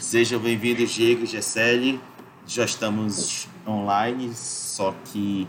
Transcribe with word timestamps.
Sejam 0.00 0.38
bem-vindos, 0.38 0.90
Diego 0.90 1.24
e 1.24 1.26
Gessele. 1.26 2.00
Já 2.46 2.64
estamos 2.64 3.48
online, 3.66 4.34
só 4.34 4.94
que 5.06 5.48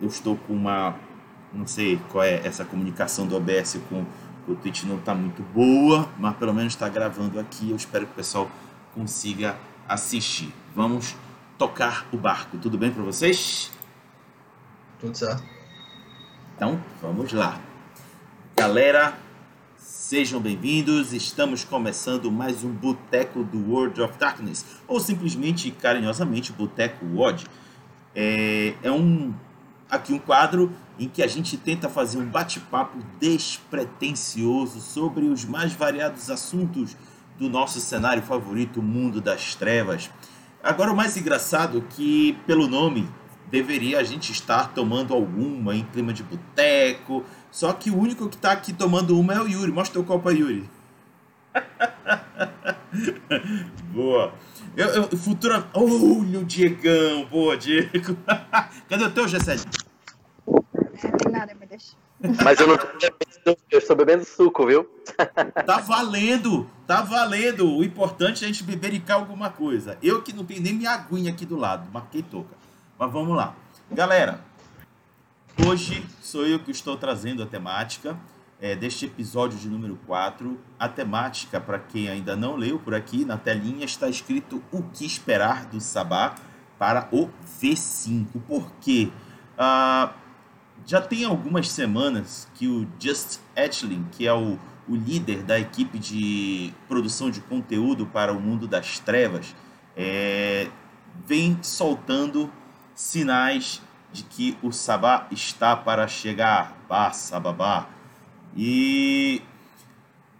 eu 0.00 0.08
estou 0.08 0.36
com 0.36 0.54
uma. 0.54 0.96
Não 1.52 1.66
sei 1.66 2.00
qual 2.10 2.24
é 2.24 2.46
essa 2.46 2.64
comunicação 2.64 3.26
do 3.26 3.36
OBS 3.36 3.78
com 3.88 4.04
o 4.48 4.54
Twitch, 4.54 4.84
não 4.84 4.96
está 4.96 5.14
muito 5.14 5.42
boa, 5.42 6.08
mas 6.18 6.36
pelo 6.36 6.54
menos 6.54 6.72
está 6.72 6.88
gravando 6.88 7.38
aqui. 7.38 7.70
Eu 7.70 7.76
espero 7.76 8.06
que 8.06 8.12
o 8.12 8.16
pessoal 8.16 8.50
consiga 8.94 9.56
assistir. 9.88 10.52
Vamos 10.74 11.14
tocar 11.58 12.06
o 12.12 12.16
barco. 12.16 12.56
Tudo 12.58 12.78
bem 12.78 12.90
para 12.90 13.02
vocês? 13.02 13.70
Tudo 14.98 15.16
certo. 15.16 15.42
Então, 16.54 16.82
vamos 17.02 17.32
lá. 17.32 17.60
Galera, 18.56 19.25
sejam 19.86 20.40
bem-vindos. 20.40 21.12
Estamos 21.12 21.62
começando 21.62 22.30
mais 22.30 22.64
um 22.64 22.72
Boteco 22.72 23.44
do 23.44 23.70
World 23.70 24.02
of 24.02 24.18
Darkness, 24.18 24.64
ou 24.88 24.98
simplesmente 24.98 25.70
carinhosamente 25.70 26.52
Boteco 26.52 27.06
WOD. 27.06 27.46
É, 28.12 28.74
é 28.82 28.90
um 28.90 29.32
aqui 29.88 30.12
um 30.12 30.18
quadro 30.18 30.72
em 30.98 31.08
que 31.08 31.22
a 31.22 31.28
gente 31.28 31.56
tenta 31.56 31.88
fazer 31.88 32.18
um 32.18 32.26
bate-papo 32.26 32.98
despretensioso 33.20 34.80
sobre 34.80 35.26
os 35.26 35.44
mais 35.44 35.72
variados 35.72 36.30
assuntos 36.30 36.96
do 37.38 37.48
nosso 37.48 37.80
cenário 37.80 38.24
favorito, 38.24 38.80
o 38.80 38.82
mundo 38.82 39.20
das 39.20 39.54
trevas. 39.54 40.10
Agora 40.64 40.90
o 40.90 40.96
mais 40.96 41.16
engraçado 41.16 41.78
é 41.78 41.94
que 41.94 42.36
pelo 42.44 42.66
nome 42.66 43.08
deveria 43.50 44.00
a 44.00 44.02
gente 44.02 44.32
estar 44.32 44.72
tomando 44.74 45.14
alguma 45.14 45.76
em 45.76 45.84
clima 45.84 46.12
de 46.12 46.22
boteco. 46.22 47.24
Só 47.56 47.72
que 47.72 47.90
o 47.90 47.98
único 47.98 48.28
que 48.28 48.36
está 48.36 48.52
aqui 48.52 48.70
tomando 48.70 49.18
uma 49.18 49.32
é 49.32 49.40
o 49.40 49.48
Yuri. 49.48 49.72
Mostra 49.72 49.98
o 49.98 50.04
copo 50.04 50.28
aí, 50.28 50.40
Yuri. 50.40 50.68
Boa. 53.94 54.34
Eu, 54.76 54.88
eu, 54.88 55.16
futura. 55.16 55.66
Olha 55.72 56.40
o 56.40 56.44
Diegão. 56.44 57.24
Boa, 57.24 57.56
Diego. 57.56 58.14
Cadê 58.90 59.04
o 59.04 59.10
teu, 59.10 59.26
Gessé? 59.26 59.56
Não 60.46 61.32
nada, 61.32 61.54
me 61.54 61.64
deixa. 61.64 61.96
Mas 62.44 62.60
eu 62.60 62.66
não 62.66 62.76
tô 62.76 62.88
bebendo, 62.88 63.58
eu 63.70 63.78
estou 63.78 63.96
bebendo 63.96 64.26
suco, 64.26 64.66
viu? 64.66 64.86
Tá 65.64 65.78
valendo, 65.78 66.68
tá 66.86 67.00
valendo. 67.00 67.74
O 67.74 67.82
importante 67.82 68.44
é 68.44 68.48
a 68.48 68.52
gente 68.52 68.64
bebericar 68.64 69.16
alguma 69.16 69.48
coisa. 69.48 69.96
Eu 70.02 70.22
que 70.22 70.34
não 70.34 70.44
tenho 70.44 70.60
nem 70.60 70.74
minha 70.74 70.90
aguinha 70.90 71.32
aqui 71.32 71.46
do 71.46 71.56
lado, 71.56 71.90
marquei 71.90 72.22
toca. 72.22 72.54
Mas 72.98 73.10
vamos 73.10 73.34
lá. 73.34 73.56
Galera, 73.90 74.44
hoje 75.64 76.04
sou 76.20 76.46
eu 76.46 76.58
que 76.58 76.70
estou 76.70 76.96
trazendo 76.96 77.42
a 77.42 77.46
temática 77.46 78.18
é, 78.60 78.74
deste 78.74 79.06
episódio 79.06 79.58
de 79.58 79.68
número 79.68 79.98
4. 80.06 80.58
A 80.78 80.88
temática, 80.88 81.60
para 81.60 81.78
quem 81.78 82.08
ainda 82.08 82.36
não 82.36 82.56
leu 82.56 82.78
por 82.78 82.94
aqui, 82.94 83.24
na 83.24 83.36
telinha 83.36 83.84
está 83.84 84.08
escrito 84.08 84.62
O 84.72 84.82
que 84.82 85.04
esperar 85.04 85.66
do 85.66 85.80
Sabá 85.80 86.34
para 86.78 87.08
o 87.12 87.28
V5. 87.60 88.26
Por 88.46 88.70
quê? 88.80 89.10
Ah, 89.58 90.12
já 90.84 91.00
tem 91.00 91.24
algumas 91.24 91.70
semanas 91.70 92.48
que 92.54 92.68
o 92.68 92.86
Just 92.98 93.40
Etchling, 93.54 94.06
que 94.12 94.26
é 94.26 94.32
o, 94.32 94.58
o 94.88 94.94
líder 94.94 95.42
da 95.42 95.58
equipe 95.58 95.98
de 95.98 96.72
produção 96.86 97.30
de 97.30 97.40
conteúdo 97.40 98.06
para 98.06 98.32
o 98.32 98.40
mundo 98.40 98.66
das 98.66 98.98
trevas, 98.98 99.54
é, 99.96 100.68
vem 101.26 101.58
soltando 101.62 102.52
sinais 102.94 103.82
de 104.16 104.22
que 104.22 104.56
o 104.62 104.72
Sabá 104.72 105.26
está 105.30 105.76
para 105.76 106.08
chegar. 106.08 106.76
Bah, 106.88 107.12
sababá. 107.12 107.88
E 108.56 109.42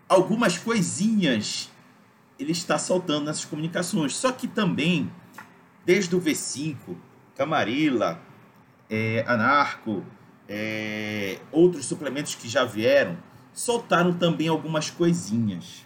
algumas 0.08 0.56
coisinhas 0.56 1.70
ele 2.38 2.52
está 2.52 2.78
soltando 2.78 3.26
nessas 3.26 3.44
comunicações. 3.44 4.16
Só 4.16 4.32
que 4.32 4.48
também, 4.48 5.12
desde 5.84 6.16
o 6.16 6.20
V5, 6.20 6.96
Camarilla, 7.34 8.18
é, 8.88 9.24
Anarco, 9.28 10.02
é, 10.48 11.38
outros 11.52 11.84
suplementos 11.84 12.34
que 12.34 12.48
já 12.48 12.64
vieram, 12.64 13.18
soltaram 13.52 14.14
também 14.14 14.48
algumas 14.48 14.88
coisinhas 14.88 15.84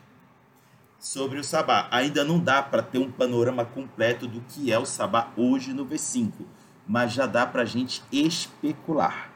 sobre 0.96 1.40
o 1.40 1.44
Sabá. 1.44 1.88
Ainda 1.90 2.22
não 2.22 2.38
dá 2.38 2.62
para 2.62 2.82
ter 2.82 2.98
um 2.98 3.10
panorama 3.10 3.64
completo 3.64 4.28
do 4.28 4.40
que 4.42 4.70
é 4.70 4.78
o 4.78 4.86
Sabá 4.86 5.32
hoje 5.36 5.72
no 5.72 5.84
V5 5.84 6.30
mas 6.90 7.12
já 7.12 7.24
dá 7.24 7.46
para 7.46 7.62
a 7.62 7.64
gente 7.64 8.02
especular. 8.10 9.30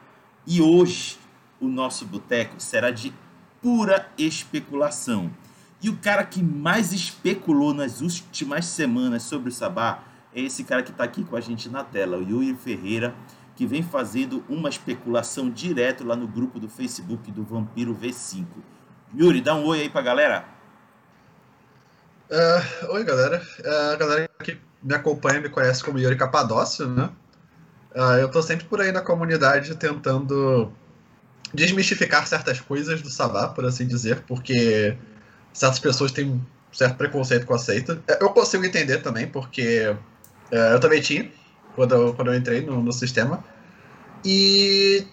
E 0.45 0.61
hoje 0.61 1.17
o 1.57 1.69
nosso 1.69 2.05
boteco 2.05 2.59
será 2.59 2.91
de 2.91 3.13
pura 3.61 4.11
especulação. 4.17 5.31
E 5.81 5.89
o 5.89 5.95
cara 5.95 6.25
que 6.25 6.43
mais 6.43 6.91
especulou 6.91 7.73
nas 7.73 8.01
últimas 8.01 8.65
semanas 8.65 9.23
sobre 9.23 9.47
o 9.47 9.53
Sabá 9.53 10.03
é 10.33 10.41
esse 10.41 10.65
cara 10.65 10.83
que 10.83 10.91
está 10.91 11.05
aqui 11.05 11.23
com 11.23 11.37
a 11.37 11.39
gente 11.39 11.69
na 11.69 11.81
tela, 11.81 12.17
o 12.17 12.21
Yuri 12.21 12.53
Ferreira, 12.55 13.15
que 13.55 13.65
vem 13.65 13.81
fazendo 13.81 14.43
uma 14.49 14.67
especulação 14.67 15.49
direto 15.49 16.03
lá 16.03 16.17
no 16.17 16.27
grupo 16.27 16.59
do 16.59 16.67
Facebook 16.67 17.31
do 17.31 17.45
Vampiro 17.45 17.95
V5. 17.95 18.45
Yuri, 19.17 19.39
dá 19.39 19.55
um 19.55 19.63
oi 19.63 19.79
aí 19.79 19.89
pra 19.89 20.01
galera. 20.01 20.43
Uh, 22.29 22.91
oi, 22.91 23.03
galera. 23.05 23.41
Uh, 23.59 23.93
a 23.93 23.95
galera 23.95 24.29
que 24.43 24.59
me 24.83 24.93
acompanha 24.93 25.39
me 25.39 25.47
conhece 25.47 25.81
como 25.81 25.97
Yuri 25.97 26.17
Capadócio, 26.17 26.85
né? 26.85 27.09
Uh, 27.95 28.19
eu 28.19 28.29
tô 28.29 28.41
sempre 28.41 28.65
por 28.65 28.81
aí 28.81 28.91
na 28.91 29.01
comunidade 29.01 29.73
tentando 29.75 30.69
desmistificar 31.53 32.27
certas 32.27 32.59
coisas 32.59 33.01
do 33.01 33.09
Sabá, 33.09 33.47
por 33.47 33.63
assim 33.63 33.87
dizer, 33.87 34.21
porque 34.27 34.97
certas 35.53 35.79
pessoas 35.79 36.11
têm 36.11 36.45
certo 36.73 36.97
preconceito 36.97 37.45
com 37.45 37.53
a 37.53 37.57
seita. 37.57 38.01
É, 38.07 38.21
eu 38.21 38.29
consigo 38.31 38.65
entender 38.65 38.97
também, 38.97 39.25
porque 39.27 39.95
uh, 40.51 40.55
eu 40.55 40.79
também 40.79 41.01
tinha, 41.01 41.31
quando 41.73 41.95
eu, 41.95 42.13
quando 42.13 42.33
eu 42.33 42.37
entrei 42.37 42.61
no, 42.61 42.83
no 42.83 42.91
sistema. 42.91 43.41
E 44.25 45.05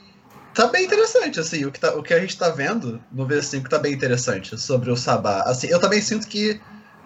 tá 0.53 0.67
bem 0.67 0.85
interessante, 0.85 1.39
assim, 1.39 1.65
o 1.65 1.71
que, 1.71 1.79
tá, 1.79 1.95
o 1.95 2.03
que 2.03 2.13
a 2.13 2.19
gente 2.19 2.37
tá 2.37 2.51
vendo 2.51 3.01
no 3.13 3.27
V5 3.27 3.69
tá 3.69 3.79
bem 3.79 3.93
interessante 3.93 4.59
sobre 4.59 4.91
o 4.91 4.97
Sabá. 4.97 5.43
Assim, 5.43 5.69
eu 5.69 5.79
também 5.79 6.01
sinto 6.01 6.27
que 6.27 6.61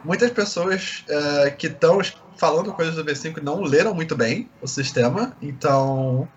muitas 0.05 0.31
pessoas 0.31 1.05
uh, 1.09 1.57
que 1.57 1.67
estão 1.67 2.01
falando 2.37 2.73
coisas 2.73 2.95
do 2.95 3.05
V5 3.05 3.43
não 3.43 3.63
leram 3.63 3.95
muito 3.95 4.15
bem 4.17 4.49
o 4.61 4.67
sistema, 4.67 5.37
então. 5.41 6.29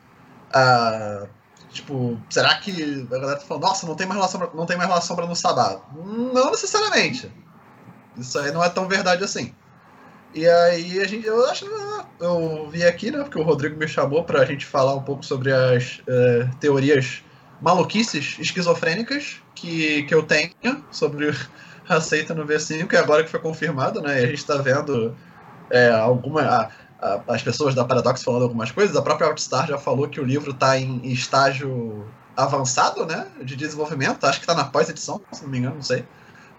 Uh, 0.50 1.28
tipo, 1.70 2.20
será 2.30 2.56
que 2.56 3.06
a 3.12 3.18
galera 3.20 3.40
tá 3.40 3.46
falando, 3.46 3.64
nossa, 3.64 3.86
não 3.86 3.96
tem 3.96 4.08
mais 4.08 4.20
relação, 4.20 4.52
não 4.54 4.66
tem 4.66 4.78
mais 4.78 4.90
relação 4.90 5.16
para 5.16 5.28
no 5.28 5.36
Sabá? 5.36 5.80
Não 5.96 6.52
necessariamente. 6.52 7.32
Isso 8.18 8.38
aí 8.40 8.52
não 8.52 8.64
é 8.64 8.70
tão 8.70 8.88
verdade 8.88 9.24
assim. 9.24 9.54
E 10.34 10.48
aí 10.48 11.00
a 11.00 11.08
gente, 11.08 11.26
eu 11.26 11.50
acho, 11.50 11.66
eu 12.20 12.70
vi 12.70 12.84
aqui, 12.84 13.10
né, 13.10 13.20
porque 13.20 13.40
o 13.40 13.44
Rodrigo 13.44 13.78
me 13.78 13.88
chamou 13.88 14.24
pra 14.24 14.46
gente 14.46 14.66
falar 14.66 14.96
um 14.96 15.02
pouco 15.02 15.26
sobre 15.26 15.52
as 15.52 16.00
uh, 16.00 16.56
teorias 16.60 17.24
maluquices 17.62 18.38
esquizofrênicas 18.40 19.42
que, 19.56 20.04
que 20.04 20.14
eu 20.14 20.24
tenho 20.24 20.52
sobre 20.92 21.34
a 21.96 22.02
seita 22.02 22.34
no 22.34 22.46
V5, 22.46 22.92
e 22.92 22.98
agora 22.98 23.24
que 23.24 23.30
foi 23.30 23.40
confirmado, 23.40 24.02
né, 24.02 24.22
e 24.22 24.26
a 24.26 24.28
gente 24.28 24.46
tá 24.46 24.58
vendo 24.58 25.16
é, 25.70 25.90
alguma, 25.90 26.42
a, 26.42 26.70
a, 27.02 27.22
as 27.28 27.42
pessoas 27.42 27.74
da 27.76 27.86
Paradox 27.86 28.24
falando 28.24 28.44
algumas 28.44 28.72
coisas. 28.72 28.96
A 28.96 29.02
própria 29.02 29.28
Outstar 29.28 29.68
já 29.68 29.78
falou 29.78 30.08
que 30.08 30.20
o 30.20 30.24
livro 30.24 30.52
está 30.52 30.78
em, 30.78 31.02
em, 31.04 31.12
estágio 31.12 32.06
avançado, 32.36 33.06
né, 33.06 33.28
de 33.42 33.56
desenvolvimento. 33.56 34.26
Acho 34.26 34.40
que 34.40 34.46
está 34.46 34.56
na 34.56 34.66
pós-edição, 34.66 35.22
se 35.32 35.44
não 35.44 35.50
me 35.50 35.58
engano, 35.58 35.76
não 35.76 35.84
sei. 35.84 36.06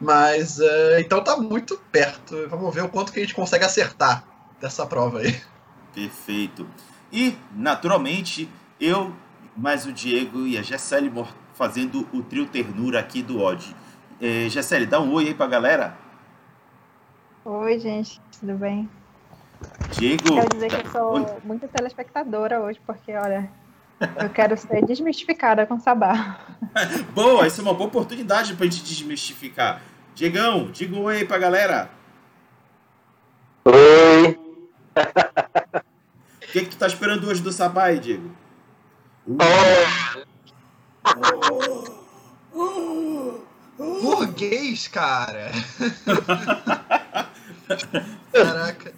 Mas 0.00 0.58
é, 0.58 1.00
então 1.00 1.19
está 1.19 1.36
muito 1.36 1.78
perto. 1.92 2.48
Vamos 2.48 2.74
ver 2.74 2.84
o 2.84 2.88
quanto 2.88 3.12
que 3.12 3.19
a 3.19 3.22
gente 3.22 3.34
consegue 3.34 3.64
acertar 3.64 4.24
dessa 4.60 4.86
prova 4.86 5.20
aí. 5.20 5.40
Perfeito. 5.94 6.66
E, 7.12 7.36
naturalmente, 7.54 8.48
eu, 8.80 9.12
mais 9.56 9.86
o 9.86 9.92
Diego 9.92 10.46
e 10.46 10.56
a 10.56 10.62
Gessele 10.62 11.12
fazendo 11.54 12.08
o 12.12 12.22
trio 12.22 12.46
ternura 12.46 13.00
aqui 13.00 13.22
do 13.22 13.40
Odd. 13.40 13.76
É, 14.20 14.49
Gessele, 14.50 14.84
dá 14.84 15.00
um 15.00 15.14
oi 15.14 15.28
aí 15.28 15.34
pra 15.34 15.46
galera. 15.46 15.96
Oi, 17.43 17.78
gente, 17.78 18.20
tudo 18.38 18.55
bem? 18.55 18.88
Diego. 19.93 20.34
Quero 20.34 20.49
dizer 20.50 20.69
que 20.69 20.87
eu 20.87 20.90
sou 20.93 21.40
muito 21.43 21.67
telespectadora 21.69 22.61
hoje, 22.61 22.78
porque, 22.87 23.14
olha, 23.14 23.50
eu 24.20 24.28
quero 24.28 24.58
ser 24.58 24.84
desmistificada 24.84 25.67
com 25.67 25.81
Sabá. 25.81 26.38
boa, 27.14 27.46
essa 27.46 27.62
é 27.62 27.64
uma 27.64 27.72
boa 27.72 27.88
oportunidade 27.88 28.55
pra 28.55 28.67
gente 28.67 28.82
desmistificar. 28.82 29.81
Diegão, 30.14 30.70
diga 30.70 30.94
um 30.96 31.05
oi 31.05 31.17
aí 31.19 31.25
pra 31.25 31.38
galera. 31.38 31.90
Oi! 33.64 34.38
O 36.43 36.52
que, 36.52 36.61
que 36.61 36.70
tu 36.70 36.76
tá 36.76 36.87
esperando 36.87 37.26
hoje 37.26 37.40
do 37.40 37.52
Sabá 37.52 37.84
aí, 37.84 37.99
Diego? 37.99 38.31
Uh. 39.26 39.38
Oh. 41.17 42.00
Oh. 43.78 44.09
Burguês, 44.40 44.88
cara! 44.88 45.50
Caraca. 48.32 48.92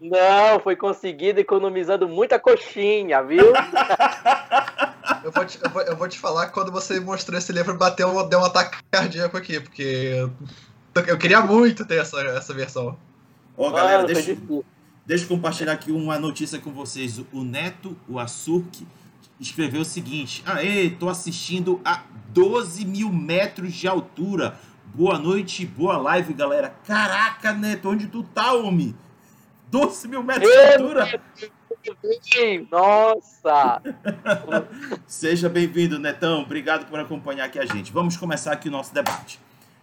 Não, 0.00 0.60
foi 0.60 0.76
conseguido 0.76 1.40
economizando 1.40 2.06
muita 2.06 2.38
coxinha, 2.38 3.22
viu? 3.22 3.52
eu, 5.24 5.32
vou 5.32 5.44
te, 5.44 5.58
eu, 5.62 5.70
vou, 5.70 5.82
eu 5.82 5.96
vou 5.96 6.08
te 6.08 6.18
falar 6.18 6.46
que 6.46 6.52
quando 6.52 6.70
você 6.70 7.00
mostrou 7.00 7.38
esse 7.38 7.50
livro, 7.50 7.76
bateu, 7.76 8.28
deu 8.28 8.40
um 8.40 8.44
ataque 8.44 8.78
cardíaco 8.90 9.36
aqui, 9.36 9.58
porque 9.58 10.28
Eu 11.06 11.18
queria 11.18 11.40
muito 11.40 11.84
ter 11.86 12.00
essa, 12.00 12.20
essa 12.20 12.52
versão. 12.52 12.96
Ó, 13.56 13.70
galera, 13.70 14.02
Mano, 14.02 14.14
foi 14.14 14.22
deixa, 14.22 14.40
deixa 15.04 15.24
eu 15.24 15.28
compartilhar 15.28 15.72
aqui 15.72 15.90
uma 15.90 16.18
notícia 16.18 16.60
com 16.60 16.70
vocês. 16.70 17.18
O 17.32 17.42
Neto, 17.42 17.96
o 18.08 18.18
Açurk, 18.18 18.86
escreveu 19.40 19.82
o 19.82 19.84
seguinte: 19.84 20.42
Aê, 20.46 20.90
tô 20.90 21.08
assistindo 21.08 21.80
a 21.84 22.02
12 22.28 22.84
mil 22.84 23.12
metros 23.12 23.72
de 23.74 23.86
altura. 23.86 24.58
Boa 24.94 25.18
noite, 25.18 25.66
boa 25.66 25.96
live, 25.98 26.32
galera. 26.32 26.74
Caraca, 26.84 27.52
Neto, 27.52 27.90
onde 27.90 28.06
tu 28.06 28.22
tá, 28.22 28.52
homem? 28.52 28.94
12 29.70 30.08
mil 30.08 30.22
metros 30.22 30.50
de 30.50 30.58
altura? 30.58 31.20
Nossa! 32.70 33.82
Seja 35.06 35.48
bem-vindo, 35.48 35.98
Netão. 35.98 36.42
Obrigado 36.42 36.86
por 36.88 36.98
acompanhar 36.98 37.44
aqui 37.44 37.58
a 37.58 37.66
gente. 37.66 37.92
Vamos 37.92 38.16
começar 38.16 38.52
aqui 38.52 38.68
o 38.68 38.72
nosso 38.72 38.92
debate. 38.92 39.38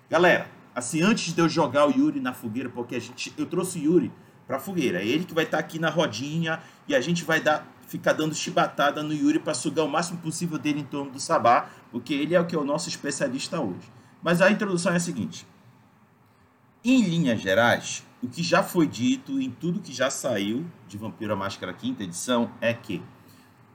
Galera, 0.10 0.48
assim, 0.74 1.02
antes 1.02 1.34
de 1.34 1.42
eu 1.42 1.48
jogar 1.48 1.88
o 1.88 1.92
Yuri 1.92 2.20
na 2.20 2.34
fogueira, 2.34 2.70
porque 2.70 2.96
a 2.96 3.00
gente, 3.00 3.34
eu 3.38 3.46
trouxe 3.46 3.80
o 3.80 3.82
Yuri 3.82 4.12
pra 4.48 4.60
fogueira. 4.60 5.02
É 5.02 5.06
ele 5.06 5.24
que 5.24 5.34
vai 5.34 5.46
estar 5.46 5.58
aqui 5.58 5.80
na 5.80 5.90
rodinha 5.90 6.62
e 6.88 6.96
a 6.96 7.02
gente 7.02 7.24
vai 7.24 7.40
dar, 7.40 7.66
ficar 7.98 8.14
dando 8.14 8.36
chibatada 8.36 9.02
no 9.02 9.14
Yuri 9.14 9.40
para 9.40 9.54
sugar 9.54 9.86
o 9.86 9.90
máximo 9.90 10.20
possível 10.20 10.58
dele 10.58 10.82
em 10.82 10.86
torno 10.86 11.12
do 11.12 11.20
Sabá, 11.20 11.70
porque 11.92 12.14
ele 12.14 12.36
é 12.36 12.40
o 12.40 12.46
que 12.46 12.56
é 12.56 12.60
o 12.60 12.66
nosso 12.66 12.90
especialista 12.90 13.60
hoje. 13.60 13.92
Mas 14.22 14.42
a 14.42 14.52
introdução 14.52 14.92
é 14.92 14.98
a 14.98 15.00
seguinte. 15.00 15.48
Em 16.84 17.02
linhas 17.02 17.42
gerais, 17.42 18.04
o 18.22 18.28
que 18.28 18.44
já 18.44 18.62
foi 18.62 18.86
dito 18.86 19.40
em 19.40 19.50
tudo 19.50 19.80
que 19.80 19.94
já 19.94 20.10
saiu 20.10 20.66
de 20.88 20.98
Vampiro 20.98 21.34
à 21.34 21.36
Máscara 21.36 21.74
quinta 21.74 22.04
edição 22.04 22.52
é 22.60 22.74
que 22.74 23.02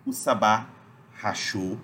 o 0.04 0.12
Sabá 0.12 0.68
rachou. 1.14 1.78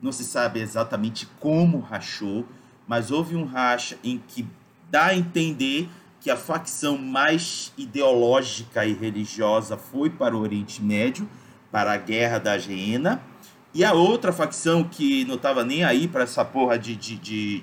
Não 0.00 0.12
se 0.12 0.24
sabe 0.24 0.60
exatamente 0.60 1.26
como 1.40 1.80
rachou, 1.80 2.46
mas 2.86 3.10
houve 3.10 3.34
um 3.34 3.44
racha 3.44 3.98
em 4.04 4.18
que 4.18 4.46
dá 4.90 5.06
a 5.06 5.16
entender 5.16 5.88
que 6.20 6.30
a 6.30 6.36
facção 6.36 6.96
mais 6.98 7.72
ideológica 7.76 8.84
e 8.84 8.92
religiosa 8.92 9.76
foi 9.76 10.10
para 10.10 10.36
o 10.36 10.40
Oriente 10.40 10.82
Médio, 10.82 11.28
para 11.72 11.92
a 11.94 11.96
Guerra 11.96 12.38
da 12.38 12.56
Geena, 12.58 13.20
e 13.74 13.82
a 13.82 13.94
outra 13.94 14.32
facção 14.32 14.84
que 14.84 15.24
não 15.24 15.36
estava 15.36 15.64
nem 15.64 15.82
aí 15.82 16.06
para 16.06 16.24
essa 16.24 16.44
porra 16.44 16.78
de, 16.78 16.94
de, 16.94 17.16
de, 17.16 17.60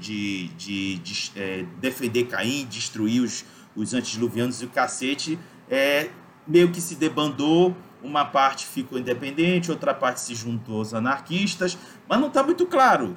de, 0.57 0.97
de- 0.97 1.31
é, 1.35 1.65
defender 1.79 2.25
Caim, 2.25 2.65
destruir 2.65 3.21
os, 3.21 3.45
os 3.75 3.93
antediluvianos 3.93 4.59
e 4.61 4.65
o 4.65 4.69
cacete, 4.69 5.37
é, 5.69 6.09
meio 6.47 6.71
que 6.71 6.81
se 6.81 6.95
debandou. 6.95 7.77
Uma 8.01 8.25
parte 8.25 8.65
ficou 8.65 8.97
independente, 8.97 9.69
outra 9.69 9.93
parte 9.93 10.21
se 10.21 10.33
juntou 10.33 10.77
aos 10.77 10.93
anarquistas, 10.93 11.77
mas 12.07 12.19
não 12.19 12.29
está 12.29 12.41
muito 12.41 12.65
claro. 12.65 13.15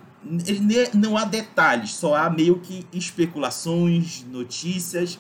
Não 0.93 1.17
há 1.17 1.25
detalhes, 1.25 1.95
só 1.95 2.15
há 2.15 2.29
meio 2.29 2.59
que 2.59 2.85
especulações, 2.93 4.25
notícias. 4.31 5.19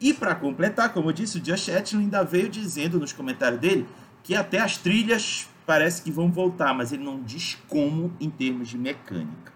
E 0.00 0.12
para 0.12 0.34
completar, 0.34 0.92
como 0.92 1.10
eu 1.10 1.12
disse, 1.12 1.38
o 1.38 1.40
Josh 1.40 1.68
Atlin 1.68 2.00
ainda 2.00 2.24
veio 2.24 2.48
dizendo 2.48 2.98
nos 2.98 3.12
comentários 3.12 3.60
dele 3.60 3.86
que 4.24 4.34
até 4.34 4.58
as 4.58 4.76
trilhas 4.78 5.48
parece 5.66 6.02
que 6.02 6.10
vão 6.10 6.32
voltar, 6.32 6.74
mas 6.74 6.92
ele 6.92 7.04
não 7.04 7.22
diz 7.22 7.56
como 7.68 8.12
em 8.18 8.28
termos 8.30 8.68
de 8.68 8.76
mecânica. 8.76 9.52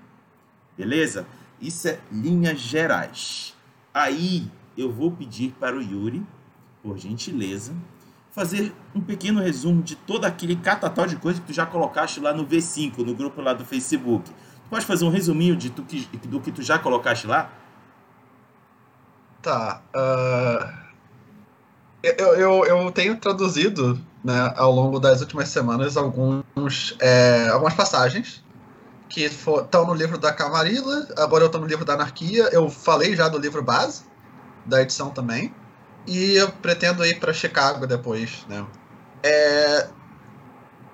Beleza? 0.77 1.27
Isso 1.61 1.89
é 1.89 1.99
linhas 2.13 2.61
gerais. 2.61 3.57
Aí 3.93 4.49
eu 4.77 4.93
vou 4.93 5.11
pedir 5.11 5.53
para 5.59 5.77
o 5.77 5.83
Yuri, 5.83 6.25
por 6.83 6.97
gentileza, 6.99 7.73
fazer 8.31 8.73
um 8.95 9.01
pequeno 9.01 9.41
resumo 9.41 9.83
de 9.83 9.97
todo 9.97 10.25
aquele 10.25 10.55
catatal 10.55 11.07
de 11.07 11.17
coisa 11.17 11.41
que 11.41 11.47
tu 11.49 11.53
já 11.53 11.67
colocaste 11.67 12.21
lá 12.21 12.33
no 12.33 12.47
V5, 12.47 12.99
no 12.99 13.15
grupo 13.15 13.41
lá 13.41 13.53
do 13.53 13.65
Facebook. 13.65 14.31
Tu 14.31 14.69
pode 14.71 14.87
fazer 14.87 15.05
um 15.05 15.11
resuminho 15.11 15.57
de 15.57 15.71
tu 15.71 15.83
que- 15.83 16.07
do 16.29 16.41
que 16.41 16.53
tu 16.53 16.63
já 16.63 16.79
colocaste 16.79 17.27
lá? 17.27 17.51
Tá. 19.43 19.83
ah, 19.95 20.75
eu, 22.03 22.35
eu, 22.37 22.65
eu 22.67 22.91
tenho 22.93 23.17
traduzido 23.17 23.99
né, 24.23 24.53
ao 24.57 24.73
longo 24.73 24.99
das 24.99 25.21
últimas 25.21 25.49
semanas 25.49 25.97
alguns, 25.97 26.97
é, 26.99 27.49
algumas 27.49 27.75
passagens 27.75 28.43
que 29.09 29.23
estão 29.23 29.87
no 29.87 29.95
livro 29.95 30.19
da 30.19 30.33
Camarilla, 30.33 31.09
agora 31.17 31.45
eu 31.45 31.47
estou 31.47 31.61
no 31.61 31.67
livro 31.67 31.85
da 31.85 31.95
Anarquia. 31.95 32.49
Eu 32.53 32.69
falei 32.69 33.17
já 33.17 33.29
do 33.29 33.39
livro 33.39 33.63
base, 33.63 34.05
da 34.67 34.83
edição 34.83 35.11
também. 35.11 35.55
E 36.07 36.37
eu 36.37 36.51
pretendo 36.51 37.05
ir 37.05 37.19
para 37.19 37.33
Chicago 37.33 37.87
depois. 37.87 38.45
Né? 38.49 38.67
É, 39.23 39.89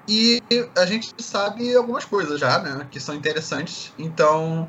e 0.08 0.42
a 0.76 0.86
gente 0.86 1.12
sabe 1.18 1.74
algumas 1.74 2.04
coisas 2.04 2.38
já, 2.38 2.58
né? 2.58 2.86
Que 2.90 3.00
são 3.00 3.14
interessantes. 3.14 3.92
Então 3.98 4.68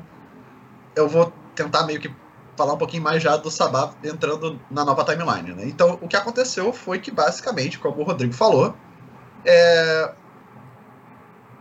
eu 0.94 1.08
vou 1.08 1.32
tentar 1.54 1.84
meio 1.84 2.00
que 2.00 2.12
falar 2.56 2.74
um 2.74 2.78
pouquinho 2.78 3.02
mais 3.02 3.22
já 3.22 3.36
do 3.36 3.50
Sabá 3.50 3.92
entrando 4.02 4.60
na 4.70 4.84
nova 4.84 5.04
timeline. 5.04 5.52
Né? 5.52 5.64
Então, 5.66 5.98
o 6.00 6.08
que 6.08 6.16
aconteceu 6.16 6.72
foi 6.72 6.98
que, 6.98 7.10
basicamente, 7.10 7.78
como 7.78 8.00
o 8.00 8.04
Rodrigo 8.04 8.32
falou, 8.32 8.74
é, 9.44 10.12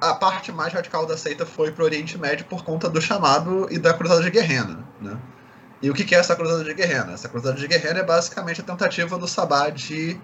a 0.02 0.14
parte 0.14 0.52
mais 0.52 0.74
radical 0.74 1.06
da 1.06 1.18
seita 1.18 1.46
foi 1.46 1.72
para 1.72 1.84
o 1.84 1.86
Oriente 1.86 2.18
Médio 2.18 2.46
por 2.46 2.64
conta 2.64 2.90
do 2.90 3.02
chamado 3.02 3.68
e 3.70 3.78
da 3.78 3.94
Cruzada 3.94 4.22
de 4.22 4.30
Guerrena. 4.30 4.86
Né? 5.02 5.18
E 5.82 5.90
o 5.90 5.94
que 5.94 6.16
é 6.16 6.18
essa 6.18 6.36
Cruzada 6.36 6.64
de 6.64 6.74
Guerrena? 6.74 7.14
Essa 7.14 7.30
Cruzada 7.30 7.58
de 7.58 7.68
Guerrena 7.68 8.00
é 8.00 8.04
basicamente 8.04 8.62
a 8.62 8.64
tentativa 8.64 9.18
do 9.18 9.28
Sabá 9.28 9.70
de 9.70 10.20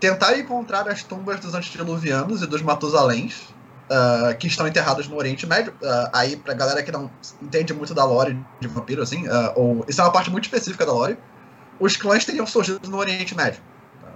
tentar 0.00 0.38
encontrar 0.38 0.88
as 0.88 1.02
tumbas 1.02 1.40
dos 1.40 1.54
antediluvianos 1.54 2.42
e 2.42 2.46
dos 2.46 2.62
Matusaléns, 2.62 3.48
ah, 3.90 4.34
que 4.38 4.46
estão 4.46 4.66
enterrados 4.66 5.08
no 5.08 5.16
Oriente 5.16 5.46
Médio. 5.46 5.74
Ah, 5.82 6.10
aí, 6.12 6.36
pra 6.36 6.54
galera 6.54 6.82
que 6.82 6.90
não 6.92 7.10
entende 7.42 7.72
muito 7.72 7.94
da 7.94 8.04
lore 8.04 8.38
de 8.60 8.68
vampiro, 8.68 9.02
assim, 9.02 9.26
ah, 9.28 9.52
ou, 9.56 9.84
isso 9.88 10.00
é 10.00 10.04
uma 10.04 10.12
parte 10.12 10.30
muito 10.30 10.44
específica 10.44 10.84
da 10.84 10.92
lore, 10.92 11.18
os 11.78 11.96
clãs 11.96 12.24
teriam 12.24 12.46
surgido 12.46 12.88
no 12.88 12.96
Oriente 12.98 13.34
Médio. 13.34 13.60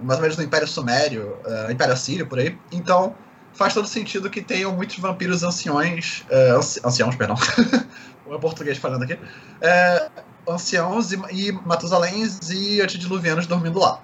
Mais 0.02 0.19
ou 0.19 0.22
menos 0.22 0.37
no 0.38 0.43
Império 0.43 0.67
Sumério, 0.67 1.37
Império 1.70 1.93
Assírio, 1.93 2.26
por 2.26 2.38
aí. 2.38 2.58
Então, 2.72 3.14
faz 3.52 3.75
todo 3.75 3.87
sentido 3.87 4.31
que 4.31 4.40
tenham 4.40 4.75
muitos 4.75 4.99
vampiros 4.99 5.43
anciões. 5.43 6.25
anci- 6.56 6.81
anciãos, 6.82 7.14
perdão. 7.17 7.37
o 8.25 8.38
português 8.38 8.78
falando 8.78 9.02
aqui. 9.02 9.19
É, 9.61 10.08
anciãos 10.49 11.12
e, 11.12 11.20
e 11.32 11.52
Matusaléns 11.52 12.38
e 12.50 12.81
antediluvianos 12.81 13.46
dormindo 13.46 13.78
lá. 13.78 14.00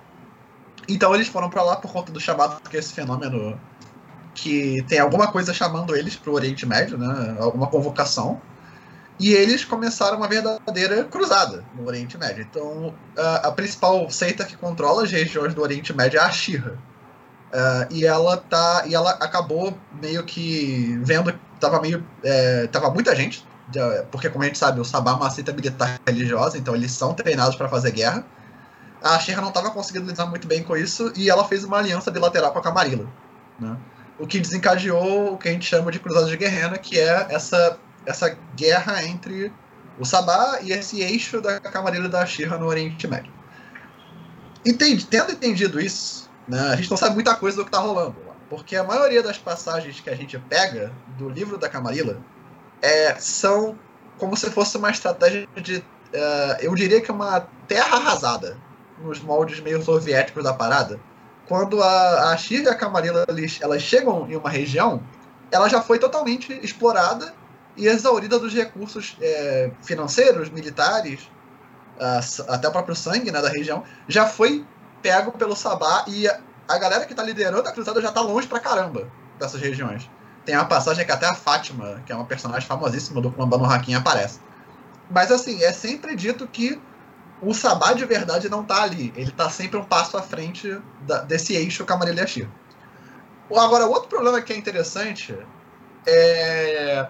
Então 0.89 1.15
eles 1.15 1.29
foram 1.29 1.51
pra 1.51 1.63
lá 1.63 1.77
por 1.77 1.93
conta 1.93 2.13
do 2.13 2.21
chamado, 2.21 2.61
que 2.69 2.77
esse 2.77 2.93
fenômeno 2.93 3.59
que 4.37 4.85
tem 4.87 4.99
alguma 5.01 5.33
coisa 5.33 5.53
chamando 5.55 5.97
eles 5.97 6.15
pro 6.15 6.35
Oriente 6.35 6.67
Médio, 6.67 6.99
né? 6.99 7.37
Alguma 7.41 7.67
convocação. 7.69 8.41
E 9.19 9.33
eles 9.33 9.65
começaram 9.65 10.19
uma 10.19 10.29
verdadeira 10.29 11.05
cruzada 11.05 11.65
no 11.75 11.87
Oriente 11.87 12.19
Médio. 12.19 12.47
Então, 12.49 12.95
a, 13.43 13.51
principal 13.51 14.11
seita 14.11 14.45
que 14.45 14.55
controla 14.55 15.05
as 15.05 15.11
regiões 15.11 15.55
do 15.55 15.63
Oriente 15.63 15.97
Médio 15.97 16.21
é 16.21 16.23
a 16.23 16.31
Shira. 16.31 16.79
e 17.91 18.05
ela 18.05 18.37
tá, 18.37 18.85
e 18.87 18.95
ela 18.95 19.13
acabou 19.13 19.77
meio 20.03 20.23
que 20.23 21.01
vendo 21.03 21.33
tava 21.59 21.81
meio, 21.81 22.05
é, 22.23 22.67
tava 22.67 22.91
muita 22.91 23.17
gente, 23.17 23.43
porque 24.11 24.29
como 24.29 24.45
a 24.45 24.47
gente 24.47 24.59
sabe, 24.59 24.79
o 24.79 24.85
Sabá 24.85 25.13
é 25.13 25.15
uma 25.15 25.31
seita 25.31 25.51
militar 25.51 25.99
religiosa, 26.07 26.59
então 26.59 26.77
eles 26.77 26.93
são 26.93 27.15
treinados 27.15 27.57
para 27.57 27.71
fazer 27.71 27.93
guerra. 27.93 28.23
A 29.03 29.19
Shira 29.19 29.41
não 29.41 29.49
estava 29.49 29.71
conseguindo 29.71 30.07
lidar 30.11 30.27
muito 30.27 30.47
bem 30.47 30.63
com 30.63 30.77
isso 30.77 31.11
e 31.17 31.31
ela 31.31 31.49
fez 31.49 31.65
uma 31.65 31.79
aliança 31.79 32.11
bilateral 32.11 32.53
com 32.53 32.59
a 32.59 32.63
Camarilla, 32.63 33.07
né? 33.59 33.75
O 34.19 34.27
que 34.27 34.41
desencadeou 34.41 35.35
o 35.35 35.39
que 35.39 35.49
a 35.49 35.53
gente 35.53 35.67
chama 35.67 35.93
de 35.93 35.99
Cruzada 35.99 36.27
de 36.27 36.37
Guerrena, 36.37 36.79
que 36.79 36.99
é 36.99 37.27
essa, 37.31 37.79
essa 38.05 38.37
guerra 38.55 39.05
entre 39.05 39.53
o 39.99 40.05
Sabá 40.05 40.59
e 40.63 40.73
esse 40.73 41.01
eixo 41.01 41.41
da 41.41 41.61
Camarilla 41.61 42.07
e 42.07 42.11
da 42.11 42.25
Shira 42.25 42.57
no 42.57 42.67
Oriente 42.67 43.07
Médio. 43.07 43.33
Entendi, 44.65 45.07
tendo 45.07 45.33
entendido 45.33 45.81
isso, 45.81 46.31
né, 46.49 46.61
a 46.73 46.77
gente 46.77 46.91
não 46.91 46.97
sabe 46.97 47.15
muita 47.15 47.35
coisa 47.35 47.59
do 47.59 47.65
que 47.65 47.69
está 47.69 47.79
rolando 47.79 48.27
porque 48.49 48.77
a 48.77 48.85
maioria 48.85 49.23
das 49.23 49.39
passagens 49.39 50.01
que 50.01 50.11
a 50.11 50.15
gente 50.15 50.39
pega 50.39 50.93
do 51.19 51.29
livro 51.29 51.59
da 51.59 51.69
Camarilla 51.69 52.19
é, 52.81 53.15
são 53.17 53.79
como 54.19 54.37
se 54.37 54.51
fosse 54.51 54.77
uma 54.77 54.91
estratégia 54.91 55.47
de, 55.57 55.85
eh, 56.13 56.59
eu 56.61 56.75
diria 56.75 57.01
que 57.01 57.13
uma 57.13 57.41
terra 57.69 57.99
arrasada, 57.99 58.57
nos 58.99 59.21
moldes 59.21 59.61
meio 59.61 59.83
soviéticos 59.83 60.43
da 60.43 60.55
parada. 60.55 60.99
Quando 61.49 61.83
a, 61.83 62.33
a 62.33 62.37
Shira 62.37 62.65
e 62.65 62.69
a 62.69 62.75
Camarilla 62.75 63.25
elas 63.61 63.83
chegam 63.83 64.29
em 64.29 64.37
uma 64.37 64.51
região, 64.51 65.03
ela 65.51 65.69
já 65.69 65.81
foi 65.81 65.99
totalmente 65.99 66.53
explorada 66.63 67.33
e 67.77 67.87
exaurida 67.87 68.39
dos 68.39 68.53
recursos 68.53 69.17
eh, 69.21 69.71
financeiros, 69.83 70.49
militares, 70.51 71.31
até 72.49 72.69
o 72.69 72.73
próprio 72.73 72.95
sangue 72.95 73.31
né, 73.31 73.41
da 73.41 73.49
região, 73.49 73.85
já 74.09 74.27
foi 74.27 74.65
pego 75.03 75.33
pelo 75.33 75.55
Sabá 75.55 76.05
e 76.07 76.27
a, 76.29 76.41
a 76.69 76.79
galera 76.79 77.05
que 77.05 77.13
está 77.13 77.23
liderando 77.23 77.69
a 77.69 77.73
cruzada 77.73 78.01
já 78.01 78.09
está 78.09 78.21
longe 78.21 78.47
pra 78.47 78.61
caramba 78.61 79.09
dessas 79.39 79.61
regiões. 79.61 80.11
Tem 80.45 80.55
uma 80.55 80.65
passagem 80.65 81.05
que 81.05 81.13
até 81.13 81.27
a 81.27 81.35
Fátima, 81.35 82.03
que 82.07 82.13
é 82.13 82.15
uma 82.15 82.25
personagem 82.25 82.67
famosíssima 82.67 83.21
do 83.21 83.31
Clã 83.31 83.47
no 83.47 83.65
Hakim, 83.65 83.95
aparece. 83.95 84.41
Mas 85.11 85.31
assim, 85.31 85.63
é 85.63 85.73
sempre 85.73 86.15
dito 86.15 86.47
que 86.47 86.81
o 87.43 87.53
Sabá 87.53 87.93
de 87.93 88.05
verdade 88.05 88.49
não 88.49 88.65
tá 88.65 88.83
ali. 88.83 89.13
Ele 89.17 89.31
tá 89.31 89.49
sempre 89.51 89.79
um 89.79 89.85
passo 89.85 90.17
à 90.17 90.23
frente 90.23 90.81
da- 91.03 91.21
desse 91.23 91.55
eixo 91.55 91.85
Camarilla 91.85 92.21
e 92.21 92.25
Ashir. 92.25 92.49
Agora, 93.51 93.87
outro 93.87 94.09
problema 94.09 94.41
que 94.41 94.53
é 94.53 94.57
interessante 94.57 95.37
é. 96.07 97.07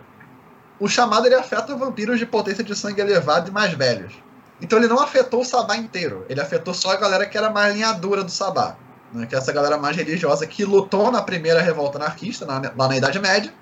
O 0.78 0.88
chamado 0.88 1.24
ele 1.26 1.34
afeta 1.34 1.74
vampiros 1.74 2.18
de 2.18 2.26
potência 2.26 2.62
de 2.62 2.74
sangue 2.76 3.00
elevada 3.00 3.48
e 3.48 3.52
mais 3.52 3.72
velhos. 3.72 4.12
Então 4.60 4.78
ele 4.78 4.88
não 4.88 5.00
afetou 5.00 5.40
o 5.40 5.44
Sabá 5.44 5.76
inteiro, 5.76 6.26
ele 6.28 6.40
afetou 6.40 6.74
só 6.74 6.90
a 6.90 6.96
galera 6.96 7.26
que 7.26 7.36
era 7.36 7.48
mais 7.50 7.74
linha 7.74 7.92
dura 7.92 8.22
do 8.22 8.30
Sabá, 8.30 8.76
né? 9.12 9.26
que 9.26 9.34
é 9.34 9.38
essa 9.38 9.52
galera 9.52 9.78
mais 9.78 9.96
religiosa 9.96 10.46
que 10.46 10.64
lutou 10.64 11.10
na 11.10 11.22
primeira 11.22 11.60
revolta 11.62 11.98
anarquista, 11.98 12.44
na, 12.44 12.60
lá 12.76 12.88
na 12.88 12.96
Idade 12.96 13.18
Média. 13.18 13.52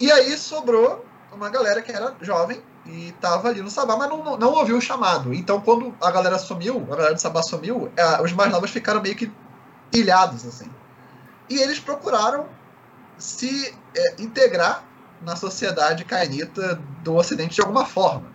E 0.00 0.10
aí 0.10 0.36
sobrou 0.36 1.04
uma 1.32 1.48
galera 1.48 1.80
que 1.82 1.92
era 1.92 2.14
jovem 2.20 2.60
e 2.90 3.08
estava 3.08 3.48
ali 3.48 3.62
no 3.62 3.70
Sabá, 3.70 3.96
mas 3.96 4.08
não, 4.08 4.36
não 4.36 4.52
ouviu 4.52 4.76
o 4.76 4.80
chamado. 4.80 5.32
Então 5.32 5.60
quando 5.60 5.94
a 6.00 6.10
galera 6.10 6.38
sumiu, 6.38 6.86
a 6.90 6.96
galera 6.96 7.14
do 7.14 7.20
Sabá 7.20 7.42
sumiu, 7.42 7.90
é, 7.96 8.22
os 8.22 8.32
mais 8.32 8.50
novos 8.50 8.70
ficaram 8.70 9.00
meio 9.00 9.14
que 9.14 9.30
ilhados, 9.92 10.46
assim. 10.46 10.70
E 11.48 11.58
eles 11.58 11.80
procuraram 11.80 12.46
se 13.18 13.74
é, 13.96 14.22
integrar 14.22 14.84
na 15.22 15.36
sociedade 15.36 16.04
cainita 16.04 16.80
do 17.02 17.14
Ocidente 17.14 17.56
de 17.56 17.60
alguma 17.60 17.84
forma. 17.84 18.26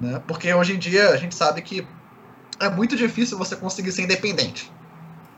Né? 0.00 0.20
Porque 0.26 0.52
hoje 0.52 0.74
em 0.74 0.78
dia 0.78 1.10
a 1.10 1.16
gente 1.16 1.34
sabe 1.34 1.62
que 1.62 1.86
é 2.60 2.68
muito 2.68 2.96
difícil 2.96 3.38
você 3.38 3.56
conseguir 3.56 3.92
ser 3.92 4.02
independente. 4.02 4.72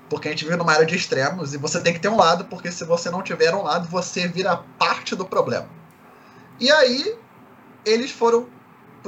Porque 0.09 0.29
a 0.29 0.31
gente 0.31 0.45
vive 0.45 0.57
numa 0.57 0.73
área 0.73 0.87
de 0.87 0.95
extremos 0.95 1.53
e 1.53 1.59
você 1.59 1.81
tem 1.81 1.93
que 1.93 1.99
ter 1.99 2.09
um 2.09 2.17
lado, 2.17 2.45
porque 2.45 2.71
se 2.71 2.85
você 2.85 3.11
não 3.11 3.23
tiver 3.23 3.55
um 3.55 3.63
lado, 3.63 3.89
você 3.89 4.29
vira 4.29 4.57
parte 4.79 5.17
do 5.17 5.25
problema. 5.25 5.69
E 6.61 6.71
aí, 6.71 7.19
eles 7.85 8.11
foram 8.11 8.47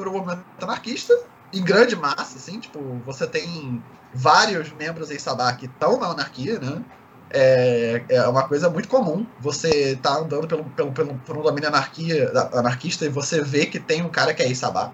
o 0.07 0.13
movimento 0.13 0.45
anarquista, 0.61 1.19
em 1.53 1.63
grande 1.63 1.97
massa, 1.97 2.37
assim, 2.37 2.61
tipo, 2.61 2.79
você 3.07 3.27
tem 3.27 3.83
vários 4.13 4.71
membros 4.73 5.11
em 5.11 5.19
Sabá 5.19 5.53
que 5.53 5.67
estão 5.67 5.99
na 5.99 6.09
anarquia, 6.09 6.59
né? 6.59 6.83
É, 7.31 8.05
é 8.09 8.29
uma 8.29 8.47
coisa 8.49 8.71
muito 8.71 8.89
comum. 8.89 9.27
Você 9.41 9.97
tá 10.03 10.17
andando 10.17 10.47
pelo, 10.47 10.65
pelo, 10.65 10.93
pelo, 10.93 11.15
por 11.19 11.37
um 11.37 11.43
domínio 11.43 11.69
anarquia, 11.69 12.31
anarquista 12.53 13.05
e 13.05 13.09
você 13.09 13.43
vê 13.43 13.67
que 13.67 13.79
tem 13.79 14.03
um 14.03 14.09
cara 14.09 14.33
que 14.33 14.43
é 14.43 14.51
Isabá. 14.51 14.93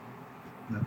Né? 0.69 0.81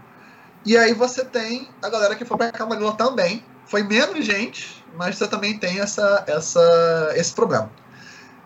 E 0.66 0.78
aí 0.78 0.94
você 0.94 1.24
tem 1.24 1.70
a 1.82 1.90
galera 1.90 2.16
que 2.16 2.26
foi 2.26 2.38
pra 2.38 2.52
Camarilla 2.52 2.94
também. 2.94 3.44
Foi 3.66 3.84
menos 3.84 4.26
gente, 4.26 4.84
mas 4.96 5.18
você 5.18 5.28
também 5.28 5.58
tem 5.58 5.80
essa, 5.80 6.24
essa, 6.28 7.14
esse 7.16 7.34
problema. 7.34 7.70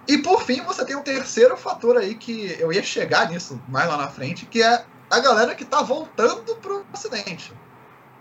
E 0.07 0.17
por 0.17 0.43
fim, 0.43 0.61
você 0.63 0.83
tem 0.83 0.95
um 0.95 1.03
terceiro 1.03 1.55
fator 1.55 1.97
aí 1.97 2.15
que 2.15 2.55
eu 2.59 2.73
ia 2.73 2.81
chegar 2.81 3.29
nisso 3.29 3.61
mais 3.67 3.87
lá 3.87 3.97
na 3.97 4.07
frente, 4.07 4.45
que 4.45 4.61
é 4.61 4.83
a 5.11 5.19
galera 5.19 5.53
que 5.53 5.65
tá 5.65 5.81
voltando 5.81 6.55
pro 6.55 6.85
Ocidente. 6.93 7.53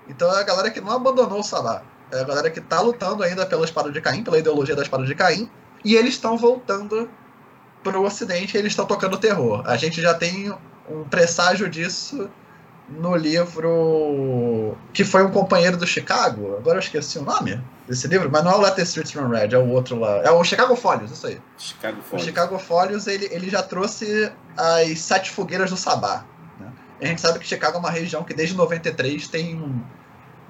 Então 0.09 0.31
é 0.37 0.41
a 0.41 0.43
galera 0.43 0.71
que 0.71 0.81
não 0.81 0.93
abandonou 0.93 1.39
o 1.39 1.43
Sabá. 1.43 1.83
É 2.11 2.21
a 2.21 2.25
galera 2.25 2.51
que 2.51 2.61
tá 2.61 2.81
lutando 2.81 3.23
ainda 3.23 3.47
pela 3.47 3.65
espada 3.65 3.93
de 3.93 4.01
Caim, 4.01 4.25
pela 4.25 4.39
ideologia 4.39 4.75
da 4.75 4.83
espada 4.83 5.07
de 5.07 5.15
Caim, 5.15 5.49
e 5.85 5.95
eles 5.95 6.15
estão 6.15 6.37
voltando 6.37 7.09
pro 7.85 8.03
Ocidente 8.03 8.57
e 8.57 8.59
eles 8.59 8.73
estão 8.73 8.85
tocando 8.85 9.17
terror. 9.17 9.63
A 9.65 9.77
gente 9.77 10.03
já 10.03 10.13
tem 10.13 10.53
um 10.89 11.05
presságio 11.05 11.71
disso 11.71 12.29
no 12.89 13.15
livro 13.15 14.77
que 14.93 15.05
foi 15.05 15.23
um 15.23 15.31
companheiro 15.31 15.77
do 15.77 15.87
Chicago. 15.87 16.57
Agora 16.57 16.79
eu 16.79 16.81
esqueci 16.81 17.19
o 17.19 17.23
nome 17.23 17.63
desse 17.87 18.09
livro, 18.09 18.29
mas 18.31 18.43
não 18.43 18.51
é 18.51 18.57
o 18.57 18.61
Let 18.61 18.75
the 18.75 18.83
Streets 18.83 19.15
Run 19.15 19.29
Red, 19.29 19.55
é 19.55 19.59
o 19.59 19.69
outro 19.69 19.97
lá. 19.97 20.23
É 20.23 20.31
o 20.33 20.43
Chicago 20.43 20.75
Folios, 20.75 21.13
isso 21.13 21.27
aí. 21.29 21.41
Chicago 21.57 22.01
O 22.01 22.03
Folios. 22.03 22.27
Chicago 22.27 22.59
Folios 22.59 23.07
ele, 23.07 23.29
ele 23.31 23.49
já 23.49 23.63
trouxe 23.63 24.33
as 24.57 24.99
sete 24.99 25.31
fogueiras 25.31 25.71
do 25.71 25.77
Sabá. 25.77 26.25
A 27.01 27.07
gente 27.07 27.21
sabe 27.21 27.39
que 27.39 27.47
Chicago 27.47 27.77
é 27.77 27.81
uma 27.81 27.91
região 27.91 28.23
que 28.25 28.35
desde 28.35 28.55
93 28.57 29.27
tem 29.29 29.83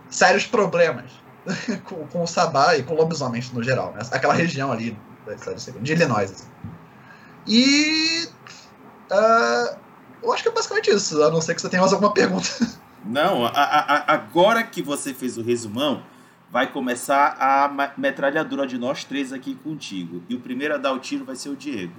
sérios 0.08 0.46
problemas 0.46 1.10
com, 1.84 2.06
com 2.08 2.22
o 2.22 2.26
Sabá 2.26 2.76
e 2.76 2.82
com 2.82 2.94
lobisomens 2.94 3.50
no 3.52 3.62
geral. 3.62 3.92
né? 3.92 4.00
Aquela 4.10 4.34
região 4.34 4.72
ali 4.72 4.98
de 5.82 5.92
Illinois. 5.92 6.30
assim. 6.32 6.48
E. 7.46 8.28
ah, 9.10 9.76
eu 10.22 10.32
acho 10.32 10.42
que 10.42 10.48
é 10.48 10.52
basicamente 10.52 10.90
isso, 10.90 11.22
a 11.22 11.30
não 11.30 11.40
ser 11.40 11.54
que 11.54 11.60
você 11.62 11.68
tenha 11.68 11.80
mais 11.80 11.92
alguma 11.92 12.12
pergunta. 12.12 12.48
Não, 13.02 13.46
a- 13.46 13.50
a- 13.50 13.94
a- 13.94 14.12
agora 14.12 14.62
que 14.62 14.82
você 14.82 15.14
fez 15.14 15.38
o 15.38 15.42
resumão, 15.42 16.02
vai 16.50 16.70
começar 16.70 17.34
a 17.40 17.92
metralhadora 17.96 18.66
de 18.66 18.76
nós 18.76 19.04
três 19.04 19.32
aqui 19.32 19.54
contigo. 19.54 20.22
E 20.28 20.34
o 20.34 20.40
primeiro 20.40 20.74
a 20.74 20.76
dar 20.76 20.92
o 20.92 20.98
tiro 20.98 21.24
vai 21.24 21.34
ser 21.34 21.48
o 21.48 21.56
Diego. 21.56 21.94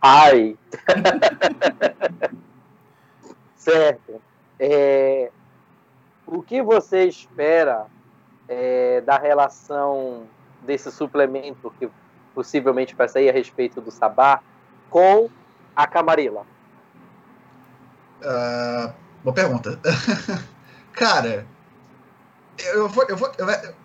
Ai. 0.00 0.56
certo. 3.70 4.22
É, 4.58 5.30
o 6.26 6.42
que 6.42 6.62
você 6.62 7.04
espera 7.04 7.86
é, 8.48 9.00
da 9.02 9.18
relação 9.18 10.26
desse 10.62 10.90
suplemento 10.90 11.72
que 11.78 11.88
possivelmente 12.34 12.94
vai 12.94 13.08
sair 13.08 13.28
a 13.28 13.32
respeito 13.32 13.80
do 13.80 13.90
Sabá 13.90 14.40
com 14.90 15.28
a 15.74 15.86
Camarilla? 15.86 16.46
Ah, 18.24 18.92
boa 19.22 19.34
pergunta. 19.34 19.78
Cara, 20.92 21.46
eu 22.58 22.88
vou, 22.88 23.04
eu, 23.08 23.16
vou, 23.16 23.30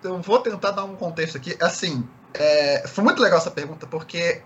eu 0.03 0.21
vou 0.21 0.39
tentar 0.39 0.71
dar 0.71 0.83
um 0.85 0.95
contexto 0.95 1.37
aqui. 1.37 1.55
Assim, 1.61 2.07
é, 2.33 2.87
foi 2.87 3.03
muito 3.03 3.21
legal 3.21 3.37
essa 3.37 3.51
pergunta, 3.51 3.85
porque 3.85 4.41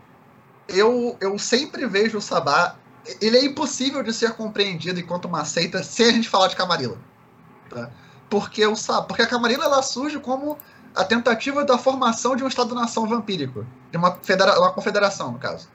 eu, 0.68 1.16
eu 1.22 1.38
sempre 1.40 1.86
vejo 1.86 2.18
o 2.18 2.22
Sabá. 2.22 2.76
Ele 3.22 3.38
é 3.38 3.46
impossível 3.46 4.04
de 4.04 4.14
ser 4.14 4.34
compreendido 4.34 5.00
enquanto 5.00 5.26
uma 5.26 5.46
seita 5.46 5.84
sem 5.84 6.08
a 6.08 6.12
gente 6.12 6.30
falar 6.30 6.48
de 6.48 6.56
Camarilla. 6.56 6.98
Tá? 7.70 7.90
Porque, 8.30 8.66
o, 8.66 8.74
porque 9.08 9.22
a 9.22 9.28
Camarilla 9.28 9.66
ela 9.66 9.82
surge 9.82 10.20
como 10.20 10.58
a 10.96 11.04
tentativa 11.04 11.64
da 11.64 11.78
formação 11.78 12.36
de 12.36 12.44
um 12.44 12.48
Estado-nação 12.48 13.08
vampírico. 13.08 13.66
De 13.92 13.98
uma, 13.98 14.16
federa 14.22 14.60
uma 14.60 14.72
confederação, 14.72 15.32
no 15.32 15.40
caso. 15.40 15.70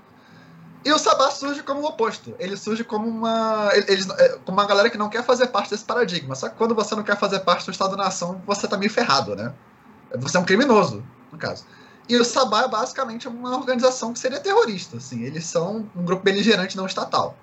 E 0.85 0.93
o 0.93 0.99
Sabá 0.99 1.31
surge 1.31 1.63
como 1.63 1.81
o 1.81 1.87
oposto. 1.87 2.35
Ele 2.39 2.57
surge 2.57 2.83
como 2.83 3.09
uma. 3.09 3.71
Eles, 3.73 4.09
é, 4.11 4.31
como 4.45 4.59
uma 4.59 4.67
galera 4.67 4.91
que 4.91 4.99
não 4.99 5.09
quer 5.09 5.23
fazer 5.25 5.47
parte 5.47 5.71
desse 5.71 5.85
paradigma. 5.85 6.35
Só 6.35 6.49
que 6.49 6.57
quando 6.57 6.75
você 6.75 6.95
não 6.97 7.05
quer 7.05 7.17
fazer 7.17 7.41
parte 7.41 7.65
do 7.65 7.71
Estado-nação, 7.71 8.43
você 8.45 8.67
tá 8.67 8.77
meio 8.77 8.91
ferrado, 8.91 9.37
né? 9.37 9.53
Você 10.17 10.37
é 10.37 10.41
um 10.41 10.45
criminoso, 10.45 11.05
no 11.31 11.39
caso. 11.39 11.65
E 12.09 12.17
o 12.17 12.25
Sabá 12.25 12.63
é 12.63 12.69
basicamente 12.69 13.29
uma 13.29 13.57
organização 13.57 14.13
que 14.13 14.19
seria 14.19 14.41
terrorista. 14.41 14.97
Assim. 14.97 15.23
Eles 15.23 15.45
são 15.47 15.89
um 15.95 16.05
grupo 16.05 16.23
beligerante 16.23 16.77
não 16.77 16.87
estatal. 16.87 17.37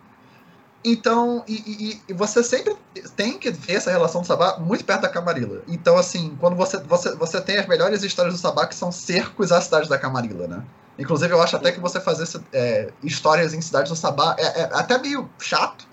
Então, 0.84 1.44
e, 1.48 1.54
e- 1.56 2.02
e 2.08 2.14
você 2.14 2.42
sempre 2.42 2.76
tem 3.16 3.38
que 3.38 3.52
ver 3.52 3.74
essa 3.74 3.92
relação 3.92 4.22
do 4.22 4.28
Sabá 4.28 4.58
muito 4.60 4.86
perto 4.86 5.02
da 5.02 5.10
Camarilla. 5.10 5.62
Então, 5.68 5.98
assim, 5.98 6.38
quando 6.40 6.56
você, 6.56 6.78
você, 6.78 7.14
você 7.16 7.42
tem 7.42 7.58
as 7.58 7.68
melhores 7.68 8.02
histórias 8.04 8.34
do 8.34 8.40
Sabá 8.40 8.66
que 8.66 8.76
são 8.76 8.92
cercos 8.92 9.52
à 9.52 9.60
cidade 9.60 9.90
da 9.90 9.98
Camarilla, 9.98 10.48
né? 10.48 10.64
Inclusive, 10.98 11.34
eu 11.34 11.42
acho 11.42 11.56
até 11.56 11.72
que 11.72 11.80
você 11.80 12.00
fazer 12.00 12.42
é, 12.54 12.92
histórias 13.04 13.54
em 13.54 13.62
cidades 13.62 13.90
do 13.90 13.96
Sabá 13.96 14.36
é, 14.38 14.62
é 14.62 14.70
até 14.74 14.98
meio 14.98 15.30
chato 15.40 15.88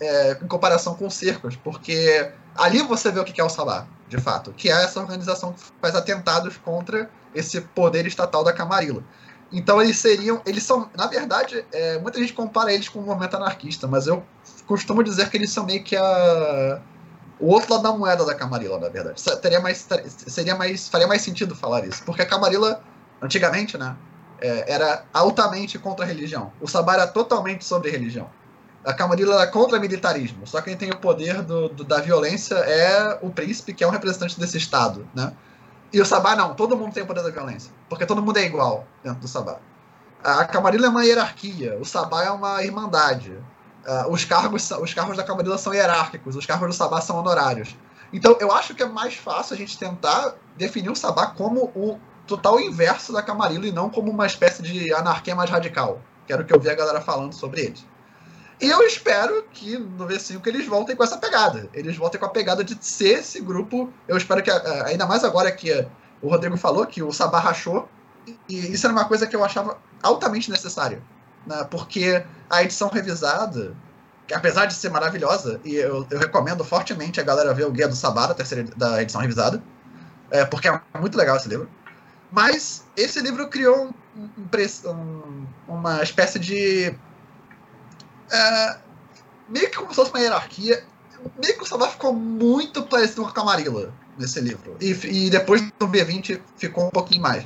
é, 0.00 0.38
em 0.42 0.46
comparação 0.46 0.94
com 0.94 1.08
cercos, 1.10 1.56
porque 1.56 2.30
ali 2.56 2.82
você 2.82 3.10
vê 3.10 3.20
o 3.20 3.24
que 3.24 3.40
é 3.40 3.44
o 3.44 3.48
Sabá, 3.48 3.86
de 4.08 4.18
fato, 4.20 4.52
que 4.52 4.68
é 4.70 4.84
essa 4.84 5.00
organização 5.00 5.52
que 5.52 5.60
faz 5.80 5.94
atentados 5.94 6.56
contra 6.56 7.10
esse 7.34 7.60
poder 7.60 8.06
estatal 8.06 8.44
da 8.44 8.52
Camarilla. 8.52 9.02
Então 9.52 9.80
eles 9.80 9.98
seriam, 9.98 10.40
eles 10.46 10.62
são, 10.64 10.88
na 10.96 11.06
verdade, 11.06 11.64
é, 11.72 11.98
muita 11.98 12.18
gente 12.18 12.32
compara 12.32 12.72
eles 12.72 12.88
com 12.88 12.98
o 12.98 13.02
movimento 13.02 13.36
anarquista, 13.36 13.86
mas 13.86 14.06
eu 14.06 14.22
costumo 14.66 15.02
dizer 15.02 15.28
que 15.30 15.36
eles 15.36 15.50
são 15.50 15.64
meio 15.64 15.82
que 15.84 15.96
a 15.96 16.80
o 17.38 17.48
outro 17.48 17.74
lado 17.74 17.82
da 17.82 17.92
moeda 17.92 18.24
da 18.24 18.34
Camarilla, 18.34 18.78
na 18.78 18.88
verdade. 18.88 19.22
Teria 19.42 19.60
mais, 19.60 19.86
seria 20.28 20.54
mais, 20.54 20.88
faria 20.88 21.06
mais 21.06 21.20
sentido 21.22 21.54
falar 21.54 21.84
isso, 21.84 22.02
porque 22.04 22.22
a 22.22 22.26
Camarilla, 22.26 22.80
antigamente, 23.20 23.76
né, 23.76 23.96
é, 24.40 24.72
era 24.72 25.04
altamente 25.12 25.78
contra 25.78 26.04
a 26.04 26.08
religião. 26.08 26.52
O 26.60 26.68
Sabá 26.68 26.94
era 26.94 27.06
totalmente 27.06 27.64
sobre 27.64 27.90
religião. 27.90 28.30
A 28.84 28.92
Camarilla 28.92 29.34
era 29.34 29.46
contra 29.46 29.80
militarismo. 29.80 30.46
Só 30.46 30.60
quem 30.60 30.76
tem 30.76 30.90
o 30.90 30.96
poder 30.96 31.42
do, 31.42 31.68
do- 31.68 31.84
da 31.84 32.00
violência 32.00 32.54
é 32.54 33.18
o 33.22 33.30
príncipe, 33.30 33.72
que 33.72 33.82
é 33.82 33.86
um 33.86 33.90
representante 33.90 34.38
desse 34.38 34.58
estado, 34.58 35.06
né? 35.14 35.32
E 35.94 36.00
o 36.00 36.04
Sabá 36.04 36.34
não, 36.34 36.54
todo 36.54 36.76
mundo 36.76 36.92
tem 36.92 37.04
o 37.04 37.06
poder 37.06 37.22
da 37.22 37.30
violência, 37.30 37.70
porque 37.88 38.04
todo 38.04 38.20
mundo 38.20 38.36
é 38.36 38.42
igual 38.42 38.84
dentro 39.04 39.20
do 39.20 39.28
Sabá. 39.28 39.58
A 40.24 40.44
Camarilla 40.44 40.86
é 40.86 40.88
uma 40.88 41.04
hierarquia, 41.04 41.78
o 41.80 41.84
Sabá 41.84 42.24
é 42.24 42.30
uma 42.32 42.64
irmandade. 42.64 43.38
Os, 44.08 44.24
cargos, 44.24 44.68
os 44.72 44.92
cargos 44.92 45.16
da 45.16 45.22
Camarilla 45.22 45.56
são 45.56 45.72
hierárquicos, 45.72 46.34
os 46.34 46.44
cargos 46.44 46.66
do 46.66 46.74
Sabá 46.74 47.00
são 47.00 47.16
honorários. 47.16 47.76
Então, 48.12 48.36
eu 48.40 48.50
acho 48.50 48.74
que 48.74 48.82
é 48.82 48.86
mais 48.86 49.14
fácil 49.14 49.54
a 49.54 49.56
gente 49.56 49.78
tentar 49.78 50.34
definir 50.56 50.90
o 50.90 50.96
Sabá 50.96 51.28
como 51.28 51.66
o 51.76 51.96
total 52.26 52.58
inverso 52.58 53.12
da 53.12 53.22
Camarilla 53.22 53.68
e 53.68 53.70
não 53.70 53.88
como 53.88 54.10
uma 54.10 54.26
espécie 54.26 54.62
de 54.64 54.92
anarquia 54.92 55.36
mais 55.36 55.48
radical, 55.48 56.00
que 56.26 56.32
era 56.32 56.42
o 56.42 56.44
que 56.44 56.52
eu 56.52 56.58
vi 56.58 56.70
a 56.70 56.74
galera 56.74 57.00
falando 57.00 57.32
sobre 57.32 57.60
eles. 57.60 57.86
Eu 58.66 58.82
espero 58.82 59.42
que 59.52 59.76
no 59.78 60.06
V5 60.06 60.46
eles 60.46 60.66
voltem 60.66 60.96
com 60.96 61.04
essa 61.04 61.18
pegada. 61.18 61.68
Eles 61.72 61.96
voltem 61.96 62.18
com 62.18 62.26
a 62.26 62.30
pegada 62.30 62.64
de 62.64 62.76
ser 62.80 63.18
esse 63.20 63.40
grupo. 63.40 63.92
Eu 64.08 64.16
espero 64.16 64.42
que, 64.42 64.50
ah, 64.50 64.84
ainda 64.86 65.06
mais 65.06 65.22
agora 65.24 65.50
que 65.52 65.86
o 66.22 66.28
Rodrigo 66.28 66.56
falou 66.56 66.86
que 66.86 67.02
o 67.02 67.12
Sabá 67.12 67.38
rachou, 67.38 67.88
e 68.48 68.72
isso 68.72 68.86
era 68.86 68.92
uma 68.94 69.04
coisa 69.04 69.26
que 69.26 69.36
eu 69.36 69.44
achava 69.44 69.78
altamente 70.02 70.50
necessária. 70.50 71.02
Né? 71.46 71.66
Porque 71.70 72.24
a 72.48 72.62
edição 72.62 72.88
revisada, 72.88 73.76
que 74.26 74.32
apesar 74.34 74.64
de 74.66 74.74
ser 74.74 74.90
maravilhosa, 74.90 75.60
e 75.64 75.74
eu, 75.74 76.06
eu 76.10 76.18
recomendo 76.18 76.64
fortemente 76.64 77.20
a 77.20 77.22
galera 77.24 77.52
ver 77.52 77.66
o 77.66 77.70
Guia 77.70 77.86
do 77.88 77.94
Sabá, 77.96 78.26
da, 78.26 78.34
terceira, 78.34 78.64
da 78.76 79.02
edição 79.02 79.20
revisada, 79.20 79.62
é, 80.30 80.44
porque 80.44 80.68
é 80.68 80.80
muito 80.98 81.18
legal 81.18 81.36
esse 81.36 81.48
livro. 81.48 81.68
Mas 82.32 82.84
esse 82.96 83.20
livro 83.20 83.48
criou 83.48 83.94
um- 84.16 84.28
um- 84.90 85.46
uma 85.68 86.02
espécie 86.02 86.38
de. 86.38 86.94
É, 88.30 88.78
meio 89.48 89.70
que 89.70 89.76
como 89.76 89.90
se 89.90 89.96
fosse 89.96 90.10
uma 90.10 90.20
hierarquia. 90.20 90.84
meio 91.40 91.56
que 91.56 91.62
o 91.62 91.66
Sabá 91.66 91.88
ficou 91.88 92.12
muito 92.12 92.82
parecido 92.84 93.22
com 93.22 93.28
a 93.28 93.32
Camarilla 93.32 93.92
nesse 94.18 94.40
livro. 94.40 94.76
E, 94.80 94.90
e 94.90 95.30
depois 95.30 95.62
no 95.80 95.88
B20 95.88 96.40
ficou 96.56 96.86
um 96.86 96.90
pouquinho 96.90 97.22
mais. 97.22 97.44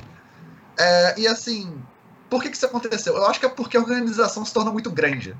É, 0.77 1.19
e 1.19 1.27
assim, 1.27 1.81
por 2.29 2.41
que, 2.41 2.49
que 2.49 2.55
isso 2.55 2.65
aconteceu? 2.65 3.15
Eu 3.15 3.25
acho 3.25 3.39
que 3.39 3.45
é 3.45 3.49
porque 3.49 3.75
a 3.75 3.79
organização 3.79 4.45
se 4.45 4.53
torna 4.53 4.71
muito 4.71 4.91
grande. 4.91 5.35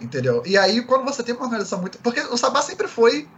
Entendeu? 0.00 0.42
E 0.46 0.56
aí, 0.56 0.82
quando 0.82 1.04
você 1.04 1.22
tem 1.22 1.34
uma 1.34 1.44
organização 1.44 1.80
muito. 1.80 1.98
Porque 1.98 2.20
o 2.20 2.36
Sabá 2.36 2.62
sempre 2.62 2.88
foi 2.88 3.28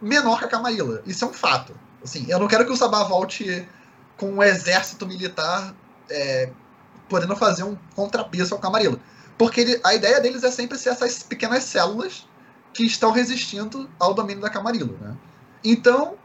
menor 0.00 0.38
que 0.38 0.44
a 0.46 0.48
Camarilla. 0.48 1.02
Isso 1.06 1.24
é 1.24 1.28
um 1.28 1.32
fato. 1.32 1.78
Assim, 2.02 2.26
eu 2.28 2.38
não 2.38 2.48
quero 2.48 2.64
que 2.64 2.72
o 2.72 2.76
Sabá 2.76 3.04
volte 3.04 3.66
com 4.16 4.30
um 4.30 4.42
exército 4.42 5.06
militar 5.06 5.74
é, 6.10 6.50
podendo 7.08 7.36
fazer 7.36 7.62
um 7.62 7.76
contrapeso 7.94 8.54
ao 8.54 8.60
Camarilla. 8.60 8.98
Porque 9.38 9.60
ele, 9.60 9.80
a 9.84 9.94
ideia 9.94 10.20
deles 10.20 10.42
é 10.42 10.50
sempre 10.50 10.76
ser 10.76 10.90
essas 10.90 11.22
pequenas 11.22 11.62
células 11.64 12.26
que 12.74 12.84
estão 12.84 13.12
resistindo 13.12 13.88
ao 13.98 14.12
domínio 14.12 14.42
da 14.42 14.50
Camarilla. 14.50 14.94
Né? 15.00 15.16
Então, 15.64 16.16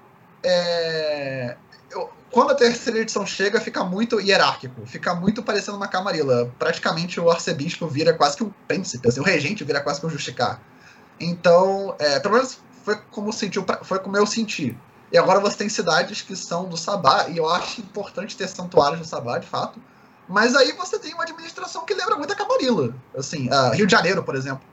é, 0.43 1.55
eu, 1.91 2.09
quando 2.31 2.51
a 2.51 2.55
terceira 2.55 2.99
edição 2.99 3.25
chega, 3.25 3.61
fica 3.61 3.83
muito 3.83 4.19
hierárquico, 4.19 4.85
fica 4.85 5.13
muito 5.13 5.43
parecendo 5.43 5.77
uma 5.77 5.87
Camarilla. 5.87 6.51
Praticamente 6.57 7.19
o 7.19 7.29
arcebispo 7.29 7.87
vira 7.87 8.13
quase 8.13 8.37
que 8.37 8.43
um 8.43 8.51
príncipe, 8.67 9.07
assim, 9.07 9.19
o 9.19 9.23
regente 9.23 9.63
vira 9.63 9.79
quase 9.79 9.99
que 9.99 10.07
um 10.07 10.09
justicar. 10.09 10.59
Então, 11.19 11.95
é, 11.99 12.19
pelo 12.19 12.33
menos 12.33 12.59
foi 12.83 12.97
como, 13.11 13.31
sentiu, 13.31 13.65
foi 13.83 13.99
como 13.99 14.17
eu 14.17 14.25
senti. 14.25 14.75
E 15.11 15.17
agora 15.17 15.39
você 15.39 15.57
tem 15.57 15.69
cidades 15.69 16.23
que 16.23 16.35
são 16.35 16.67
do 16.67 16.75
Sabá, 16.75 17.27
e 17.29 17.37
eu 17.37 17.47
acho 17.47 17.81
importante 17.81 18.35
ter 18.35 18.47
santuários 18.47 18.99
do 18.99 19.05
Sabá, 19.05 19.37
de 19.37 19.45
fato, 19.45 19.79
mas 20.27 20.55
aí 20.55 20.71
você 20.73 20.97
tem 20.97 21.13
uma 21.13 21.23
administração 21.23 21.85
que 21.85 21.93
lembra 21.93 22.15
muito 22.15 22.33
a 22.33 22.35
Camarilla. 22.35 22.93
Assim, 23.17 23.49
Rio 23.73 23.85
de 23.85 23.91
Janeiro, 23.91 24.23
por 24.23 24.35
exemplo, 24.35 24.63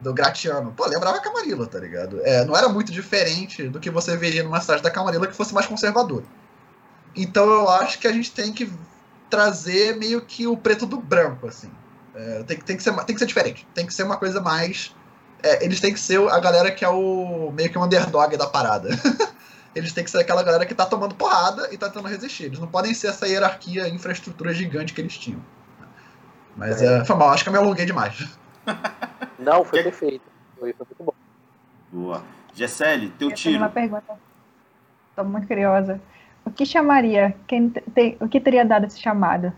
do 0.00 0.12
Gratiano. 0.12 0.72
Pô, 0.76 0.86
lembrava 0.86 1.16
a 1.16 1.20
Camarilla, 1.20 1.66
tá 1.66 1.78
ligado? 1.78 2.20
É, 2.24 2.44
não 2.44 2.56
era 2.56 2.68
muito 2.68 2.92
diferente 2.92 3.68
do 3.68 3.80
que 3.80 3.90
você 3.90 4.16
veria 4.16 4.42
numa 4.42 4.60
cidade 4.60 4.82
da 4.82 4.90
Camarilla 4.90 5.26
que 5.26 5.34
fosse 5.34 5.54
mais 5.54 5.66
conservadora. 5.66 6.24
Então 7.16 7.44
eu 7.44 7.68
acho 7.68 7.98
que 7.98 8.06
a 8.06 8.12
gente 8.12 8.32
tem 8.32 8.52
que 8.52 8.70
trazer 9.30 9.96
meio 9.96 10.20
que 10.20 10.46
o 10.46 10.56
preto 10.56 10.86
do 10.86 10.98
branco, 10.98 11.46
assim. 11.46 11.70
É, 12.14 12.42
tem, 12.44 12.58
tem, 12.58 12.76
que 12.76 12.82
ser, 12.82 12.92
tem 13.04 13.14
que 13.14 13.18
ser 13.18 13.26
diferente. 13.26 13.66
Tem 13.74 13.86
que 13.86 13.94
ser 13.94 14.04
uma 14.04 14.16
coisa 14.16 14.40
mais. 14.40 14.94
É, 15.42 15.64
eles 15.64 15.80
têm 15.80 15.92
que 15.92 16.00
ser 16.00 16.20
a 16.30 16.38
galera 16.38 16.70
que 16.70 16.84
é 16.84 16.88
o 16.88 17.52
meio 17.52 17.70
que 17.70 17.76
o 17.76 17.84
underdog 17.84 18.36
da 18.36 18.46
parada. 18.46 18.88
eles 19.74 19.92
têm 19.92 20.04
que 20.04 20.10
ser 20.10 20.18
aquela 20.18 20.42
galera 20.42 20.64
que 20.66 20.74
tá 20.74 20.86
tomando 20.86 21.14
porrada 21.14 21.68
e 21.72 21.78
tá 21.78 21.88
tentando 21.88 22.08
resistir. 22.08 22.44
Eles 22.44 22.58
não 22.58 22.68
podem 22.68 22.94
ser 22.94 23.08
essa 23.08 23.26
hierarquia, 23.26 23.88
infraestrutura 23.88 24.52
gigante 24.54 24.92
que 24.94 25.00
eles 25.00 25.16
tinham. 25.18 25.40
Mas 26.56 26.80
é. 26.80 27.00
É, 27.00 27.04
foi 27.04 27.16
mal, 27.16 27.30
acho 27.30 27.42
que 27.42 27.48
eu 27.48 27.52
me 27.52 27.58
alonguei 27.58 27.84
demais. 27.84 28.38
Não, 29.38 29.64
foi 29.64 29.82
perfeito. 29.82 30.24
Foi, 30.58 30.72
foi 30.72 30.86
muito 30.88 31.02
bom. 31.04 31.12
Boa. 31.92 32.22
Gessele, 32.54 33.10
teu 33.18 33.28
Eu 33.30 33.34
tiro. 33.34 33.52
tenho 33.54 33.62
uma 33.64 33.68
pergunta. 33.70 34.18
Estou 35.10 35.24
muito 35.24 35.46
curiosa. 35.48 36.00
O 36.44 36.50
que 36.50 36.64
chamaria? 36.64 37.34
Quem 37.46 37.68
tem, 37.70 38.16
o 38.20 38.28
que 38.28 38.40
teria 38.40 38.64
dado 38.64 38.86
esse 38.86 39.00
chamado? 39.00 39.52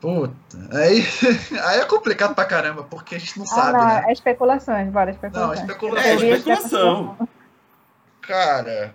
Puta, 0.00 0.34
aí, 0.72 1.02
aí 1.64 1.80
é 1.80 1.84
complicado 1.86 2.34
pra 2.34 2.44
caramba, 2.44 2.84
porque 2.84 3.14
a 3.14 3.18
gente 3.18 3.38
não 3.38 3.46
Ah, 3.46 3.48
sabe, 3.48 3.72
não, 3.78 3.86
né? 3.86 4.04
é 4.08 4.12
especulações, 4.12 4.90
bora, 4.90 5.06
Não, 5.06 5.54
especulações. 5.54 5.60
especulação. 5.60 6.04
É, 6.10 6.14
especulação. 6.36 7.28
Cara, 8.26 8.94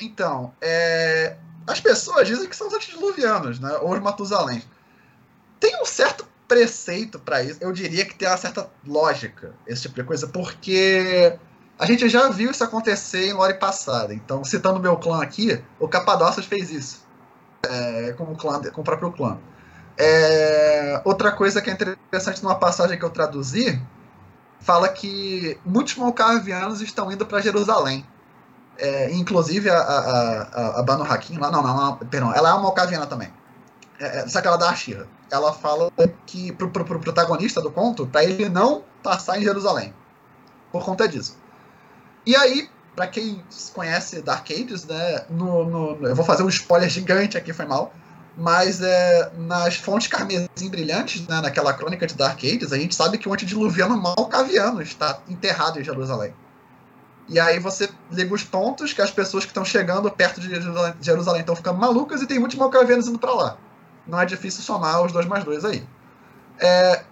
então, 0.00 0.52
é, 0.60 1.36
as 1.66 1.80
pessoas 1.80 2.26
dizem 2.26 2.48
que 2.48 2.56
são 2.56 2.68
os 2.68 2.74
antediluvianos, 2.74 3.58
né? 3.58 3.78
Ou 3.80 3.92
os 3.92 4.00
Matusalém. 4.00 4.62
Tem 5.58 5.80
um 5.80 5.84
certo 5.84 6.26
preceito 6.46 7.18
pra 7.18 7.42
isso. 7.42 7.58
Eu 7.62 7.72
diria 7.72 8.04
que 8.04 8.14
tem 8.14 8.28
uma 8.28 8.36
certa 8.36 8.68
lógica, 8.86 9.54
esse 9.66 9.82
tipo 9.82 9.94
de 9.94 10.04
coisa, 10.04 10.26
porque 10.26 11.38
a 11.78 11.86
gente 11.86 12.08
já 12.08 12.28
viu 12.28 12.50
isso 12.50 12.62
acontecer 12.62 13.28
em 13.28 13.32
lore 13.32 13.54
passada. 13.54 14.12
Então, 14.12 14.44
citando 14.44 14.80
meu 14.80 14.96
clã 14.96 15.22
aqui, 15.22 15.62
o 15.78 15.88
Capadócios 15.88 16.46
fez 16.46 16.70
isso. 16.70 17.06
É, 17.64 18.12
com, 18.12 18.24
o 18.24 18.36
clã, 18.36 18.60
com 18.60 18.80
o 18.80 18.84
próprio 18.84 19.12
clã. 19.12 19.38
É, 19.96 21.00
outra 21.04 21.32
coisa 21.32 21.62
que 21.62 21.70
é 21.70 21.72
interessante 21.72 22.42
numa 22.42 22.56
passagem 22.56 22.98
que 22.98 23.04
eu 23.04 23.10
traduzi 23.10 23.80
fala 24.60 24.88
que 24.88 25.58
muitos 25.64 25.96
malcavianos 25.96 26.80
estão 26.80 27.10
indo 27.10 27.26
para 27.26 27.40
Jerusalém. 27.40 28.06
É, 28.78 29.12
inclusive 29.12 29.68
a, 29.70 29.76
a, 29.78 30.42
a, 30.42 30.80
a 30.80 30.82
Banu 30.82 31.04
Hakim, 31.04 31.38
lá, 31.38 31.50
não, 31.50 31.62
não, 31.62 31.76
não, 31.76 31.96
perdão, 31.98 32.34
ela 32.34 32.50
é 32.50 32.52
uma 32.52 32.62
malcaviana 32.62 33.06
também. 33.06 33.32
É, 34.00 34.20
é, 34.20 34.28
só 34.28 34.40
que 34.40 34.46
ela 34.46 34.56
é 34.56 34.60
da 34.60 34.70
Ashira. 34.70 35.06
Ela 35.30 35.52
fala 35.52 35.90
que 36.26 36.52
pro, 36.52 36.70
pro, 36.70 36.84
pro 36.84 36.98
protagonista 37.00 37.60
do 37.60 37.70
conto, 37.70 38.06
para 38.06 38.24
ele 38.24 38.48
não 38.48 38.82
passar 39.02 39.38
em 39.38 39.42
Jerusalém. 39.42 39.94
Por 40.70 40.84
conta 40.84 41.06
disso. 41.06 41.36
E 42.26 42.34
aí, 42.34 42.68
para 42.96 43.06
quem 43.06 43.42
conhece 43.74 44.20
Dark 44.22 44.50
Ages, 44.50 44.84
né, 44.84 45.24
no, 45.30 45.64
no- 45.64 46.06
eu 46.08 46.14
vou 46.14 46.24
fazer 46.24 46.42
um 46.42 46.48
spoiler 46.48 46.88
gigante 46.88 47.36
aqui, 47.36 47.52
foi 47.52 47.66
mal. 47.66 47.92
Mas 48.36 48.80
é, 48.80 49.30
nas 49.36 49.76
fontes 49.76 50.08
carmesim 50.08 50.70
brilhantes, 50.70 51.26
né, 51.26 51.40
naquela 51.42 51.74
crônica 51.74 52.06
de 52.06 52.14
Dark 52.14 52.38
Ages, 52.42 52.72
a 52.72 52.78
gente 52.78 52.94
sabe 52.94 53.18
que 53.18 53.28
o 53.28 53.32
antediluviano 53.32 53.96
malcaviano 54.00 54.80
está 54.80 55.20
enterrado 55.28 55.78
em 55.78 55.84
Jerusalém. 55.84 56.34
E 57.28 57.38
aí 57.38 57.58
você 57.58 57.88
liga 58.10 58.34
os 58.34 58.44
pontos 58.44 58.92
que 58.92 59.00
as 59.00 59.10
pessoas 59.10 59.44
que 59.44 59.50
estão 59.50 59.64
chegando 59.64 60.10
perto 60.10 60.40
de 60.40 60.48
Jerusalém- 61.00 61.40
estão 61.40 61.56
ficando 61.56 61.78
malucas 61.78 62.20
e 62.20 62.26
tem 62.26 62.38
muitos 62.38 62.58
malcavianos 62.58 63.06
indo 63.06 63.18
para 63.18 63.32
lá. 63.32 63.56
Não 64.06 64.20
é 64.20 64.26
difícil 64.26 64.62
somar 64.62 65.02
os 65.02 65.12
dois 65.12 65.26
mais 65.26 65.44
dois 65.44 65.64
aí. 65.64 65.86
É, 66.58 67.04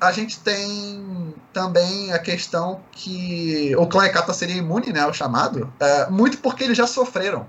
a 0.00 0.12
gente 0.12 0.38
tem 0.40 1.34
também 1.52 2.12
a 2.12 2.18
questão 2.18 2.82
que 2.92 3.74
o 3.76 3.86
clã 3.86 4.04
seria 4.32 4.56
imune, 4.56 4.92
né, 4.92 5.00
ao 5.00 5.14
chamado, 5.14 5.72
é, 5.80 6.10
muito 6.10 6.38
porque 6.38 6.64
eles 6.64 6.76
já 6.76 6.86
sofreram. 6.86 7.46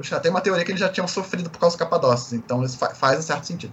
Já 0.00 0.20
tem 0.20 0.30
uma 0.30 0.40
teoria 0.40 0.64
que 0.64 0.70
eles 0.70 0.80
já 0.80 0.88
tinham 0.88 1.08
sofrido 1.08 1.50
por 1.50 1.58
causa 1.58 1.76
dos 1.76 1.84
capadócios, 1.84 2.32
então 2.32 2.62
isso 2.62 2.78
fa- 2.78 2.94
faz 2.94 3.18
um 3.18 3.22
certo 3.22 3.46
sentido. 3.48 3.72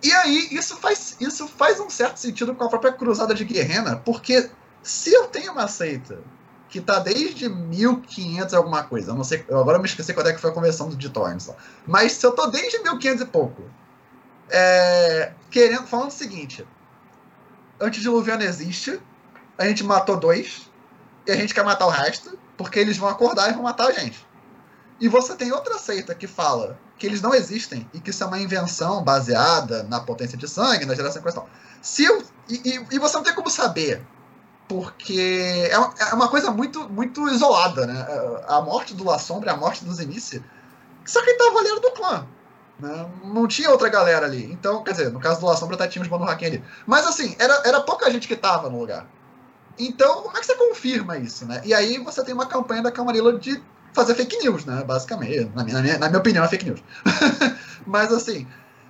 E 0.00 0.12
aí, 0.12 0.48
isso 0.52 0.76
faz, 0.76 1.16
isso 1.20 1.48
faz 1.48 1.80
um 1.80 1.90
certo 1.90 2.18
sentido 2.18 2.54
com 2.54 2.62
a 2.64 2.68
própria 2.68 2.92
cruzada 2.92 3.34
de 3.34 3.44
Guerrena, 3.44 3.96
porque 3.96 4.50
se 4.84 5.12
eu 5.12 5.26
tenho 5.26 5.52
uma 5.52 5.66
seita 5.66 6.20
que 6.72 6.80
tá 6.80 6.98
desde 6.98 7.50
1500 7.50 8.50
e 8.50 8.56
alguma 8.56 8.82
coisa, 8.82 9.10
eu 9.10 9.14
não 9.14 9.22
sei, 9.22 9.44
eu 9.46 9.60
agora 9.60 9.78
me 9.78 9.84
esqueci 9.84 10.14
quando 10.14 10.28
é 10.28 10.32
que 10.32 10.40
foi 10.40 10.48
a 10.48 10.54
conversão 10.54 10.88
de 10.88 11.10
Torns, 11.10 11.46
lá. 11.46 11.54
mas 11.86 12.12
se 12.12 12.24
eu 12.24 12.32
tô 12.32 12.46
desde 12.46 12.78
1500 12.78 13.20
e 13.20 13.26
pouco, 13.26 13.62
é, 14.48 15.32
querendo, 15.50 15.86
falando 15.86 16.08
o 16.08 16.12
seguinte, 16.12 16.66
antediluviano 17.78 18.42
existe, 18.42 18.98
a 19.58 19.66
gente 19.66 19.84
matou 19.84 20.16
dois, 20.16 20.70
e 21.26 21.30
a 21.30 21.36
gente 21.36 21.52
quer 21.52 21.62
matar 21.62 21.86
o 21.86 21.90
resto, 21.90 22.38
porque 22.56 22.78
eles 22.78 22.96
vão 22.96 23.10
acordar 23.10 23.50
e 23.50 23.52
vão 23.52 23.64
matar 23.64 23.88
a 23.88 23.92
gente. 23.92 24.26
E 24.98 25.08
você 25.08 25.36
tem 25.36 25.52
outra 25.52 25.76
seita 25.78 26.14
que 26.14 26.26
fala 26.26 26.78
que 26.96 27.06
eles 27.06 27.20
não 27.20 27.34
existem 27.34 27.86
e 27.92 28.00
que 28.00 28.08
isso 28.08 28.24
é 28.24 28.26
uma 28.26 28.40
invenção 28.40 29.04
baseada 29.04 29.82
na 29.82 30.00
potência 30.00 30.38
de 30.38 30.48
sangue, 30.48 30.86
na 30.86 30.94
geração 30.94 31.20
questão. 31.20 31.46
Se 31.82 32.02
eu, 32.02 32.22
e, 32.48 32.54
e- 32.64 32.86
e 32.92 32.98
você 32.98 33.16
não 33.16 33.24
tem 33.24 33.34
como 33.34 33.50
saber, 33.50 34.00
porque 34.72 35.68
é 35.70 35.78
uma, 35.78 35.94
é 35.98 36.14
uma 36.14 36.28
coisa 36.28 36.50
muito, 36.50 36.88
muito 36.88 37.28
isolada, 37.28 37.86
né? 37.86 38.06
A 38.48 38.62
morte 38.62 38.94
do 38.94 39.04
La 39.04 39.18
Sombra 39.18 39.52
a 39.52 39.56
morte 39.56 39.84
dos 39.84 40.00
Inici, 40.00 40.42
só 41.04 41.22
quem 41.22 41.36
tava 41.36 41.58
ali 41.58 41.68
era 41.68 41.80
do 41.80 41.90
clã. 41.90 42.26
Né? 42.80 43.06
Não 43.22 43.46
tinha 43.46 43.70
outra 43.70 43.90
galera 43.90 44.24
ali. 44.24 44.50
Então, 44.50 44.82
quer 44.82 44.92
dizer, 44.92 45.12
no 45.12 45.20
caso 45.20 45.40
do 45.40 45.46
La 45.46 45.56
Sombra 45.56 45.74
até 45.74 45.88
tinha 45.88 46.02
os 46.02 46.08
Banu 46.08 46.24
Hakim 46.24 46.46
ali. 46.46 46.64
Mas 46.86 47.06
assim, 47.06 47.36
era, 47.38 47.62
era 47.66 47.80
pouca 47.82 48.10
gente 48.10 48.26
que 48.26 48.34
tava 48.34 48.70
no 48.70 48.78
lugar. 48.78 49.06
Então, 49.78 50.22
como 50.22 50.36
é 50.36 50.40
que 50.40 50.46
você 50.46 50.54
confirma 50.54 51.18
isso, 51.18 51.44
né? 51.44 51.60
E 51.64 51.74
aí 51.74 51.98
você 51.98 52.24
tem 52.24 52.32
uma 52.32 52.46
campanha 52.46 52.82
da 52.82 52.90
Camarilla 52.90 53.38
de 53.38 53.62
fazer 53.92 54.14
fake 54.14 54.38
news, 54.38 54.64
né? 54.64 54.82
Basicamente. 54.84 55.50
Na 55.54 55.64
minha, 55.64 55.76
na 55.76 55.82
minha, 55.82 55.98
na 55.98 56.08
minha 56.08 56.18
opinião, 56.18 56.44
é 56.44 56.48
fake 56.48 56.64
news. 56.64 56.82
mas 57.86 58.10
assim, 58.10 58.46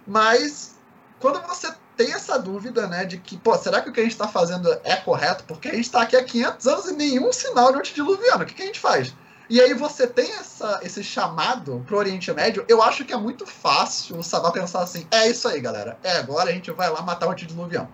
mas 0.07 0.77
quando 1.19 1.41
você 1.49 1.73
tem 1.97 2.13
essa 2.13 2.39
dúvida, 2.39 2.87
né, 2.87 3.05
de 3.05 3.19
que, 3.19 3.37
pô, 3.37 3.57
será 3.57 3.81
que 3.81 3.91
o 3.91 3.93
que 3.93 4.01
a 4.01 4.03
gente 4.03 4.13
está 4.13 4.29
fazendo 4.29 4.71
é 4.85 4.97
correto? 4.97 5.45
Porque 5.45 5.69
a 5.69 5.75
gente 5.75 5.85
está 5.85 6.03
aqui 6.03 6.17
há 6.17 6.25
500 6.25 6.67
anos 6.67 6.87
e 6.89 6.93
nenhum 6.95 7.33
sinal 7.33 7.73
de 7.73 7.79
antediluviano. 7.79 8.43
O 8.43 8.47
que, 8.47 8.55
que 8.55 8.63
a 8.63 8.67
gente 8.67 8.81
faz? 8.81 9.15
E 9.51 9.61
aí 9.61 9.75
você 9.75 10.07
tem 10.07 10.33
essa, 10.33 10.81
esse 10.83 11.05
chamado 11.05 11.85
pro 11.87 11.99
Oriente 11.99 12.33
Médio, 12.33 12.65
eu 12.69 12.83
acho 12.83 13.05
que 13.05 13.13
é 13.13 13.17
muito 13.17 13.47
fácil 13.47 14.19
o 14.19 14.23
Sabá 14.23 14.51
pensar 14.51 14.81
assim, 14.81 15.07
é 15.11 15.29
isso 15.29 15.47
aí, 15.47 15.61
galera. 15.61 15.99
É 16.03 16.17
agora 16.17 16.51
a 16.51 16.53
gente 16.53 16.71
vai 16.71 16.89
lá 16.89 17.03
matar 17.03 17.27
o 17.27 17.33
antediluviano. 17.33 17.89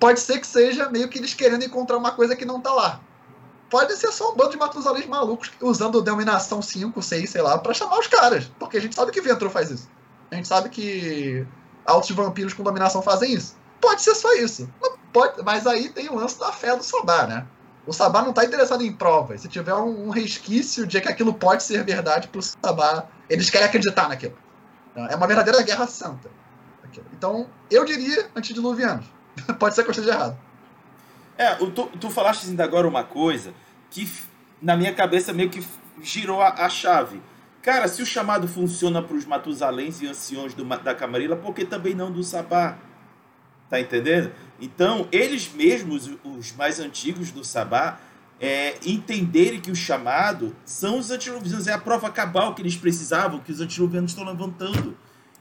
Pode 0.00 0.20
ser 0.20 0.40
que 0.40 0.46
seja 0.46 0.88
meio 0.88 1.08
que 1.08 1.18
eles 1.18 1.34
querendo 1.34 1.64
encontrar 1.64 1.96
uma 1.96 2.12
coisa 2.12 2.34
que 2.34 2.44
não 2.44 2.60
tá 2.60 2.72
lá. 2.72 3.00
Pode 3.68 3.94
ser 3.96 4.12
só 4.12 4.32
um 4.32 4.36
bando 4.36 4.50
de 4.50 4.56
matusalins 4.56 5.06
malucos 5.06 5.50
usando 5.60 6.02
denominação 6.02 6.60
5, 6.60 7.00
6, 7.00 7.30
sei 7.30 7.42
lá, 7.42 7.58
pra 7.58 7.72
chamar 7.72 7.98
os 7.98 8.06
caras. 8.06 8.50
Porque 8.58 8.76
a 8.76 8.80
gente 8.80 8.94
sabe 8.94 9.12
que 9.12 9.20
Ventro 9.20 9.48
faz 9.48 9.70
isso. 9.70 9.88
A 10.30 10.34
gente 10.34 10.48
sabe 10.48 10.68
que 10.68 11.46
altos 11.86 12.10
vampiros 12.10 12.54
com 12.54 12.62
dominação 12.62 13.02
fazem 13.02 13.32
isso. 13.34 13.56
Pode 13.80 14.02
ser 14.02 14.14
só 14.14 14.32
isso. 14.34 14.68
Pode, 15.12 15.42
mas 15.42 15.66
aí 15.66 15.88
tem 15.90 16.08
o 16.08 16.14
lance 16.14 16.38
da 16.38 16.52
fé 16.52 16.76
do 16.76 16.82
Sabá, 16.82 17.26
né? 17.26 17.46
O 17.86 17.92
Sabá 17.92 18.22
não 18.22 18.32
tá 18.32 18.44
interessado 18.44 18.82
em 18.84 18.92
provas. 18.92 19.40
Se 19.42 19.48
tiver 19.48 19.74
um, 19.74 20.06
um 20.06 20.10
resquício 20.10 20.86
de 20.86 21.00
que 21.00 21.08
aquilo 21.08 21.34
pode 21.34 21.62
ser 21.64 21.84
verdade 21.84 22.28
pro 22.28 22.40
Sabá, 22.40 23.06
eles 23.28 23.50
querem 23.50 23.66
acreditar 23.66 24.08
naquilo. 24.08 24.36
É 24.94 25.16
uma 25.16 25.26
verdadeira 25.26 25.60
guerra 25.62 25.86
santa. 25.86 26.30
aquilo. 26.84 27.06
Então, 27.12 27.48
eu 27.70 27.84
diria 27.84 28.30
antediluvianos. 28.36 29.06
pode 29.58 29.74
ser 29.74 29.82
que 29.82 29.88
eu 29.88 29.92
esteja 29.92 30.10
errado. 30.12 30.38
É, 31.36 31.54
o- 31.62 31.70
tu, 31.70 31.86
tu 32.00 32.10
falaste 32.10 32.46
ainda 32.46 32.62
agora 32.62 32.86
uma 32.86 33.02
coisa 33.04 33.52
que 33.90 34.10
na 34.60 34.76
minha 34.76 34.94
cabeça 34.94 35.32
meio 35.32 35.50
que 35.50 35.66
girou 36.00 36.40
a, 36.40 36.48
a 36.64 36.68
chave. 36.68 37.20
Cara, 37.62 37.86
se 37.86 38.02
o 38.02 38.06
chamado 38.06 38.48
funciona 38.48 39.00
para 39.00 39.16
os 39.16 39.24
Matusaléns 39.24 40.02
e 40.02 40.06
anciões 40.08 40.52
do, 40.52 40.64
da 40.64 40.94
Camarilla, 40.94 41.36
por 41.36 41.54
que 41.54 41.64
também 41.64 41.94
não 41.94 42.10
do 42.10 42.22
Sabá? 42.24 42.76
Tá 43.70 43.80
entendendo? 43.80 44.32
Então, 44.60 45.06
eles 45.12 45.50
mesmos, 45.52 46.10
os 46.24 46.52
mais 46.56 46.80
antigos 46.80 47.30
do 47.30 47.44
Sabá, 47.44 48.00
é, 48.40 48.74
entenderem 48.84 49.60
que 49.60 49.70
o 49.70 49.76
chamado 49.76 50.54
são 50.64 50.98
os 50.98 51.10
antiluvianos, 51.12 51.68
é 51.68 51.72
a 51.72 51.78
prova 51.78 52.10
cabal 52.10 52.54
que 52.54 52.60
eles 52.62 52.76
precisavam, 52.76 53.38
que 53.38 53.52
os 53.52 53.60
antiluvianos 53.60 54.10
estão 54.10 54.24
levantando. 54.24 54.96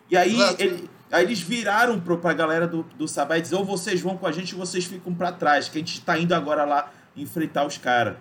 E 0.10 0.16
aí, 0.16 0.36
ele- 0.60 0.90
aí 1.12 1.24
eles 1.26 1.40
viraram 1.42 2.00
pro, 2.00 2.20
pra 2.20 2.34
galera 2.34 2.68
do, 2.68 2.84
do 2.84 3.08
Sabá 3.08 3.40
e 3.40 3.42
dizer, 3.42 3.56
ou 3.56 3.66
vocês 3.66 4.00
vão 4.00 4.16
com 4.16 4.28
a 4.28 4.32
gente 4.32 4.54
ou 4.54 4.60
vocês 4.64 4.86
ficam 4.86 5.14
para 5.14 5.32
trás, 5.32 5.68
que 5.68 5.78
a 5.80 5.82
gente 5.82 5.96
está 5.96 6.20
indo 6.20 6.36
agora 6.36 6.64
lá 6.66 6.92
enfrentar 7.18 7.66
os 7.66 7.78
caras. 7.80 8.16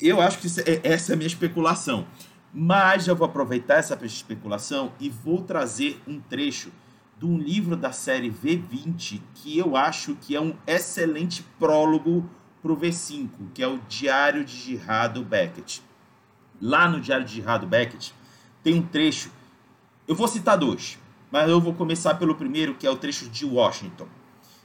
Eu 0.00 0.20
acho 0.22 0.38
que 0.38 0.46
é- 0.64 0.80
essa 0.82 1.12
é 1.12 1.14
a 1.14 1.16
minha 1.16 1.26
especulação. 1.26 2.06
Mas 2.52 3.06
eu 3.06 3.14
vou 3.14 3.26
aproveitar 3.26 3.74
essa 3.74 3.98
especulação 4.04 4.92
e 4.98 5.08
vou 5.10 5.42
trazer 5.42 6.00
um 6.06 6.20
trecho 6.20 6.72
de 7.18 7.26
um 7.26 7.36
livro 7.36 7.76
da 7.76 7.92
série 7.92 8.30
V20 8.30 9.20
que 9.34 9.58
eu 9.58 9.76
acho 9.76 10.14
que 10.14 10.36
é 10.36 10.40
um 10.40 10.54
excelente 10.66 11.42
prólogo 11.58 12.28
para 12.62 12.72
o 12.72 12.76
V5, 12.76 13.28
que 13.54 13.62
é 13.62 13.66
o 13.66 13.78
Diário 13.88 14.44
de 14.44 14.56
Girado 14.56 15.24
Beckett. 15.24 15.82
Lá 16.60 16.88
no 16.88 17.00
Diário 17.00 17.24
de 17.24 17.34
Girado 17.34 17.66
Beckett 17.66 18.14
tem 18.62 18.74
um 18.74 18.82
trecho, 18.82 19.30
eu 20.06 20.14
vou 20.14 20.28
citar 20.28 20.56
dois, 20.56 20.98
mas 21.30 21.48
eu 21.48 21.60
vou 21.60 21.74
começar 21.74 22.14
pelo 22.14 22.34
primeiro, 22.34 22.74
que 22.74 22.86
é 22.86 22.90
o 22.90 22.96
trecho 22.96 23.28
de 23.28 23.44
Washington. 23.44 24.06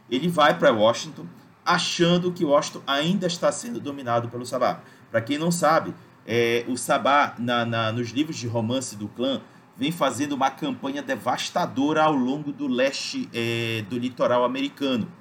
Ele 0.09 0.27
vai 0.27 0.57
para 0.57 0.71
Washington 0.71 1.25
achando 1.65 2.31
que 2.31 2.45
Washington 2.45 2.81
ainda 2.85 3.27
está 3.27 3.51
sendo 3.51 3.79
dominado 3.79 4.29
pelo 4.29 4.45
Sabá. 4.45 4.81
Para 5.09 5.21
quem 5.21 5.37
não 5.37 5.51
sabe, 5.51 5.93
é, 6.27 6.63
o 6.67 6.77
Sabá, 6.77 7.35
na, 7.37 7.65
na- 7.65 7.91
nos 7.91 8.09
livros 8.11 8.37
de 8.37 8.47
romance 8.47 8.95
do 8.95 9.07
clã, 9.07 9.41
vem 9.77 9.91
fazendo 9.91 10.33
uma 10.33 10.51
campanha 10.51 11.01
devastadora 11.01 12.03
ao 12.03 12.13
longo 12.13 12.51
do 12.51 12.67
leste 12.67 13.27
é, 13.33 13.83
do 13.89 13.97
litoral 13.97 14.43
americano, 14.43 15.11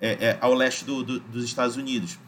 é, 0.00 0.10
é, 0.28 0.38
ao 0.40 0.54
leste 0.54 0.84
do- 0.84 1.02
do- 1.02 1.20
dos 1.20 1.44
Estados 1.44 1.76
Unidos. 1.76 2.18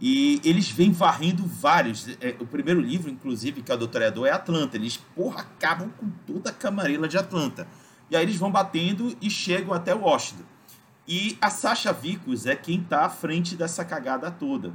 E 0.00 0.40
eles 0.44 0.70
vêm 0.70 0.92
varrendo 0.92 1.44
vários. 1.46 2.06
é, 2.20 2.36
o 2.38 2.46
primeiro 2.46 2.80
livro, 2.80 3.10
inclusive, 3.10 3.62
que 3.62 3.72
é 3.72 3.74
o 3.74 3.78
Doutorador, 3.78 4.26
é 4.26 4.30
Atlanta. 4.30 4.76
Eles, 4.76 4.98
porra, 5.14 5.40
acabam 5.40 5.90
com 5.98 6.10
toda 6.26 6.50
a 6.50 6.52
camarela 6.52 7.08
de 7.08 7.16
Atlanta. 7.16 7.66
E 8.10 8.14
aí 8.16 8.22
eles 8.22 8.36
vão 8.36 8.50
batendo 8.52 9.16
e 9.22 9.30
chegam 9.30 9.72
até 9.72 9.94
Washington. 9.94 10.44
E 11.08 11.36
a 11.40 11.48
Sasha 11.50 11.92
Vicus 11.92 12.46
é 12.46 12.54
quem 12.54 12.80
está 12.80 13.06
à 13.06 13.08
frente 13.08 13.56
dessa 13.56 13.84
cagada 13.84 14.30
toda. 14.30 14.72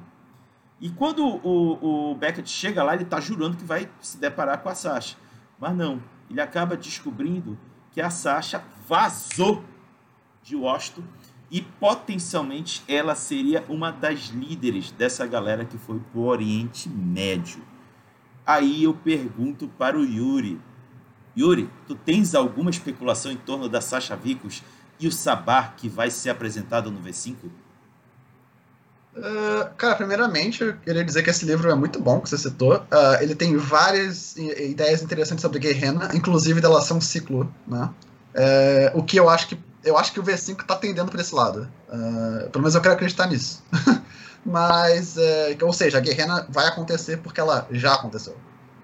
E 0.82 0.90
quando 0.90 1.24
o, 1.24 2.12
o 2.12 2.16
Beckett 2.16 2.50
chega 2.50 2.84
lá, 2.84 2.96
ele 2.96 3.04
está 3.04 3.22
jurando 3.22 3.56
que 3.56 3.64
vai 3.64 3.88
se 4.02 4.18
deparar 4.18 4.58
com 4.64 4.70
a 4.70 4.74
Sasha. 4.74 5.16
Mas 5.60 5.78
não, 5.78 6.02
ele 6.28 6.42
acaba 6.42 6.76
descobrindo 6.76 7.56
que 7.92 8.02
a 8.02 8.10
Sasha 8.10 8.64
vazou 8.88 9.64
de 10.42 10.56
Washington 10.56 11.04
e 11.52 11.62
potencialmente 11.62 12.82
ela 12.88 13.14
seria 13.14 13.64
uma 13.70 13.92
das 13.92 14.30
líderes 14.30 14.90
dessa 14.90 15.28
galera 15.28 15.66
que 15.66 15.78
foi 15.78 16.00
pro 16.12 16.22
Oriente 16.22 16.90
Médio. 16.90 17.62
Aí 18.44 18.84
eu 18.84 18.94
pergunto 18.94 19.68
para 19.68 19.98
o 19.98 20.04
Yuri. 20.04 20.60
Yuri, 21.38 21.70
tu 21.88 21.94
tens 21.94 22.34
alguma 22.34 22.72
especulação 22.72 23.32
em 23.32 23.38
torno 23.38 23.70
da 23.70 23.82
Sasha 23.82 24.16
Vicus 24.16 24.64
e 25.00 25.08
o 25.08 25.12
Sabar 25.12 25.76
que 25.76 25.88
vai 25.88 26.10
ser 26.10 26.32
apresentado 26.32 26.90
no 26.90 27.02
V5? 27.02 27.36
Uh, 29.16 29.70
cara, 29.76 29.96
primeiramente, 29.96 30.64
eu 30.64 30.74
queria 30.78 31.04
dizer 31.04 31.22
que 31.22 31.30
esse 31.30 31.46
livro 31.46 31.70
é 31.70 31.76
muito 31.76 32.00
bom, 32.00 32.22
que 32.22 32.30
você 32.30 32.38
citou. 32.38 32.78
Uh, 32.78 33.22
ele 33.22 33.36
tem 33.36 33.58
várias 33.58 34.36
ideias 34.38 35.02
interessantes 35.02 35.42
sobre 35.42 35.60
Guerrena, 35.60 36.10
inclusive 36.14 36.62
dela 36.62 36.82
ser 36.82 36.94
um 36.94 37.02
ciclo, 37.02 37.54
né? 37.68 37.90
É, 38.34 38.92
o 38.96 39.04
que 39.04 39.18
eu 39.18 39.30
acho 39.30 39.50
que 39.50 39.60
eu 39.84 39.98
acho 39.98 40.14
que 40.14 40.20
o 40.20 40.24
V5 40.24 40.64
tá 40.64 40.76
tendendo 40.76 41.12
para 41.12 41.20
esse 41.20 41.34
lado. 41.34 41.68
Uh, 41.90 42.50
pelo 42.50 42.62
menos 42.62 42.76
eu 42.76 42.82
quero 42.82 42.94
acreditar 42.94 43.28
nisso. 43.28 43.64
Mas, 44.46 45.18
é, 45.18 45.58
ou 45.62 45.74
seja, 45.74 45.98
a 45.98 46.02
Guerrena 46.02 46.46
vai 46.50 46.68
acontecer 46.68 47.18
porque 47.18 47.40
ela 47.40 47.68
já 47.72 47.96
aconteceu. 47.96 48.36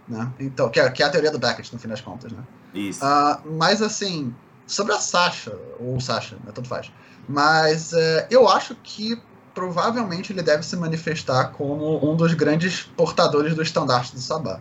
Né? 0.07 0.31
Então, 0.39 0.69
que 0.69 0.79
é, 0.79 0.89
que 0.89 1.03
é 1.03 1.05
a 1.05 1.09
teoria 1.09 1.31
do 1.31 1.39
Beckett, 1.39 1.73
no 1.73 1.79
fim 1.79 1.87
das 1.87 2.01
contas, 2.01 2.31
né? 2.31 2.43
Isso. 2.73 3.03
Ah, 3.03 3.41
mas 3.45 3.81
assim, 3.81 4.33
sobre 4.65 4.93
a 4.93 4.99
Sasha, 4.99 5.57
ou 5.79 5.99
Sasha, 5.99 6.35
né, 6.35 6.51
tanto 6.53 6.67
faz. 6.67 6.91
Mas 7.27 7.93
é, 7.93 8.27
eu 8.29 8.47
acho 8.47 8.75
que 8.75 9.21
provavelmente 9.57 10.31
ele 10.31 10.43
deve 10.43 10.61
se 10.61 10.75
manifestar 10.75 11.45
como 11.45 12.07
um 12.07 12.15
dos 12.15 12.35
grandes 12.35 12.83
portadores 12.95 13.55
do 13.55 13.63
estandarte 13.63 14.13
do 14.13 14.21
Sabá. 14.21 14.59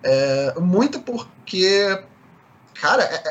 É, 0.00 0.54
muito 0.60 1.00
porque, 1.00 2.04
cara, 2.80 3.02
é- 3.02 3.30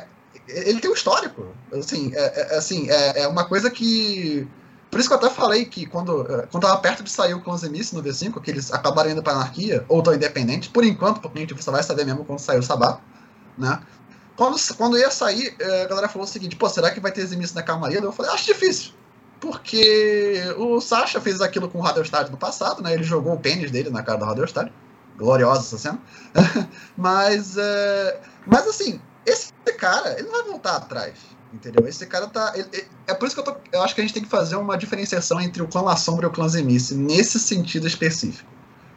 é- 0.50 0.70
ele 0.70 0.82
tem 0.82 0.91
um 0.91 0.93
histórico. 0.93 1.56
Assim, 1.72 2.12
é, 2.13 2.41
é- 2.41 2.58
assim, 2.58 2.89
é, 2.89 3.22
é 3.22 3.28
uma 3.28 3.46
coisa 3.46 3.72
que. 3.72 4.46
Por 4.91 5.00
isso 5.00 5.08
que 5.08 5.13
eu 5.13 5.17
até 5.17 5.30
falei 5.30 5.63
que 5.63 5.86
quando, 5.86 6.26
quando 6.52 6.63
tava 6.63 6.78
perto 6.82 7.04
de 7.04 7.10
sair 7.10 7.34
o 7.34 7.41
Clãs 7.41 7.63
Emice 7.63 7.96
no 7.96 8.04
V5, 8.04 8.41
que 8.41 8.52
eles 8.52 8.74
acabaram 8.74 9.10
indo 9.10 9.24
pra 9.24 9.32
anarquia, 9.32 9.86
ou 9.88 10.04
tão 10.04 10.13
independentes, 10.13 10.67
por 10.67 10.84
enquanto, 10.84 11.22
porque 11.22 11.38
a 11.38 11.41
gente 11.41 11.63
só 11.63 11.72
vai 11.72 11.84
saber 11.84 12.06
mesmo 12.06 12.26
quando 12.26 12.39
sair 12.39 12.60
o 12.60 12.63
Sabá, 12.63 13.00
né? 13.58 13.82
Quando, 14.36 14.58
quando 14.76 14.98
ia 14.98 15.10
sair, 15.10 15.56
a 15.84 15.88
galera 15.88 16.10
falou 16.10 16.28
o 16.28 16.30
seguinte, 16.30 16.58
pô, 16.58 16.67
será 16.67 16.91
que 16.91 17.00
vai 17.00 17.13
ter 17.13 17.22
Eximice 17.22 17.56
na 17.56 17.63
Camarilla? 17.63 18.06
Eu 18.06 18.12
falei, 18.12 18.32
acho 18.34 18.46
difícil. 18.46 18.97
Porque 19.39 20.41
o 20.58 20.82
Sasha 20.82 21.21
fez 21.21 21.41
aquilo 21.41 21.69
com 21.69 21.78
o 21.78 21.82
Radelstad 21.82 22.30
no 22.30 22.38
passado, 22.38 22.82
né? 22.82 22.93
Ele 22.93 23.04
jogou 23.04 23.34
o 23.34 23.39
pênis 23.39 23.69
dele 23.71 23.89
na 23.89 24.02
cara 24.04 24.17
do 24.19 24.26
Radelstad. 24.26 24.71
Gloriosa 25.17 25.62
essa 25.62 25.78
cena. 25.78 26.00
mas, 26.97 27.56
eh, 27.58 28.19
mas 28.45 28.67
assim, 28.67 29.00
esse 29.26 29.52
cara, 29.78 30.13
ele 30.17 30.23
não 30.28 30.32
vai 30.32 30.43
voltar 30.52 30.76
atrás. 30.78 31.13
Entendeu? 31.54 31.88
Esse 31.88 32.06
cara 32.06 32.28
tá. 32.28 32.52
ele- 32.56 32.67
ele- 32.73 32.88
é 33.08 33.13
por 33.13 33.26
isso 33.26 33.36
que 33.36 33.39
eu, 33.39 33.54
tô, 33.54 33.56
eu 33.71 33.82
acho 33.82 33.95
que 33.95 34.02
a 34.02 34.04
gente 34.04 34.13
tem 34.13 34.23
que 34.23 34.30
fazer 34.30 34.56
uma 34.58 34.78
diferenciação 34.78 35.39
entre 35.39 35.62
o 35.63 35.67
clã 35.67 35.82
La 35.82 35.95
Sombra 35.95 36.26
e 36.26 36.30
o 36.30 36.32
clã 36.32 36.47
Zemice, 36.47 36.93
nesse 36.95 37.39
sentido 37.39 37.88
específico. 37.88 38.50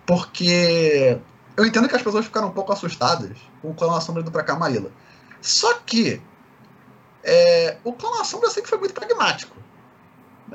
Porque 0.07 1.19
eu 1.57 1.65
entendo 1.65 1.89
que 1.89 1.95
as 1.97 2.03
pessoas 2.03 2.25
ficaram 2.25 2.49
um 2.49 2.53
pouco 2.53 2.73
assustadas 2.73 3.39
com 3.63 3.71
o 3.71 3.75
clã 3.75 3.93
La 3.93 4.01
Sombra 4.01 4.23
indo 4.23 4.31
pra 4.33 4.43
Camarilla. 4.43 4.91
Só 5.41 5.75
que 5.87 6.21
é, 7.23 7.77
o 7.85 7.93
clã 7.93 8.11
La 8.19 8.25
Sombra 8.25 8.51
sempre 8.51 8.69
foi 8.69 8.79
muito 8.79 8.95
pragmático. 8.95 9.57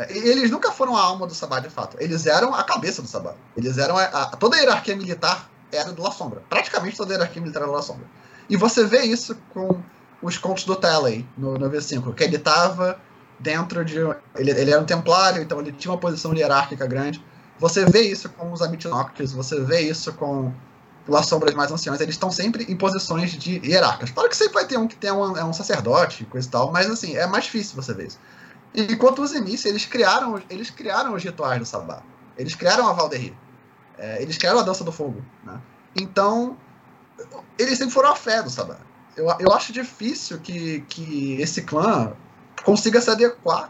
Eles 0.09 0.51
nunca 0.51 0.71
foram 0.71 0.95
a 0.97 1.01
alma 1.01 1.25
do 1.27 1.33
Sabá, 1.33 1.59
de 1.59 1.69
fato. 1.69 1.97
Eles 1.99 2.25
eram 2.25 2.53
a 2.53 2.63
cabeça 2.63 3.01
do 3.01 3.07
Sabá. 3.07 3.33
Eles 3.55 3.77
eram 3.77 3.97
a, 3.97 4.03
a- 4.03 4.25
toda 4.35 4.55
a 4.57 4.59
hierarquia 4.59 4.95
militar 4.95 5.49
era 5.71 5.91
do 5.91 6.01
La 6.01 6.11
Sombra. 6.11 6.41
Praticamente 6.49 6.97
toda 6.97 7.13
a 7.13 7.15
hierarquia 7.15 7.41
militar 7.41 7.59
era 7.61 7.71
do 7.71 7.75
La 7.75 7.81
Sombra. 7.81 8.05
E 8.49 8.57
você 8.57 8.85
vê 8.85 9.01
isso 9.03 9.35
com 9.53 9.81
os 10.21 10.37
contos 10.37 10.63
do 10.65 10.75
Talley 10.75 11.27
no, 11.37 11.57
no 11.57 11.69
V5, 11.69 12.13
que 12.13 12.23
ele 12.23 12.35
estava 12.35 12.99
dentro 13.39 13.83
de. 13.85 13.97
Ele, 14.35 14.51
ele 14.51 14.71
era 14.71 14.81
um 14.81 14.85
templário, 14.85 15.41
então 15.41 15.59
ele 15.59 15.71
tinha 15.71 15.91
uma 15.91 15.97
posição 15.99 16.33
hierárquica 16.33 16.85
grande. 16.85 17.23
Você 17.59 17.85
vê 17.85 18.01
isso 18.01 18.27
com 18.29 18.51
os 18.51 18.61
Amit 18.61 18.87
Noctis, 18.87 19.31
você 19.31 19.61
vê 19.61 19.81
isso 19.81 20.11
com 20.13 20.51
as 21.13 21.27
sombras 21.27 21.53
mais 21.53 21.71
anciãs, 21.71 22.01
eles 22.01 22.15
estão 22.15 22.31
sempre 22.31 22.63
em 22.67 22.75
posições 22.75 23.31
de 23.31 23.59
hierarcas. 23.63 24.09
Claro 24.09 24.27
que 24.27 24.35
sempre 24.35 24.53
vai 24.55 24.65
ter 24.65 24.77
um 24.77 24.87
que 24.87 24.95
tem 24.95 25.11
um, 25.11 25.37
é 25.37 25.45
um 25.45 25.53
sacerdote, 25.53 26.25
coisa 26.25 26.47
e 26.47 26.51
tal, 26.51 26.71
mas 26.71 26.89
assim, 26.89 27.15
é 27.15 27.27
mais 27.27 27.43
difícil 27.45 27.75
você 27.75 27.93
ver 27.93 28.07
isso. 28.07 28.19
Enquanto 28.75 29.21
os 29.21 29.33
Emice, 29.33 29.67
eles 29.67 29.85
criaram, 29.85 30.41
eles 30.49 30.69
criaram 30.69 31.13
os 31.13 31.23
rituais 31.23 31.59
do 31.59 31.65
Sabá. 31.65 32.01
Eles 32.37 32.55
criaram 32.55 32.87
a 32.87 32.93
Valderir. 32.93 33.33
É, 33.97 34.21
eles 34.21 34.37
criaram 34.37 34.59
a 34.59 34.63
dança 34.63 34.83
do 34.83 34.91
fogo. 34.91 35.21
Né? 35.43 35.59
Então, 35.95 36.57
eles 37.57 37.77
sempre 37.77 37.93
foram 37.93 38.11
a 38.11 38.15
fé 38.15 38.43
do 38.43 38.49
Sabá. 38.49 38.77
Eu, 39.15 39.27
eu 39.39 39.51
acho 39.53 39.71
difícil 39.71 40.37
que, 40.39 40.81
que 40.89 41.41
esse 41.41 41.61
clã 41.61 42.11
consiga 42.65 42.99
se 42.99 43.09
adequar 43.09 43.69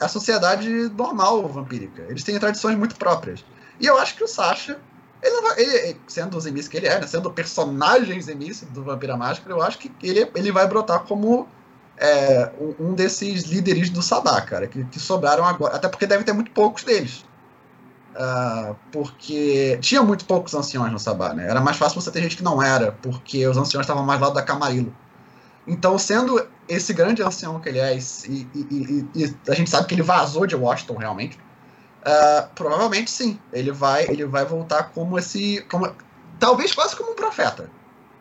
à 0.00 0.06
sociedade 0.06 0.68
normal 0.96 1.46
vampírica. 1.48 2.02
Eles 2.08 2.22
têm 2.22 2.38
tradições 2.38 2.78
muito 2.78 2.94
próprias. 2.96 3.44
E 3.80 3.86
eu 3.86 3.98
acho 3.98 4.14
que 4.14 4.22
o 4.22 4.28
Sasha, 4.28 4.78
ele, 5.22 5.62
ele- 5.62 6.00
sendo 6.06 6.36
o 6.36 6.40
Zemice 6.40 6.68
que 6.70 6.76
ele 6.76 6.86
é, 6.86 7.00
né, 7.00 7.06
sendo 7.06 7.28
o 7.28 7.32
personagem 7.32 8.20
do 8.72 8.84
Vampira 8.84 9.16
Máscara, 9.16 9.52
eu 9.52 9.62
acho 9.62 9.78
que 9.78 9.90
ele, 10.02 10.30
ele 10.36 10.52
vai 10.52 10.68
brotar 10.68 11.00
como 11.00 11.48
é, 12.00 12.50
um, 12.80 12.94
desses 12.94 13.44
líderes 13.44 13.90
do 13.90 14.02
Sabá, 14.02 14.40
cara, 14.40 14.66
que, 14.66 14.84
que 14.86 14.98
sobraram 14.98 15.44
agora. 15.44 15.76
Até 15.76 15.88
porque 15.88 16.06
deve 16.06 16.24
ter 16.24 16.32
muito 16.32 16.50
poucos 16.52 16.82
deles. 16.82 17.24
Ah, 18.16 18.74
porque 18.90 19.78
tinha 19.80 20.02
muito 20.02 20.24
poucos 20.24 20.54
anciões 20.54 20.90
no 20.92 20.98
Sabá, 20.98 21.32
né? 21.32 21.48
Era 21.48 21.60
mais 21.60 21.76
fácil 21.76 22.00
você 22.00 22.10
ter 22.10 22.22
gente 22.22 22.36
que 22.36 22.42
não 22.42 22.62
era, 22.62 22.92
porque 22.92 23.46
os 23.46 23.56
anciões 23.56 23.84
estavam 23.84 24.02
mais 24.04 24.20
lá 24.20 24.30
da 24.30 24.42
Camarilo. 24.42 24.92
Então, 25.66 25.96
sendo 25.98 26.44
esse 26.68 26.92
grande 26.92 27.22
ancião 27.22 27.60
que 27.60 27.68
ele 27.68 27.78
é, 27.78 27.96
e, 27.96 28.00
e- 28.28 28.66
e- 28.70 29.06
e 29.14 29.36
a 29.48 29.54
gente 29.54 29.70
sabe 29.70 29.86
que 29.86 29.94
ele 29.94 30.02
vazou 30.02 30.46
de 30.46 30.56
Washington 30.56 30.96
realmente, 30.96 31.38
ah, 32.04 32.48
provavelmente 32.54 33.10
sim, 33.10 33.38
ele 33.52 33.70
vai, 33.70 34.04
ele 34.08 34.24
vai 34.24 34.44
voltar 34.44 34.84
como 34.94 35.18
esse. 35.18 35.60
Como, 35.70 35.94
talvez 36.38 36.72
quase 36.74 36.96
como 36.96 37.12
um 37.12 37.14
profeta. 37.14 37.70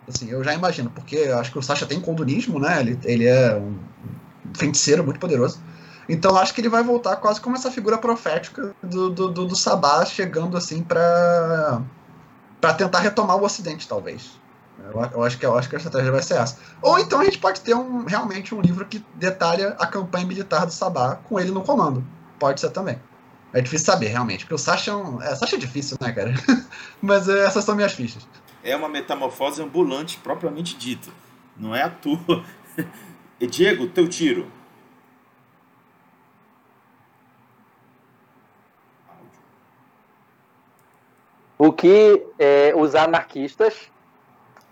Assim, 0.10 0.30
eu 0.30 0.43
já 0.43 0.54
imagino, 0.54 0.89
porque 0.89 1.17
acho 1.17 1.52
que 1.52 1.60
o 1.60 1.62
Sasha 1.62 1.86
tem 1.86 2.02
condunismo, 2.02 2.60
né? 2.60 2.80
Ele, 2.80 3.00
ele 3.04 3.28
é 3.28 3.56
um 3.56 3.78
feiticeiro 4.56 5.04
muito 5.04 5.19
poderoso. 5.19 5.62
Então 6.10 6.36
acho 6.36 6.54
que 6.54 6.62
ele 6.62 6.69
vai 6.69 6.84
voltar 6.84 7.15
quase 7.17 7.39
como 7.39 7.56
essa 7.56 7.69
figura 7.69 7.98
profética 7.98 8.76
do, 8.82 9.12
do, 9.12 9.28
do, 9.30 9.45
do 9.45 9.56
Sabá 9.56 10.04
chegando 10.06 10.58
assim 10.58 10.82
para 10.82 11.84
para 12.60 12.74
tentar 12.74 13.00
retomar 13.00 13.38
o 13.38 13.45
Ocidente, 13.45 13.88
talvez. 13.88 14.32
Eu, 14.84 15.02
eu, 15.13 15.24
acho 15.24 15.38
que, 15.38 15.45
eu 15.45 15.58
acho 15.58 15.69
que 15.69 15.76
a 15.76 15.78
estratégia 15.78 16.12
vai 16.12 16.22
ser 16.22 16.36
essa. 16.36 16.58
Ou 16.82 17.00
então 17.00 17.22
a 17.22 17.26
gente 17.26 17.38
pode 17.38 17.62
ter 17.62 17.74
um, 17.74 18.06
realmente 18.06 18.54
um 18.54 18.60
livro 18.60 18.86
que 18.86 19.06
detalha 19.15 19.76
a 19.80 19.86
campanha 19.86 20.26
militar 20.26 20.65
do 20.65 20.74
Sabá 20.74 21.15
com 21.15 21.39
ele 21.39 21.52
no 21.52 21.62
comando. 21.62 22.04
Pode 22.38 22.60
ser 22.60 22.69
também. 22.72 23.00
É 23.54 23.62
difícil 23.62 23.86
saber, 23.86 24.08
realmente. 24.08 24.45
Porque 24.45 24.56
o 24.56 24.58
Sasha 24.58 24.91
é, 24.91 24.95
um, 24.95 25.22
é, 25.22 25.36
Sasha 25.36 25.56
é 25.56 25.60
difícil, 25.60 25.98
né, 26.02 26.12
cara? 26.12 26.34
Mas 27.02 27.28
é, 27.30 27.45
essas 27.45 27.63
são 27.63 27.76
minhas 27.76 27.93
fichas. 27.93 28.28
É 28.63 28.76
uma 28.76 28.89
metamorfose 28.89 29.62
ambulante, 29.62 30.17
propriamente 30.17 30.78
dita. 30.78 31.12
Não 31.56 31.76
é 31.76 31.84
a 31.84 31.89
tua. 31.89 32.43
E 33.41 33.48
Diego, 33.48 33.88
teu 33.88 34.06
tiro. 34.06 34.52
O 41.58 41.72
que 41.72 42.26
é, 42.38 42.74
os 42.76 42.95
anarquistas. 42.95 43.89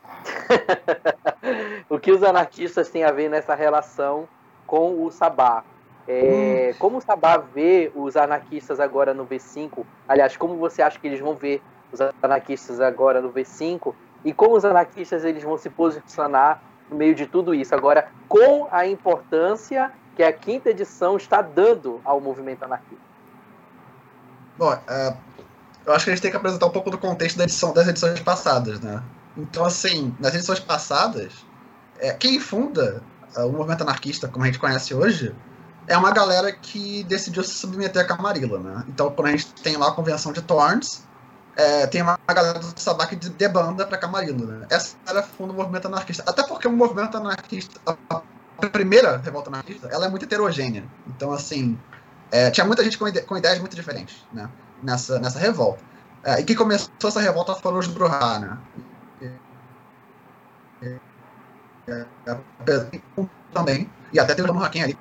o 1.89 1.97
que 1.97 2.12
os 2.12 2.23
anarquistas 2.23 2.89
têm 2.89 3.06
a 3.06 3.12
ver 3.12 3.30
nessa 3.30 3.56
relação 3.56 4.28
com 4.65 5.04
o 5.06 5.12
Sabá? 5.12 5.63
É, 6.08 6.71
hum. 6.73 6.78
Como 6.80 6.97
o 6.97 7.02
Sabá 7.02 7.38
vê 7.38 7.91
os 7.93 8.15
anarquistas 8.15 8.80
agora 8.80 9.13
no 9.13 9.26
V5? 9.26 9.86
Aliás, 10.08 10.38
como 10.38 10.56
você 10.56 10.82
acha 10.82 11.00
que 11.00 11.08
eles 11.08 11.19
vão 11.19 11.36
ver 11.36 11.62
os 11.91 12.00
anarquistas 12.21 12.80
agora 12.80 13.21
no 13.21 13.32
V5? 13.32 13.93
E 14.26 14.34
como 14.34 14.56
os 14.56 14.65
anarquistas 14.65 15.23
eles 15.23 15.43
vão 15.43 15.58
se 15.58 15.69
posicionar 15.69 16.62
no 16.89 16.97
meio 16.97 17.15
de 17.15 17.26
tudo 17.26 17.54
isso? 17.54 17.73
Agora, 17.73 18.10
com 18.28 18.67
a 18.71 18.88
importância 18.88 19.91
que 20.17 20.23
a 20.23 20.34
quinta 20.34 20.71
edição 20.71 21.15
está 21.15 21.43
dando 21.43 22.02
ao 22.04 22.19
movimento 22.19 22.63
anarquista. 22.63 23.06
Bom, 24.58 24.73
uh, 24.73 25.17
eu 25.86 25.93
acho 25.93 26.06
que 26.06 26.10
a 26.10 26.15
gente 26.15 26.23
tem 26.23 26.32
que 26.32 26.38
apresentar 26.38 26.65
um 26.65 26.71
pouco 26.71 26.89
do 26.89 26.97
contexto 26.97 27.38
da 27.38 27.43
edição, 27.43 27.71
das 27.71 27.88
edições 27.88 28.19
passadas, 28.21 28.80
né? 28.80 29.04
Então, 29.38 29.63
assim, 29.63 30.15
nas 30.19 30.34
edições 30.34 30.60
passadas, 30.60 31.45
é, 32.00 32.12
quem 32.13 32.39
funda 32.39 33.04
uh, 33.38 33.45
o 33.45 33.52
movimento 33.52 33.84
anarquista, 33.84 34.28
como 34.28 34.43
a 34.43 34.47
gente 34.47 34.58
conhece 34.58 34.95
hoje, 34.95 35.36
é 35.86 35.95
uma 35.95 36.12
galera 36.12 36.52
que 36.52 37.04
decidiu 37.04 37.43
se 37.43 37.54
submeter 37.54 38.02
a 38.02 38.06
Camarilla, 38.06 38.58
né? 38.58 38.86
Então, 38.89 39.12
quando 39.12 39.28
a 39.28 39.32
gente 39.32 39.54
tem 39.54 39.78
lá 39.78 39.89
a 39.89 39.91
convenção 39.91 40.34
de 40.34 40.41
Thorns, 40.41 41.04
é, 41.58 41.88
tem 41.88 42.04
uma 42.04 42.20
galera 42.28 42.60
do 42.60 42.80
Sabá 42.80 43.08
que 43.08 43.15
debanda 43.15 43.84
pra 43.88 43.98
Camarilla, 43.98 44.60
né? 44.60 44.67
Essa 44.70 44.96
era 45.08 45.24
funda 45.24 45.52
o 45.52 45.56
movimento 45.56 45.88
anarquista. 45.88 46.24
Até 46.28 46.43
porque 46.43 46.67
o 46.67 46.72
movimento 46.72 47.17
anarquista, 47.17 47.82
a 47.84 48.67
primeira 48.70 49.17
revolta 49.17 49.50
anarquista, 49.50 49.88
ela 49.88 50.06
é 50.06 50.10
muito 50.10 50.24
heterogênea. 50.24 50.86
Então, 51.08 51.32
assim, 51.32 51.76
é, 52.32 52.52
tinha 52.52 52.63
muita 52.63 52.84
gente 52.84 52.96
com, 52.96 53.08
ide 53.08 53.22
com 53.24 53.36
ideias 53.36 53.58
muito 53.58 53.76
diferentes, 53.76 54.24
né? 54.32 54.48
nessa, 54.84 55.17
nessa 55.20 55.39
revolta. 55.39 55.84
É, 56.24 56.39
e 56.39 56.43
quem 56.43 56.56
começou 56.56 56.91
essa 57.04 57.20
revolta 57.20 57.56
foram 57.56 57.80
os 57.80 57.88
Bruhá, 57.88 58.38
né? 58.38 58.58
também, 63.52 63.89
e 64.13 64.20
até 64.20 64.36
teve 64.36 64.52
um 64.52 64.62
Hakim 64.62 64.82
ali 64.82 64.98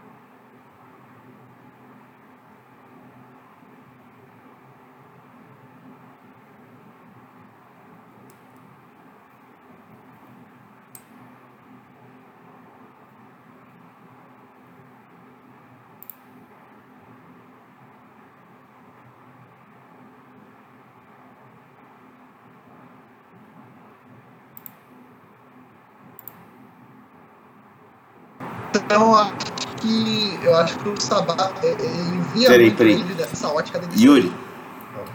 Então, 28.87 29.17
acho 29.17 29.35
que 29.81 30.39
eu 30.45 30.57
acho 30.57 30.79
que 30.79 30.89
o 30.89 31.01
Sabá 31.01 31.53
ele 31.61 32.21
via 32.33 32.49
peraí, 32.49 32.67
muito 32.67 32.79
peraí. 32.79 33.05
essa 33.21 33.49
ótica 33.49 33.81
dele. 33.81 33.93
Yuri, 34.01 34.33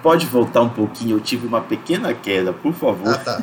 pode 0.04 0.26
voltar 0.26 0.62
um 0.62 0.70
pouquinho? 0.70 1.16
Eu 1.16 1.22
tive 1.22 1.48
uma 1.48 1.62
pequena 1.62 2.14
queda, 2.14 2.52
por 2.52 2.74
favor. 2.74 3.08
Ah, 3.08 3.18
tá. 3.18 3.42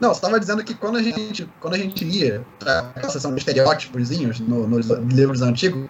Não, 0.00 0.08
você 0.08 0.18
estava 0.18 0.40
dizendo 0.40 0.64
que 0.64 0.74
quando 0.74 0.96
a 0.96 1.02
gente, 1.02 1.48
quando 1.60 1.74
a 1.74 1.78
gente 1.78 2.04
ia 2.04 2.44
para 2.58 2.92
a 2.96 3.08
sessão 3.08 3.32
de 3.32 3.38
estereótipos 3.38 4.10
no, 4.40 4.66
nos 4.66 4.88
livros 4.88 5.40
antigos, 5.40 5.88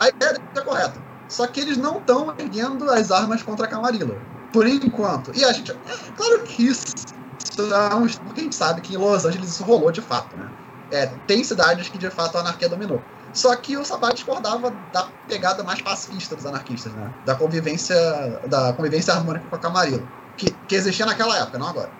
a 0.00 0.08
ideia 0.08 0.42
é 0.56 0.60
correta. 0.60 1.00
Só 1.28 1.46
que 1.46 1.60
eles 1.60 1.76
não 1.76 1.98
estão 1.98 2.34
erguendo 2.36 2.90
as 2.90 3.12
armas 3.12 3.44
contra 3.44 3.66
a 3.66 3.68
Camarilla. 3.68 4.16
Por 4.52 4.66
enquanto. 4.66 5.30
E 5.36 5.44
a 5.44 5.52
gente. 5.52 5.70
É, 5.70 5.76
claro 6.16 6.42
que 6.42 6.66
isso 6.66 7.13
porque 7.56 8.40
a 8.40 8.44
gente 8.44 8.54
sabe 8.54 8.80
que 8.80 8.94
em 8.94 8.96
Los 8.96 9.24
Angeles 9.24 9.50
isso 9.50 9.64
rolou 9.64 9.90
de 9.90 10.00
fato, 10.00 10.36
né? 10.36 10.50
É, 10.90 11.06
tem 11.26 11.42
cidades 11.42 11.88
que 11.88 11.98
de 11.98 12.10
fato 12.10 12.36
a 12.36 12.40
anarquia 12.40 12.68
dominou. 12.68 13.02
Só 13.32 13.54
que 13.56 13.76
o 13.76 13.84
Sabat 13.84 14.14
discordava 14.14 14.72
da 14.92 15.08
pegada 15.26 15.64
mais 15.64 15.82
pacifista 15.82 16.36
dos 16.36 16.46
anarquistas, 16.46 16.92
né? 16.92 17.12
Da 17.24 17.34
convivência, 17.34 17.96
da 18.46 18.72
convivência 18.72 19.12
harmônica 19.12 19.44
com 19.48 19.56
a 19.56 19.58
Camarilla, 19.58 20.02
que, 20.36 20.50
que 20.68 20.74
existia 20.74 21.04
naquela 21.04 21.36
época, 21.38 21.58
não 21.58 21.68
agora. 21.68 21.90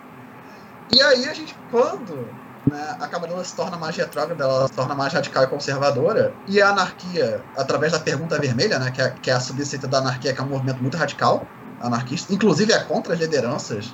E 0.93 1.03
aí 1.03 1.29
a 1.29 1.35
gente, 1.35 1.57
quando 1.71 2.29
né, 2.71 2.97
a 3.01 3.09
Camarilla 3.09 3.43
se 3.43 3.55
torna 3.57 3.77
mais 3.77 3.97
retrógrada, 3.97 4.45
ela 4.45 4.69
se 4.69 4.75
torna 4.75 4.95
mais 4.95 5.13
radical 5.13 5.43
e 5.43 5.47
conservadora, 5.49 6.33
e 6.47 6.63
a 6.63 6.69
anarquia, 6.69 7.43
através 7.57 7.93
da 7.93 7.99
pergunta 7.99 8.39
vermelha, 8.39 8.79
né, 8.79 8.91
que 8.93 9.03
é, 9.03 9.11
que 9.11 9.31
é 9.31 9.35
a 9.35 9.41
subsídia 9.41 9.89
da 9.89 9.99
anarquia, 9.99 10.33
que 10.33 10.41
é 10.41 10.45
um 10.45 10.49
movimento 10.49 10.81
muito 10.81 10.97
radical, 10.97 11.47
anarquista, 11.81 12.33
inclusive 12.33 12.73
é 12.73 12.79
contra 12.79 13.13
as 13.13 13.19
lideranças 13.19 13.93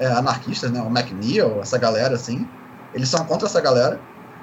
é, 0.00 0.06
anarquistas, 0.06 0.70
né? 0.72 0.80
O 0.80 0.86
McNeil, 0.86 1.60
essa 1.60 1.78
galera, 1.78 2.14
assim. 2.14 2.48
Eles 2.92 3.08
são 3.08 3.24
contra 3.24 3.46
essa 3.46 3.60
galera. 3.60 4.00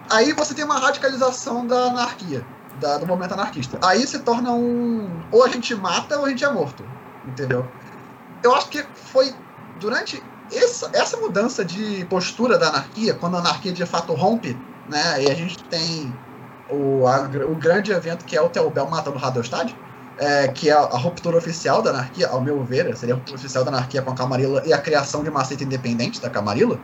Aí 0.09 0.31
você 0.31 0.53
tem 0.53 0.63
uma 0.63 0.79
radicalização 0.79 1.67
da 1.67 1.87
anarquia, 1.87 2.45
da, 2.79 2.97
do 2.99 3.05
movimento 3.05 3.33
anarquista. 3.33 3.77
Aí 3.83 4.05
se 4.07 4.19
torna 4.19 4.51
um. 4.51 5.09
Ou 5.31 5.43
a 5.43 5.49
gente 5.49 5.75
mata 5.75 6.17
ou 6.17 6.25
a 6.25 6.29
gente 6.29 6.45
é 6.45 6.49
morto. 6.49 6.85
Entendeu? 7.25 7.67
Eu 8.41 8.55
acho 8.55 8.69
que 8.69 8.85
foi 8.93 9.33
durante 9.79 10.23
essa, 10.53 10.89
essa 10.93 11.17
mudança 11.17 11.65
de 11.65 12.05
postura 12.05 12.57
da 12.57 12.69
anarquia, 12.69 13.15
quando 13.15 13.35
a 13.35 13.39
anarquia 13.39 13.73
de 13.73 13.85
fato 13.85 14.13
rompe, 14.13 14.57
né? 14.87 15.23
E 15.23 15.31
a 15.31 15.33
gente 15.33 15.61
tem 15.63 16.13
o, 16.69 17.05
a, 17.07 17.21
o 17.49 17.55
grande 17.55 17.91
evento 17.91 18.23
que 18.23 18.37
é 18.37 18.41
o 18.41 18.47
Telbel 18.47 18.87
matando 18.87 19.17
o 19.17 19.19
Radostad 19.19 19.75
é, 20.17 20.47
que 20.47 20.69
é 20.69 20.73
a, 20.73 20.97
ruptura 20.97 21.37
oficial 21.37 21.81
da 21.81 21.91
anarquia, 21.91 22.27
ao 22.27 22.41
meu 22.41 22.63
ver, 22.63 22.95
seria 22.97 23.15
a 23.15 23.17
ruptura 23.17 23.37
oficial 23.37 23.63
da 23.63 23.71
anarquia 23.71 24.01
com 24.01 24.11
a 24.11 24.15
Camarilla 24.15 24.63
e 24.65 24.73
a 24.73 24.77
criação 24.79 25.23
de 25.23 25.29
uma 25.29 25.43
seita 25.45 25.63
independente 25.63 26.19
da 26.21 26.29
Camarilla, 26.29 26.79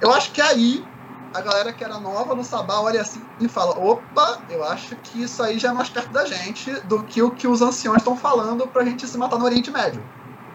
eu 0.00 0.12
acho 0.12 0.32
que 0.32 0.40
aí 0.40 0.84
a 1.32 1.40
galera 1.40 1.72
que 1.72 1.84
era 1.84 1.98
nova 1.98 2.34
no 2.34 2.42
Sabá 2.42 2.80
olha 2.80 3.00
assim 3.00 3.22
e 3.38 3.48
fala: 3.48 3.78
opa, 3.78 4.40
eu 4.48 4.64
acho 4.64 4.96
que 4.96 5.22
isso 5.22 5.42
aí 5.42 5.58
já 5.58 5.70
é 5.70 5.72
mais 5.72 5.88
perto 5.88 6.10
da 6.10 6.24
gente 6.24 6.72
do 6.86 7.02
que 7.04 7.22
o 7.22 7.30
que 7.30 7.46
os 7.46 7.62
anciões 7.62 7.98
estão 7.98 8.16
falando 8.16 8.66
pra 8.66 8.84
gente 8.84 9.06
se 9.06 9.16
matar 9.16 9.38
no 9.38 9.44
Oriente 9.44 9.70
Médio. 9.70 10.02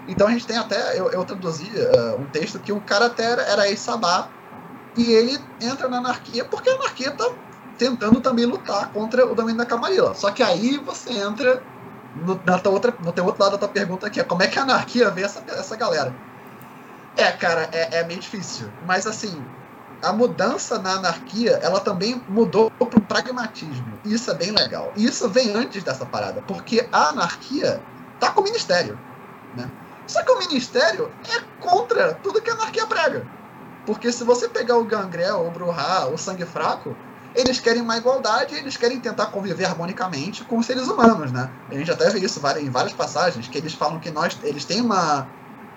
Então 0.07 0.27
a 0.27 0.31
gente 0.31 0.45
tem 0.45 0.57
até, 0.57 0.99
eu, 0.99 1.09
eu 1.11 1.23
traduzi 1.23 1.65
uh, 1.65 2.21
um 2.21 2.25
texto 2.25 2.59
que 2.59 2.71
o 2.71 2.81
cara 2.81 3.07
até 3.07 3.23
era, 3.23 3.41
era 3.43 3.69
ex-Sabá 3.69 4.27
e 4.95 5.11
ele 5.11 5.39
entra 5.61 5.87
na 5.87 5.97
anarquia 5.97 6.45
porque 6.45 6.69
a 6.69 6.75
anarquia 6.75 7.11
tá 7.11 7.29
tentando 7.77 8.21
também 8.21 8.45
lutar 8.45 8.91
contra 8.91 9.25
o 9.25 9.33
domínio 9.33 9.57
da 9.57 9.65
Camarilla. 9.65 10.13
Só 10.13 10.31
que 10.31 10.43
aí 10.43 10.77
você 10.77 11.11
entra 11.11 11.61
no, 12.15 12.41
na 12.45 12.57
tua 12.59 12.71
outra, 12.71 12.93
no 12.99 13.11
teu 13.11 13.25
outro 13.25 13.43
lado 13.43 13.53
da 13.53 13.57
tua 13.57 13.67
pergunta 13.67 14.07
aqui, 14.07 14.19
é 14.19 14.23
como 14.23 14.43
é 14.43 14.47
que 14.47 14.57
a 14.57 14.63
anarquia 14.63 15.09
vê 15.11 15.23
essa, 15.23 15.43
essa 15.47 15.75
galera? 15.75 16.13
É, 17.17 17.31
cara, 17.31 17.69
é, 17.71 17.99
é 17.99 18.03
meio 18.03 18.19
difícil. 18.19 18.69
Mas 18.85 19.05
assim, 19.05 19.43
a 20.01 20.11
mudança 20.13 20.79
na 20.79 20.93
anarquia, 20.93 21.59
ela 21.61 21.79
também 21.79 22.21
mudou 22.27 22.69
para 22.71 22.99
o 22.99 23.01
pragmatismo. 23.01 23.99
Isso 24.03 24.29
é 24.31 24.33
bem 24.33 24.51
legal. 24.51 24.91
E 24.95 25.05
isso 25.05 25.29
vem 25.29 25.55
antes 25.55 25.83
dessa 25.83 26.05
parada, 26.05 26.41
porque 26.47 26.87
a 26.91 27.09
anarquia 27.09 27.81
tá 28.19 28.31
com 28.31 28.41
o 28.41 28.43
ministério, 28.43 28.99
né? 29.55 29.69
Só 30.07 30.23
que 30.23 30.31
o 30.31 30.39
ministério 30.39 31.11
é 31.27 31.41
contra 31.59 32.13
tudo 32.15 32.41
que 32.41 32.49
a 32.49 32.53
anarquia 32.53 32.85
prega. 32.85 33.25
Porque 33.85 34.11
se 34.11 34.23
você 34.23 34.47
pegar 34.47 34.77
o 34.77 34.85
gangrel, 34.85 35.45
o 35.45 35.51
bruhá, 35.51 36.07
o 36.07 36.17
sangue 36.17 36.45
fraco, 36.45 36.95
eles 37.35 37.59
querem 37.59 37.81
uma 37.81 37.97
igualdade, 37.97 38.55
eles 38.55 38.77
querem 38.77 38.99
tentar 38.99 39.27
conviver 39.27 39.65
harmonicamente 39.65 40.43
com 40.45 40.57
os 40.57 40.65
seres 40.65 40.87
humanos, 40.87 41.31
né? 41.31 41.49
A 41.69 41.75
gente 41.75 41.91
até 41.91 42.09
vê 42.09 42.19
isso 42.19 42.41
em 42.57 42.69
várias 42.69 42.93
passagens, 42.93 43.47
que 43.47 43.57
eles 43.57 43.73
falam 43.73 43.99
que 43.99 44.09
nós, 44.09 44.37
eles 44.43 44.63
têm 44.63 44.81
uma, 44.81 45.27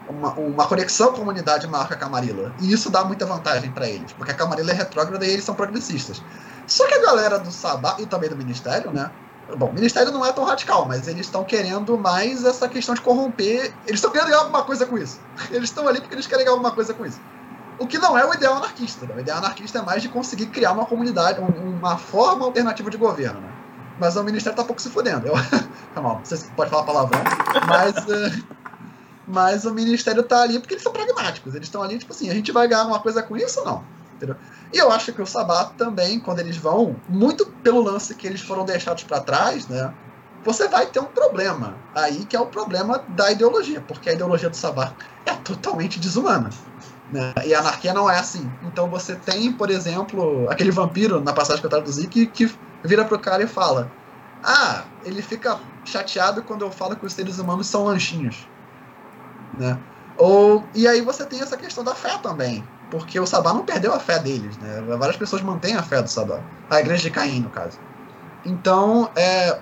uma, 0.09 0.33
uma 0.35 0.67
conexão 0.67 1.09
com 1.09 1.17
a 1.17 1.19
comunidade 1.19 1.67
maior 1.67 1.89
que 1.89 1.95
a 1.95 1.97
Camarilla. 1.97 2.55
E 2.61 2.73
isso 2.73 2.91
dá 2.91 3.05
muita 3.05 3.27
vantagem 3.27 3.71
para 3.73 3.89
eles, 3.89 4.13
porque 4.13 4.31
a 4.31 4.35
Camarilla 4.35 4.71
é 4.71 4.75
retrógrada 4.75 5.27
e 5.27 5.31
eles 5.31 5.45
são 5.45 5.55
progressistas. 5.55 6.23
Só 6.67 6.87
que 6.87 6.95
a 6.95 7.03
galera 7.03 7.39
do 7.39 7.51
Sabá 7.51 7.97
e 7.99 8.07
também 8.07 8.31
do 8.31 8.37
Ministério, 8.37 8.93
né? 8.93 9.11
Bom, 9.57 9.71
o 9.71 9.73
Ministério 9.73 10.13
não 10.13 10.25
é 10.25 10.33
tão 10.33 10.45
radical, 10.45 10.85
mas 10.87 11.09
eles 11.09 11.27
estão 11.27 11.43
querendo 11.43 11.97
mais 11.97 12.45
essa 12.45 12.69
questão 12.69 12.95
de 12.95 13.01
corromper. 13.01 13.73
Eles 13.87 13.99
estão 13.99 14.11
querendo 14.11 14.29
ganhar 14.29 14.41
alguma 14.41 14.63
coisa 14.63 14.85
com 14.85 14.99
isso. 14.99 15.19
Eles 15.51 15.71
estão 15.71 15.89
ali 15.89 16.01
porque 16.01 16.15
eles 16.15 16.27
querem 16.27 16.45
ganhar 16.45 16.55
alguma 16.55 16.73
coisa 16.73 16.93
com 16.93 17.07
isso. 17.07 17.19
O 17.79 17.87
que 17.87 17.99
não 17.99 18.19
é 18.19 18.27
o 18.27 18.35
ideal 18.35 18.55
anarquista. 18.55 19.07
Né? 19.07 19.15
O 19.17 19.21
ideal 19.21 19.39
anarquista 19.39 19.79
é 19.79 19.83
mais 19.83 20.03
de 20.03 20.09
conseguir 20.09 20.47
criar 20.47 20.73
uma 20.73 20.87
comunidade, 20.87 21.41
uma 21.41 21.97
forma 21.97 22.45
alternativa 22.45 22.91
de 22.91 22.97
governo. 22.97 23.41
Né? 23.41 23.53
Mas 24.01 24.17
o 24.17 24.23
ministério 24.23 24.57
tá 24.57 24.65
pouco 24.65 24.81
se 24.81 24.91
fudendo. 24.91 25.27
Eu... 25.27 25.35
Calma, 25.95 26.21
você 26.23 26.49
pode 26.57 26.71
falar 26.71 26.85
palavrão, 26.85 27.21
mas. 27.67 27.97
Uh, 28.05 28.45
mas 29.27 29.65
o 29.65 29.75
ministério 29.75 30.23
tá 30.23 30.43
ali 30.43 30.59
porque 30.59 30.75
eles 30.75 30.83
são 30.83 30.93
pragmáticos. 30.93 31.55
Eles 31.55 31.67
estão 31.67 31.83
ali, 31.83 31.99
tipo 31.99 32.13
assim, 32.13 32.31
a 32.31 32.35
gente 32.35 32.51
vai 32.51 32.67
ganhar 32.67 32.85
uma 32.85 33.01
coisa 33.01 33.23
com 33.23 33.37
isso 33.37 33.61
ou 33.61 33.67
não? 33.67 33.85
Entendeu? 34.15 34.37
E 34.73 34.79
eu 34.79 34.91
acho 34.91 35.13
que 35.13 35.23
o 35.23 35.27
Sabá 35.27 35.67
também, 35.77 36.19
quando 36.19 36.41
eles 36.41 36.57
vão, 36.57 36.97
muito 37.09 37.47
pelo 37.47 37.81
lance 37.81 38.15
que 38.15 38.27
eles 38.27 38.41
foram 38.41 38.65
deixados 38.65 39.05
para 39.05 39.21
trás, 39.21 39.69
né? 39.69 39.93
Você 40.45 40.67
vai 40.69 40.87
ter 40.87 41.01
um 41.01 41.05
problema 41.05 41.77
aí 41.95 42.25
que 42.25 42.37
é 42.37 42.41
o 42.41 42.47
problema 42.47 43.05
da 43.09 43.31
ideologia, 43.31 43.81
porque 43.81 44.11
a 44.11 44.13
ideologia 44.13 44.49
do 44.49 44.57
Sabá 44.57 44.93
é 45.27 45.35
totalmente 45.35 46.01
desumana. 46.01 46.51
Né? 47.13 47.33
E 47.47 47.55
a 47.55 47.61
anarquia 47.61 47.95
não 47.95 48.11
é 48.11 48.19
assim. 48.19 48.51
Então 48.63 48.89
você 48.89 49.15
tem, 49.15 49.53
por 49.53 49.71
exemplo, 49.71 50.47
aquele 50.51 50.71
vampiro 50.71 51.21
na 51.21 51.33
passagem 51.33 51.61
que 51.61 51.67
eu 51.67 51.71
traduzi 51.71 52.07
que, 52.07 52.27
que 52.27 52.53
vira 52.85 53.05
pro 53.05 53.19
cara 53.19 53.43
e 53.43 53.47
fala: 53.47 53.91
Ah, 54.43 54.85
ele 55.05 55.23
fica 55.23 55.59
chateado 55.85 56.43
quando 56.43 56.63
eu 56.63 56.71
falo 56.71 56.97
que 56.97 57.07
os 57.07 57.13
seres 57.13 57.39
humanos 57.39 57.67
são 57.67 57.85
lanchinhos. 57.85 58.47
Né? 59.59 59.79
Ou, 60.19 60.65
e 60.75 60.87
aí 60.87 61.01
você 61.01 61.25
tem 61.25 61.41
essa 61.41 61.57
questão 61.57 61.83
da 61.83 61.95
fé 61.95 62.19
também. 62.19 62.63
Porque 62.91 63.21
o 63.21 63.27
Sabá 63.27 63.53
não 63.53 63.65
perdeu 63.65 63.93
a 63.93 64.01
fé 64.01 64.19
deles, 64.19 64.57
né? 64.59 64.83
Várias 64.99 65.17
pessoas 65.17 65.43
mantêm 65.43 65.77
a 65.77 65.83
fé 65.83 66.03
do 66.03 66.09
Sabá. 66.09 66.41
A 66.71 66.81
igreja 66.81 67.03
de 67.03 67.11
Caim, 67.11 67.41
no 67.41 67.51
caso. 67.51 67.79
Então, 68.45 69.11
é... 69.15 69.59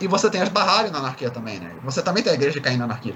E 0.00 0.08
você 0.08 0.30
tem 0.30 0.40
as 0.40 0.48
Bahari 0.48 0.90
na 0.90 0.98
anarquia 0.98 1.30
também, 1.30 1.60
né? 1.60 1.70
Você 1.84 2.02
também 2.02 2.22
tem 2.22 2.32
a 2.32 2.34
igreja 2.34 2.54
de 2.54 2.60
Caim 2.60 2.78
na 2.78 2.84
anarquia. 2.84 3.14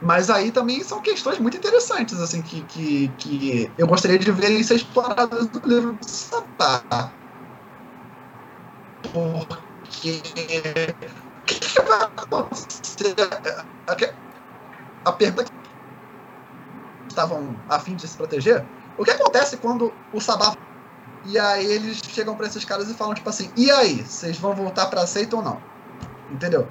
Mas 0.00 0.28
aí 0.28 0.52
também 0.52 0.82
são 0.84 1.00
questões 1.00 1.38
muito 1.38 1.56
interessantes, 1.56 2.20
assim, 2.20 2.42
que, 2.42 2.62
que, 2.62 3.08
que 3.08 3.72
eu 3.78 3.86
gostaria 3.86 4.18
de 4.18 4.30
ver 4.30 4.62
ser 4.62 4.76
exploradas 4.76 5.50
no 5.50 5.60
livro 5.64 5.94
do 5.94 6.08
Sabá. 6.08 7.12
Porque. 9.12 10.22
O 11.42 11.46
que, 11.46 11.82
vai 11.82 12.02
acontecer? 12.02 13.14
A, 13.88 13.96
a 15.10 15.12
pergunta 15.12 15.44
que 15.44 15.50
estavam 17.08 17.56
a 17.68 17.78
fim 17.78 17.94
de 17.94 18.06
se 18.06 18.16
proteger 18.16 18.66
o 18.98 19.04
que 19.04 19.10
acontece 19.10 19.56
quando 19.58 19.92
o 20.12 20.20
Sabá. 20.20 20.54
E 21.24 21.38
aí 21.38 21.66
eles 21.66 21.98
chegam 21.98 22.36
para 22.36 22.46
esses 22.46 22.64
caras 22.64 22.88
e 22.88 22.94
falam, 22.94 23.14
tipo 23.14 23.28
assim, 23.28 23.50
e 23.56 23.70
aí, 23.70 24.04
vocês 24.04 24.38
vão 24.38 24.54
voltar 24.54 24.86
pra 24.86 25.06
seita 25.06 25.36
ou 25.36 25.42
não? 25.42 25.60
Entendeu? 26.30 26.68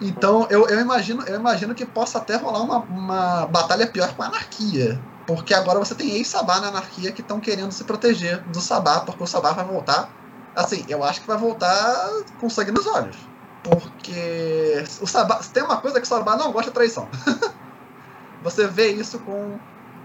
Então 0.00 0.46
eu, 0.50 0.68
eu, 0.68 0.80
imagino, 0.80 1.22
eu 1.26 1.38
imagino 1.38 1.74
que 1.74 1.84
possa 1.84 2.18
até 2.18 2.36
rolar 2.36 2.62
uma, 2.62 2.78
uma 2.78 3.46
batalha 3.46 3.86
pior 3.86 4.14
com 4.14 4.22
a 4.22 4.26
anarquia. 4.26 5.00
Porque 5.26 5.52
agora 5.52 5.78
você 5.78 5.94
tem 5.94 6.10
ex-Sabá 6.12 6.60
na 6.60 6.68
anarquia 6.68 7.12
que 7.12 7.20
estão 7.20 7.38
querendo 7.38 7.72
se 7.72 7.84
proteger 7.84 8.40
do 8.44 8.60
Sabá, 8.60 9.00
porque 9.00 9.22
o 9.22 9.26
Sabá 9.26 9.52
vai 9.52 9.64
voltar. 9.64 10.08
Assim, 10.56 10.84
eu 10.88 11.04
acho 11.04 11.20
que 11.20 11.26
vai 11.26 11.36
voltar 11.36 12.10
com 12.40 12.48
sangue 12.48 12.72
nos 12.72 12.86
olhos. 12.86 13.16
Porque 13.62 14.84
o 15.00 15.06
Sabá. 15.06 15.40
Tem 15.52 15.62
uma 15.62 15.76
coisa 15.76 16.00
que 16.00 16.06
o 16.06 16.08
Sabá 16.08 16.36
não 16.36 16.50
gosta 16.50 16.70
de 16.70 16.74
traição. 16.74 17.06
você 18.42 18.66
vê 18.66 18.88
isso 18.88 19.18
com 19.18 19.58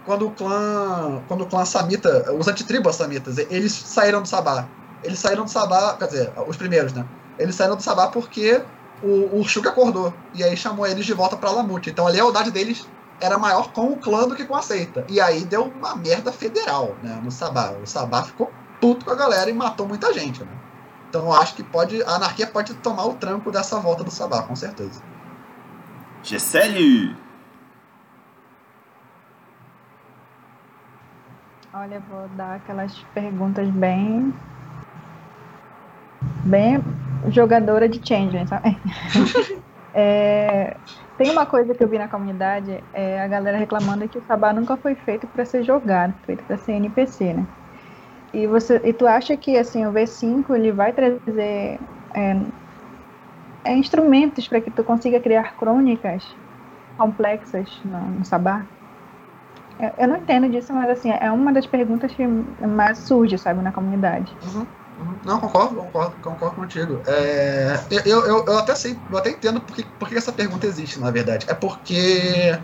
quando 0.06 0.28
o 0.28 0.32
clã, 0.32 1.22
quando 1.28 1.42
o 1.42 1.46
clã 1.46 1.64
Samita, 1.64 2.34
os 2.34 2.48
antitribos 2.48 2.96
Samitas, 2.96 3.38
eles 3.38 3.72
saíram 3.72 4.22
do 4.22 4.28
Sabá. 4.28 4.68
Eles 5.04 5.20
saíram 5.20 5.46
do 5.46 5.50
Sabá, 5.50 5.96
quer 5.98 6.08
dizer, 6.08 6.34
os 6.48 6.58
primeiros, 6.58 6.92
né? 6.94 7.06
Eles 7.40 7.56
saíram 7.56 7.76
do 7.76 7.84
Sabá 7.84 8.08
porque 8.08 8.62
o, 9.04 9.40
o 9.40 9.44
Shug 9.44 9.68
acordou. 9.68 10.14
E 10.34 10.44
aí 10.44 10.56
chamou 10.56 10.88
eles 10.88 11.06
de 11.06 11.14
volta 11.14 11.36
pra 11.36 11.52
Lamute. 11.52 11.90
Então 11.90 12.08
a 12.08 12.10
lealdade 12.10 12.50
deles 12.50 12.88
era 13.20 13.38
maior 13.38 13.72
com 13.72 13.92
o 13.92 13.98
clã 13.98 14.28
do 14.28 14.36
que 14.36 14.46
com 14.46 14.56
a 14.56 14.62
seita. 14.62 15.06
E 15.10 15.20
aí 15.20 15.44
deu 15.44 15.66
uma 15.66 15.96
merda 15.96 16.32
federal, 16.32 16.96
né? 17.04 17.20
No 17.22 17.30
Sabá. 17.30 17.72
O 17.72 17.86
Sabá 17.86 18.24
ficou 18.24 18.52
puto 18.80 19.06
com 19.06 19.12
a 19.12 19.16
galera 19.16 19.50
e 19.50 19.54
matou 19.54 19.88
muita 19.88 20.14
gente, 20.14 20.44
né? 20.44 20.52
Então 21.10 21.26
eu 21.26 21.34
acho 21.34 21.54
que 21.56 21.64
pode. 21.64 22.02
A 22.04 22.16
anarquia 22.16 22.48
pode 22.48 22.74
tomar 22.76 23.06
o 23.06 23.16
tranco 23.16 23.52
dessa 23.52 23.80
volta 23.80 24.04
do 24.04 24.12
Sabá, 24.12 24.44
com 24.44 24.56
certeza. 24.56 25.02
Gisele! 26.24 27.16
Olha, 31.74 32.00
vou 32.10 32.28
dar 32.30 32.56
aquelas 32.56 32.94
perguntas 33.14 33.68
bem. 33.70 34.34
bem 36.46 37.03
jogadora 37.28 37.88
de 37.88 38.06
Changeling, 38.06 38.48
sabe? 38.48 38.82
é, 39.94 40.78
tem 41.18 41.30
uma 41.32 41.46
coisa 41.46 41.74
que 41.74 41.84
eu 41.84 41.90
vi 41.90 41.98
na 41.98 42.08
comunidade, 42.08 42.84
é 42.94 43.20
a 43.20 43.28
galera 43.28 43.58
reclamando 43.58 44.08
que 44.10 44.18
o 44.18 44.26
Sabá 44.26 44.54
nunca 44.54 44.78
foi 44.78 44.96
feito 44.96 45.28
para 45.28 45.46
ser 45.46 45.64
jogado, 45.64 46.16
feito 46.26 46.44
para 46.44 46.58
ser 46.58 46.74
NPC, 46.74 47.34
né? 47.34 47.48
E, 48.34 48.48
você, 48.48 48.82
e 48.84 48.94
tu 48.94 49.06
acha 49.06 49.38
que 49.38 49.58
assim, 49.58 49.86
o 49.86 49.92
V5 49.92 50.56
ele 50.56 50.72
vai 50.72 50.92
trazer 50.92 51.80
é, 52.16 52.34
é, 53.64 53.76
instrumentos 53.76 54.48
para 54.48 54.60
que 54.60 54.72
tu 54.72 54.84
consiga 54.84 55.20
criar 55.20 55.56
crônicas 55.56 56.36
complexas 56.98 57.80
no, 57.86 58.10
no 58.10 58.26
Sabá? 58.26 58.68
Eu 59.98 60.08
não 60.08 60.18
entendo 60.18 60.50
disso, 60.50 60.74
mas 60.74 60.90
assim, 60.90 61.10
é 61.10 61.32
uma 61.32 61.52
das 61.52 61.66
perguntas 61.66 62.14
que 62.14 62.26
mais 62.26 63.00
surge, 63.00 63.38
sabe, 63.38 63.62
na 63.62 63.72
comunidade. 63.72 64.38
Uhum. 64.44 64.68
Não, 65.26 65.40
concordo, 65.40 65.76
concordo, 65.76 66.16
concordo 66.22 66.56
contigo. 66.56 67.02
É, 67.08 67.80
eu, 68.06 68.26
eu, 68.26 68.46
eu 68.46 68.58
até 68.58 68.76
sei, 68.76 69.00
eu 69.10 69.18
até 69.18 69.32
entendo 69.32 69.62
porque, 69.62 69.86
porque 69.98 70.16
essa 70.16 70.32
pergunta 70.32 70.68
existe, 70.68 71.00
na 71.00 71.10
verdade. 71.10 71.46
É 71.50 71.54
porque 71.54 72.58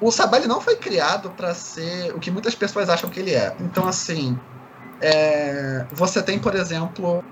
o 0.00 0.10
Sabá 0.10 0.38
não 0.40 0.60
foi 0.60 0.76
criado 0.76 1.30
para 1.30 1.54
ser 1.54 2.14
o 2.14 2.20
que 2.20 2.30
muitas 2.30 2.54
pessoas 2.54 2.88
acham 2.88 3.08
que 3.08 3.20
ele 3.20 3.34
é. 3.34 3.54
Então, 3.60 3.88
assim, 3.88 4.38
é, 5.00 5.86
você 5.90 6.22
tem, 6.22 6.38
por 6.38 6.54
exemplo, 6.54 7.24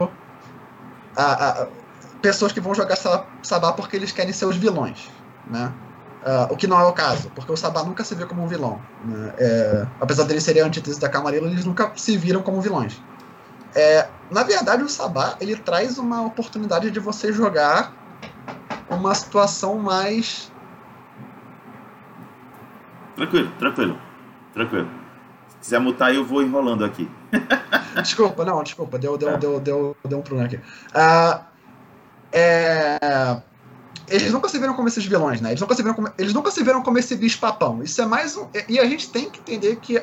a, 1.16 1.48
a, 1.48 1.66
pessoas 2.22 2.52
que 2.52 2.60
vão 2.60 2.74
jogar 2.74 2.96
Sabá 3.42 3.72
porque 3.72 3.96
eles 3.96 4.12
querem 4.12 4.32
ser 4.32 4.46
os 4.46 4.56
vilões, 4.56 5.10
né? 5.46 5.72
Uh, 6.24 6.54
o 6.54 6.56
que 6.56 6.66
não 6.66 6.80
é 6.80 6.84
o 6.84 6.92
caso, 6.92 7.30
porque 7.34 7.52
o 7.52 7.56
Sabá 7.56 7.84
nunca 7.84 8.02
se 8.02 8.14
vê 8.14 8.24
como 8.24 8.42
um 8.42 8.46
vilão. 8.46 8.80
Né? 9.04 9.34
É, 9.36 9.86
apesar 10.00 10.24
dele 10.24 10.40
ser 10.40 10.58
a 10.58 10.64
antítese 10.64 10.98
da 10.98 11.06
Camarilla, 11.06 11.46
eles 11.46 11.66
nunca 11.66 11.92
se 11.96 12.16
viram 12.16 12.42
como 12.42 12.62
vilões. 12.62 12.98
É, 13.74 14.08
na 14.30 14.42
verdade, 14.42 14.82
o 14.82 14.88
Sabá 14.88 15.36
ele 15.40 15.56
traz 15.56 15.98
uma 15.98 16.22
oportunidade 16.22 16.90
de 16.90 17.00
você 17.00 17.32
jogar 17.32 17.92
uma 18.88 19.14
situação 19.14 19.78
mais. 19.78 20.52
Tranquilo, 23.16 23.50
tranquilo, 23.58 23.98
tranquilo. 24.52 24.88
Se 25.48 25.56
quiser 25.58 25.80
mutar, 25.80 26.14
eu 26.14 26.24
vou 26.24 26.42
enrolando 26.42 26.84
aqui. 26.84 27.10
desculpa, 28.02 28.44
não, 28.44 28.62
desculpa, 28.62 28.98
deu, 28.98 29.16
deu, 29.16 29.36
deu, 29.38 29.60
deu, 29.60 29.96
deu 30.04 30.18
um 30.18 30.22
problema 30.22 30.46
aqui. 30.46 30.56
Uh, 30.56 31.44
é 32.32 33.40
eles 34.08 34.32
nunca 34.32 34.48
se 34.48 34.58
viram 34.58 34.74
como 34.74 34.88
esses 34.88 35.04
vilões, 35.04 35.40
né? 35.40 35.50
Eles 35.50 35.60
nunca 35.60 35.74
se 35.74 35.82
viram 35.82 35.94
como, 35.94 36.12
eles 36.18 36.34
nunca 36.34 36.50
se 36.50 36.62
viram 36.62 36.82
como 36.82 36.98
esse 36.98 37.16
bicho 37.16 37.38
papão. 37.38 37.82
Isso 37.82 38.00
é 38.02 38.06
mais 38.06 38.36
um. 38.36 38.48
E 38.68 38.78
a 38.78 38.84
gente 38.84 39.10
tem 39.10 39.30
que 39.30 39.40
entender 39.40 39.76
que 39.76 40.02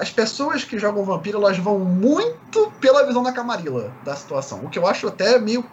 as 0.00 0.10
pessoas 0.10 0.64
que 0.64 0.78
jogam 0.78 1.04
vampiro 1.04 1.38
elas 1.38 1.58
vão 1.58 1.78
muito 1.78 2.72
pela 2.80 3.06
visão 3.06 3.22
da 3.22 3.32
Camarilla 3.32 3.92
da 4.04 4.16
situação, 4.16 4.64
o 4.64 4.70
que 4.70 4.78
eu 4.78 4.86
acho 4.86 5.06
até 5.06 5.38
meio 5.38 5.64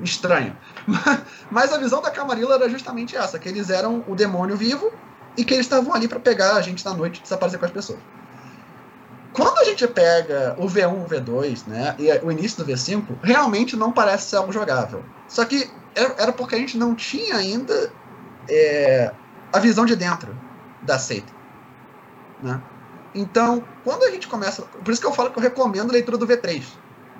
estranho. 0.00 0.56
Mas 1.50 1.72
a 1.72 1.78
visão 1.78 2.02
da 2.02 2.10
Camarilla 2.10 2.54
era 2.54 2.68
justamente 2.68 3.16
essa, 3.16 3.38
que 3.38 3.48
eles 3.48 3.70
eram 3.70 4.04
o 4.06 4.14
demônio 4.14 4.56
vivo 4.56 4.92
e 5.36 5.44
que 5.44 5.54
eles 5.54 5.66
estavam 5.66 5.94
ali 5.94 6.08
para 6.08 6.20
pegar 6.20 6.54
a 6.54 6.60
gente 6.60 6.84
na 6.84 6.92
noite 6.92 7.18
e 7.18 7.22
desaparecer 7.22 7.58
com 7.58 7.66
as 7.66 7.72
pessoas. 7.72 7.98
Quando 9.32 9.58
a 9.58 9.64
gente 9.64 9.86
pega 9.88 10.54
o 10.58 10.66
V1, 10.66 11.04
o 11.04 11.08
V2, 11.08 11.66
né, 11.66 11.94
e 11.98 12.10
o 12.22 12.30
início 12.30 12.62
do 12.62 12.70
V5, 12.70 13.18
realmente 13.22 13.76
não 13.76 13.90
parece 13.90 14.28
ser 14.28 14.36
algo 14.36 14.52
jogável. 14.52 15.02
Só 15.26 15.44
que 15.46 15.70
era 15.94 16.32
porque 16.32 16.54
a 16.54 16.58
gente 16.58 16.76
não 16.76 16.94
tinha 16.94 17.36
ainda 17.36 17.90
é, 18.48 19.10
a 19.50 19.58
visão 19.58 19.86
de 19.86 19.96
dentro 19.96 20.36
da 20.82 20.98
seita. 20.98 21.32
Né? 22.42 22.60
Então, 23.14 23.62
quando 23.84 24.04
a 24.04 24.10
gente 24.10 24.26
começa. 24.26 24.62
Por 24.62 24.90
isso 24.90 25.00
que 25.00 25.06
eu 25.06 25.12
falo 25.12 25.30
que 25.30 25.38
eu 25.38 25.42
recomendo 25.42 25.90
a 25.90 25.92
leitura 25.92 26.16
do 26.16 26.26
V3 26.26 26.64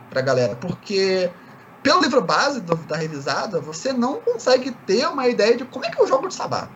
pra 0.09 0.20
galera, 0.20 0.57
porque 0.57 1.30
pelo 1.82 2.01
livro 2.01 2.20
base 2.20 2.61
do, 2.61 2.76
da 2.76 2.97
revisada, 2.97 3.61
você 3.61 3.93
não 3.93 4.20
consegue 4.20 4.70
ter 4.86 5.07
uma 5.09 5.26
ideia 5.28 5.57
de 5.57 5.64
como 5.64 5.84
é 5.84 5.90
que 5.90 6.01
eu 6.01 6.07
jogo 6.07 6.28
de 6.28 6.34
sabá. 6.34 6.68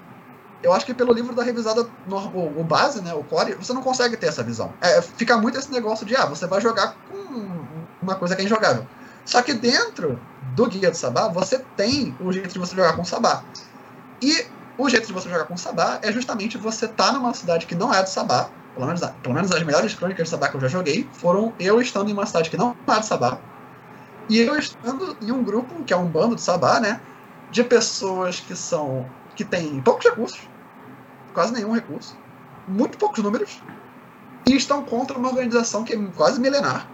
Eu 0.62 0.72
acho 0.72 0.84
que 0.84 0.94
pelo 0.94 1.12
livro 1.12 1.34
da 1.34 1.42
revisada, 1.42 1.88
no, 2.06 2.16
o, 2.16 2.60
o, 2.60 2.64
base, 2.64 3.00
né, 3.00 3.14
o 3.14 3.22
core, 3.22 3.54
você 3.54 3.72
não 3.72 3.82
consegue 3.82 4.16
ter 4.16 4.26
essa 4.26 4.42
visão. 4.42 4.72
É, 4.80 5.00
fica 5.00 5.36
muito 5.36 5.58
esse 5.58 5.70
negócio 5.70 6.04
de, 6.04 6.16
ah, 6.16 6.24
você 6.24 6.46
vai 6.46 6.60
jogar 6.60 6.96
com 7.08 7.66
uma 8.02 8.14
coisa 8.16 8.34
que 8.34 8.42
é 8.42 8.44
injogável. 8.44 8.86
Só 9.24 9.42
que 9.42 9.52
dentro 9.52 10.18
do 10.54 10.66
Guia 10.66 10.90
do 10.90 10.96
Sabá, 10.96 11.28
você 11.28 11.58
tem 11.76 12.16
o 12.20 12.32
jeito 12.32 12.52
de 12.52 12.58
você 12.58 12.74
jogar 12.74 12.94
com 12.94 13.02
o 13.02 13.04
Sabá. 13.04 13.44
E 14.20 14.46
o 14.78 14.88
jeito 14.88 15.06
de 15.06 15.12
você 15.12 15.28
jogar 15.28 15.44
com 15.44 15.54
o 15.54 15.58
Sabá 15.58 15.98
é 16.02 16.10
justamente 16.10 16.56
você 16.56 16.86
estar 16.86 17.06
tá 17.06 17.12
numa 17.12 17.34
cidade 17.34 17.66
que 17.66 17.74
não 17.74 17.92
é 17.92 18.02
do 18.02 18.08
Sabá. 18.08 18.48
Pelo 18.76 18.86
menos, 18.86 19.00
pelo 19.22 19.34
menos 19.34 19.50
as 19.50 19.62
melhores 19.62 19.94
crônicas 19.94 20.26
de 20.26 20.30
Sabá 20.30 20.48
que 20.48 20.56
eu 20.56 20.60
já 20.60 20.68
joguei 20.68 21.08
foram 21.14 21.54
eu 21.58 21.80
estando 21.80 22.10
em 22.10 22.12
uma 22.12 22.26
cidade 22.26 22.50
que 22.50 22.58
não 22.58 22.76
é 22.86 23.00
do 23.00 23.04
Sabá. 23.04 23.38
E 24.28 24.38
eu 24.38 24.58
estando 24.58 25.16
em 25.22 25.32
um 25.32 25.42
grupo, 25.42 25.82
que 25.84 25.94
é 25.94 25.96
um 25.96 26.06
bando 26.06 26.34
de 26.34 26.42
Sabá, 26.42 26.78
né? 26.78 27.00
De 27.50 27.64
pessoas 27.64 28.38
que 28.38 28.54
são. 28.54 29.06
que 29.34 29.44
têm 29.44 29.80
poucos 29.80 30.04
recursos, 30.04 30.40
quase 31.32 31.54
nenhum 31.54 31.72
recurso. 31.72 32.16
muito 32.68 32.98
poucos 32.98 33.22
números 33.24 33.62
e 34.46 34.54
estão 34.54 34.84
contra 34.84 35.18
uma 35.18 35.28
organização 35.28 35.82
que 35.82 35.94
é 35.94 35.98
quase 36.14 36.40
milenar, 36.40 36.86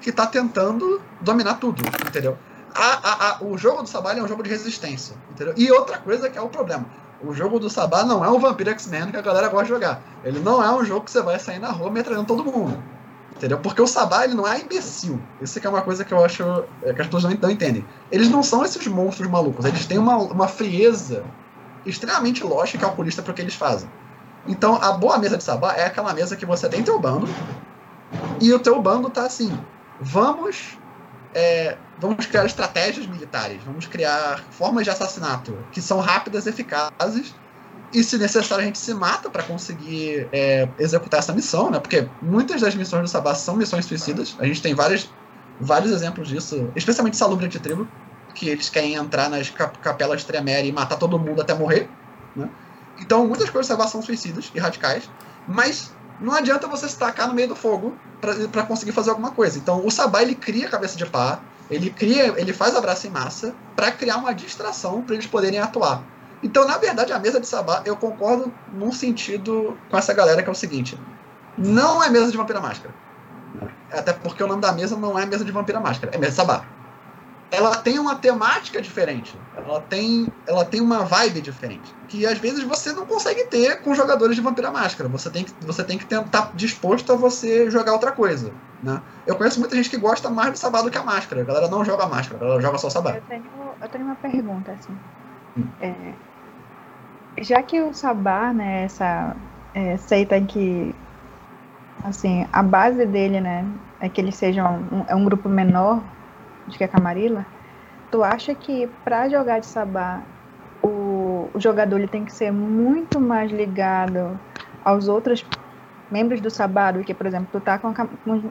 que 0.00 0.10
está 0.10 0.26
tentando 0.26 1.02
dominar 1.20 1.54
tudo, 1.54 1.82
entendeu? 2.06 2.38
A, 2.74 2.82
a, 2.82 3.30
a, 3.30 3.44
o 3.44 3.56
jogo 3.56 3.82
do 3.82 3.88
Sabá 3.88 4.14
é 4.14 4.22
um 4.22 4.28
jogo 4.28 4.42
de 4.42 4.50
resistência, 4.50 5.16
entendeu? 5.30 5.54
E 5.56 5.70
outra 5.72 5.98
coisa 5.98 6.28
que 6.28 6.38
é 6.38 6.40
o 6.40 6.48
problema. 6.48 6.86
O 7.24 7.32
jogo 7.32 7.58
do 7.58 7.70
Sabá 7.70 8.04
não 8.04 8.24
é 8.24 8.30
um 8.30 8.38
Vampiro 8.38 8.70
X-Men 8.70 9.10
que 9.10 9.16
a 9.16 9.22
galera 9.22 9.48
gosta 9.48 9.64
de 9.64 9.70
jogar. 9.70 10.02
Ele 10.22 10.38
não 10.40 10.62
é 10.62 10.70
um 10.74 10.84
jogo 10.84 11.04
que 11.04 11.10
você 11.10 11.22
vai 11.22 11.38
sair 11.38 11.58
na 11.58 11.70
rua 11.70 11.90
metralhando 11.90 12.26
todo 12.26 12.44
mundo. 12.44 12.82
Entendeu? 13.34 13.58
Porque 13.58 13.80
o 13.80 13.86
Sabá 13.86 14.24
ele 14.24 14.34
não 14.34 14.46
é 14.46 14.60
imbecil. 14.60 15.20
Isso 15.40 15.60
que 15.60 15.66
é 15.66 15.70
uma 15.70 15.82
coisa 15.82 16.04
que 16.04 16.12
eu 16.12 16.24
acho 16.24 16.42
é, 16.82 16.92
que 16.92 17.00
as 17.00 17.06
pessoas 17.06 17.24
não, 17.24 17.30
não 17.40 17.50
entendem. 17.50 17.84
Eles 18.10 18.28
não 18.28 18.42
são 18.42 18.64
esses 18.64 18.86
monstros 18.86 19.30
malucos. 19.30 19.64
Eles 19.64 19.86
têm 19.86 19.98
uma, 19.98 20.16
uma 20.16 20.48
frieza 20.48 21.24
extremamente 21.84 22.42
lógica 22.44 22.78
e 22.78 22.80
calculista 22.80 23.22
para 23.22 23.32
o 23.32 23.34
que 23.34 23.42
eles 23.42 23.54
fazem. 23.54 23.88
Então, 24.46 24.76
a 24.80 24.92
boa 24.92 25.18
mesa 25.18 25.36
de 25.36 25.44
Sabá 25.44 25.74
é 25.74 25.86
aquela 25.86 26.12
mesa 26.14 26.36
que 26.36 26.46
você 26.46 26.68
tem 26.68 26.82
teu 26.82 26.98
bando 26.98 27.28
e 28.40 28.52
o 28.52 28.58
teu 28.58 28.80
bando 28.80 29.10
tá 29.10 29.26
assim: 29.26 29.58
vamos, 30.00 30.78
é, 31.36 31.76
vamos 31.98 32.24
criar 32.24 32.46
estratégias 32.46 33.06
militares, 33.06 33.62
vamos 33.62 33.86
criar 33.86 34.42
formas 34.50 34.84
de 34.84 34.90
assassinato 34.90 35.54
que 35.70 35.82
são 35.82 36.00
rápidas, 36.00 36.46
eficazes 36.46 37.34
e 37.92 38.02
se 38.02 38.16
necessário 38.16 38.62
a 38.62 38.66
gente 38.66 38.78
se 38.78 38.94
mata 38.94 39.28
para 39.28 39.42
conseguir 39.42 40.26
é, 40.32 40.66
executar 40.78 41.20
essa 41.20 41.34
missão, 41.34 41.70
né? 41.70 41.78
Porque 41.78 42.08
muitas 42.22 42.62
das 42.62 42.74
missões 42.74 43.02
do 43.02 43.08
Sabá 43.08 43.34
são 43.34 43.54
missões 43.54 43.84
suicidas. 43.84 44.34
A 44.38 44.46
gente 44.46 44.62
tem 44.62 44.74
vários, 44.74 45.10
vários 45.60 45.92
exemplos 45.92 46.26
disso, 46.26 46.72
especialmente 46.74 47.18
Salubre 47.18 47.48
de 47.48 47.60
Tribo, 47.60 47.86
que 48.34 48.48
eles 48.48 48.70
querem 48.70 48.94
entrar 48.94 49.28
nas 49.28 49.50
cap 49.50 49.78
capelas 49.80 50.24
Tremere 50.24 50.68
e 50.68 50.72
matar 50.72 50.96
todo 50.96 51.18
mundo 51.18 51.42
até 51.42 51.52
morrer, 51.52 51.86
né? 52.34 52.48
Então 52.98 53.26
muitas 53.26 53.50
coisas 53.50 53.68
do 53.68 53.76
Sabá 53.76 53.86
são 53.86 54.00
suicidas 54.00 54.50
e 54.54 54.58
radicais, 54.58 55.10
mas 55.46 55.94
não 56.20 56.34
adianta 56.34 56.66
você 56.66 56.88
se 56.88 56.96
tacar 56.96 57.28
no 57.28 57.34
meio 57.34 57.48
do 57.48 57.56
fogo 57.56 57.96
para 58.50 58.62
conseguir 58.64 58.92
fazer 58.92 59.10
alguma 59.10 59.30
coisa. 59.30 59.58
Então 59.58 59.84
o 59.86 59.90
Sabá 59.90 60.22
ele 60.22 60.34
cria 60.34 60.66
a 60.66 60.70
cabeça 60.70 60.96
de 60.96 61.06
pá, 61.06 61.40
ele 61.70 61.90
cria, 61.90 62.34
ele 62.36 62.52
faz 62.52 62.74
abraço 62.74 63.06
em 63.06 63.10
massa 63.10 63.54
para 63.74 63.90
criar 63.90 64.16
uma 64.16 64.34
distração 64.34 65.02
para 65.02 65.14
eles 65.14 65.26
poderem 65.26 65.58
atuar. 65.58 66.02
Então, 66.42 66.66
na 66.66 66.78
verdade, 66.78 67.12
a 67.12 67.18
mesa 67.18 67.40
de 67.40 67.46
sabá, 67.46 67.82
eu 67.84 67.96
concordo 67.96 68.52
num 68.72 68.92
sentido 68.92 69.76
com 69.90 69.96
essa 69.96 70.12
galera 70.12 70.42
que 70.42 70.48
é 70.48 70.52
o 70.52 70.54
seguinte: 70.54 70.98
não 71.56 72.02
é 72.02 72.08
mesa 72.10 72.30
de 72.30 72.36
vampira 72.36 72.60
máscara. 72.60 72.94
Até 73.90 74.12
porque 74.12 74.42
o 74.42 74.46
nome 74.46 74.60
da 74.60 74.72
mesa 74.72 74.96
não 74.96 75.18
é 75.18 75.24
mesa 75.24 75.44
de 75.44 75.50
vampira 75.50 75.80
máscara, 75.80 76.14
é 76.14 76.18
mesa 76.18 76.32
de 76.32 76.36
sabá. 76.36 76.64
Ela 77.50 77.76
tem 77.76 77.98
uma 77.98 78.16
temática 78.16 78.82
diferente, 78.82 79.38
ela 79.56 79.80
tem, 79.80 80.26
ela 80.46 80.64
tem 80.64 80.80
uma 80.80 81.04
vibe 81.04 81.40
diferente, 81.40 81.94
que 82.08 82.26
às 82.26 82.38
vezes 82.38 82.64
você 82.64 82.92
não 82.92 83.06
consegue 83.06 83.44
ter 83.44 83.82
com 83.82 83.94
jogadores 83.94 84.34
de 84.34 84.42
vampira 84.42 84.70
máscara. 84.70 85.08
Você 85.08 85.30
tem 85.30 85.44
que, 85.44 85.52
você 85.64 85.84
tem 85.84 85.96
que 85.96 86.04
estar 86.04 86.24
tá 86.24 86.50
disposto 86.54 87.12
a 87.12 87.16
você 87.16 87.70
jogar 87.70 87.92
outra 87.92 88.10
coisa. 88.10 88.52
Né? 88.82 89.00
Eu 89.26 89.36
conheço 89.36 89.60
muita 89.60 89.76
gente 89.76 89.88
que 89.88 89.96
gosta 89.96 90.28
mais 90.28 90.52
do 90.52 90.58
sabá 90.58 90.82
do 90.82 90.90
que 90.90 90.98
a 90.98 91.04
máscara. 91.04 91.42
A 91.42 91.44
galera 91.44 91.68
não 91.68 91.84
joga 91.84 92.06
máscara, 92.06 92.44
ela 92.44 92.60
joga 92.60 92.78
só 92.78 92.90
sabá. 92.90 93.12
Eu 93.14 93.22
tenho, 93.22 93.44
eu 93.80 93.88
tenho 93.88 94.04
uma 94.04 94.16
pergunta, 94.16 94.72
assim. 94.72 94.96
É, 95.80 96.12
já 97.38 97.62
que 97.62 97.80
o 97.80 97.92
Sabá, 97.94 98.52
né, 98.52 98.84
essa 98.84 99.36
é, 99.74 99.96
seita 99.96 100.40
que, 100.40 100.94
assim, 102.04 102.46
a 102.52 102.62
base 102.62 103.06
dele, 103.06 103.40
né, 103.40 103.64
é 104.00 104.08
que 104.08 104.20
ele 104.20 104.32
seja 104.32 104.68
um, 104.68 105.04
é 105.08 105.14
um 105.14 105.24
grupo 105.24 105.48
menor 105.48 106.02
do 106.66 106.76
que 106.76 106.84
a 106.84 106.88
Camarilla, 106.88 107.44
tu 108.10 108.22
acha 108.22 108.54
que 108.54 108.88
para 109.04 109.28
jogar 109.28 109.60
de 109.60 109.66
Sabá, 109.66 110.20
o, 110.82 111.48
o 111.54 111.60
jogador 111.60 111.98
ele 111.98 112.08
tem 112.08 112.24
que 112.24 112.32
ser 112.32 112.50
muito 112.52 113.20
mais 113.20 113.50
ligado 113.50 114.38
aos 114.84 115.08
outros 115.08 115.44
membros 116.10 116.40
do 116.40 116.50
Sabá 116.50 116.92
do 116.92 117.02
que, 117.02 117.12
por 117.12 117.26
exemplo, 117.26 117.48
tu 117.52 117.60
tá 117.60 117.78
com 117.78 117.88
a, 117.88 117.92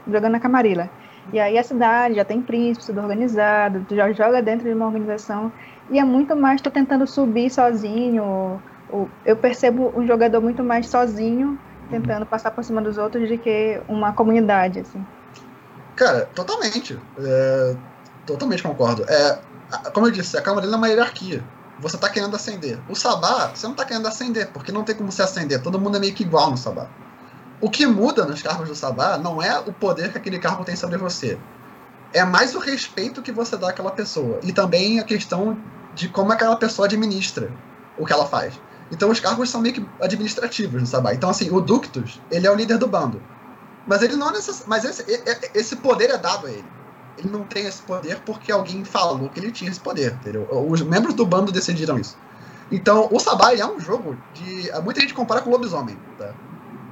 jogando 0.08 0.34
na 0.34 0.40
Camarilla. 0.40 0.90
E 1.34 1.40
aí 1.40 1.58
a 1.58 1.64
cidade 1.64 2.16
já 2.16 2.26
tem 2.26 2.42
príncipe, 2.42 2.86
tudo 2.86 3.02
organizado, 3.02 3.84
tu 3.88 3.96
já 3.96 4.12
joga 4.12 4.42
dentro 4.42 4.68
de 4.68 4.74
uma 4.74 4.86
organização 4.86 5.52
e 5.90 6.00
é 6.00 6.04
muito 6.04 6.36
mais 6.36 6.62
tu 6.62 6.70
tentando 6.70 7.08
subir 7.08 7.50
sozinho, 7.50 8.62
eu 9.26 9.36
percebo 9.36 9.92
um 9.96 10.06
jogador 10.06 10.42
muito 10.42 10.64
mais 10.64 10.88
sozinho, 10.88 11.58
tentando 11.90 12.26
passar 12.26 12.52
por 12.52 12.64
cima 12.64 12.82
dos 12.82 12.98
outros, 12.98 13.28
do 13.30 13.38
que 13.38 13.82
uma 13.88 14.14
comunidade, 14.14 14.80
assim. 14.80 15.04
Cara, 15.96 16.26
totalmente. 16.36 16.98
É, 17.18 17.76
totalmente 18.26 18.64
concordo. 18.64 19.04
É, 19.08 19.40
como 19.94 20.08
eu 20.08 20.12
disse, 20.12 20.38
a 20.38 20.42
Camarilha 20.42 20.74
é 20.74 20.78
uma 20.78 20.88
hierarquia. 20.88 21.44
Você 21.80 21.98
tá 21.98 22.10
querendo 22.10 22.36
ascender. 22.36 22.80
O 22.90 22.96
Sabá, 22.96 23.52
você 23.54 23.68
não 23.68 23.76
tá 23.76 23.84
querendo 23.84 24.08
ascender, 24.08 24.50
porque 24.52 24.72
não 24.72 24.84
tem 24.84 24.96
como 24.96 25.12
se 25.12 25.22
ascender. 25.22 25.62
Todo 25.62 25.80
mundo 25.80 25.98
é 25.98 26.00
meio 26.00 26.14
que 26.14 26.24
igual 26.24 26.50
no 26.50 26.58
Sabá. 26.58 26.88
O 27.60 27.70
que 27.70 27.86
muda 27.86 28.26
nos 28.26 28.42
cargos 28.42 28.70
do 28.70 28.76
Sabá 28.76 29.18
não 29.18 29.42
é 29.42 29.60
o 29.60 29.74
poder 29.74 30.12
que 30.12 30.18
aquele 30.18 30.40
cargo 30.40 30.64
tem 30.64 30.76
sobre 30.76 30.98
você. 30.98 31.38
É 32.14 32.24
mais 32.24 32.56
o 32.56 32.60
respeito 32.60 33.22
que 33.22 33.32
você 33.32 33.58
dá 33.58 33.70
àquela 33.70 33.92
pessoa. 33.92 34.40
E 34.44 34.54
também 34.54 35.00
a 35.00 35.04
questão 35.04 35.58
de 35.94 36.08
como 36.08 36.32
aquela 36.32 36.56
pessoa 36.56 36.86
administra 36.86 37.52
o 37.98 38.06
que 38.06 38.14
ela 38.14 38.26
faz. 38.26 38.60
Então 38.92 39.10
os 39.10 39.20
cargos 39.20 39.50
são 39.50 39.62
meio 39.62 39.76
que 39.76 39.86
administrativos 40.02 40.80
no 40.80 40.88
Sabá. 40.88 41.14
Então, 41.14 41.30
assim, 41.30 41.50
o 41.50 41.60
Ductus, 41.60 42.22
ele 42.32 42.48
é 42.48 42.52
o 42.52 42.56
líder 42.56 42.78
do 42.78 42.88
bando. 42.88 43.22
Mas 43.88 44.02
ele 44.02 44.16
não 44.16 44.30
é 44.30 44.34
necess... 44.34 44.64
Mas 44.66 44.86
esse, 44.86 45.04
esse 45.54 45.76
poder 45.78 46.10
é 46.10 46.18
dado 46.18 46.48
a 46.48 46.52
ele. 46.52 46.75
Ele 47.18 47.30
não 47.30 47.44
tem 47.44 47.66
esse 47.66 47.82
poder 47.82 48.20
porque 48.26 48.52
alguém 48.52 48.84
falou 48.84 49.30
que 49.30 49.40
ele 49.40 49.52
tinha 49.52 49.72
esse 49.72 49.80
poder, 49.80 50.14
entendeu? 50.14 50.48
Os 50.70 50.82
membros 50.82 51.14
do 51.14 51.26
bando 51.26 51.52
decidiram 51.52 51.98
isso. 51.98 52.18
Então, 52.72 53.08
o 53.12 53.20
Sabá 53.20 53.54
é 53.56 53.66
um 53.66 53.80
jogo 53.80 54.18
de. 54.34 54.72
Muita 54.84 55.02
gente 55.02 55.14
compara 55.14 55.42
com 55.42 55.50
o 55.50 55.54
lobisomem. 55.54 55.98
Tá? 56.18 56.34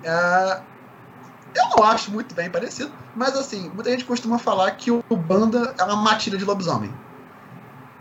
É... 0.03 0.61
Eu 1.55 1.78
não 1.78 1.84
acho 1.84 2.09
muito 2.11 2.34
bem 2.34 2.49
parecido, 2.49 2.91
mas 3.15 3.38
assim, 3.38 3.69
muita 3.74 3.91
gente 3.91 4.05
costuma 4.05 4.39
falar 4.39 4.71
que 4.71 4.89
o 4.89 5.03
banda 5.15 5.76
é 5.78 5.84
uma 5.84 5.95
matilha 5.95 6.38
de 6.38 6.45
lobisomem. 6.45 6.91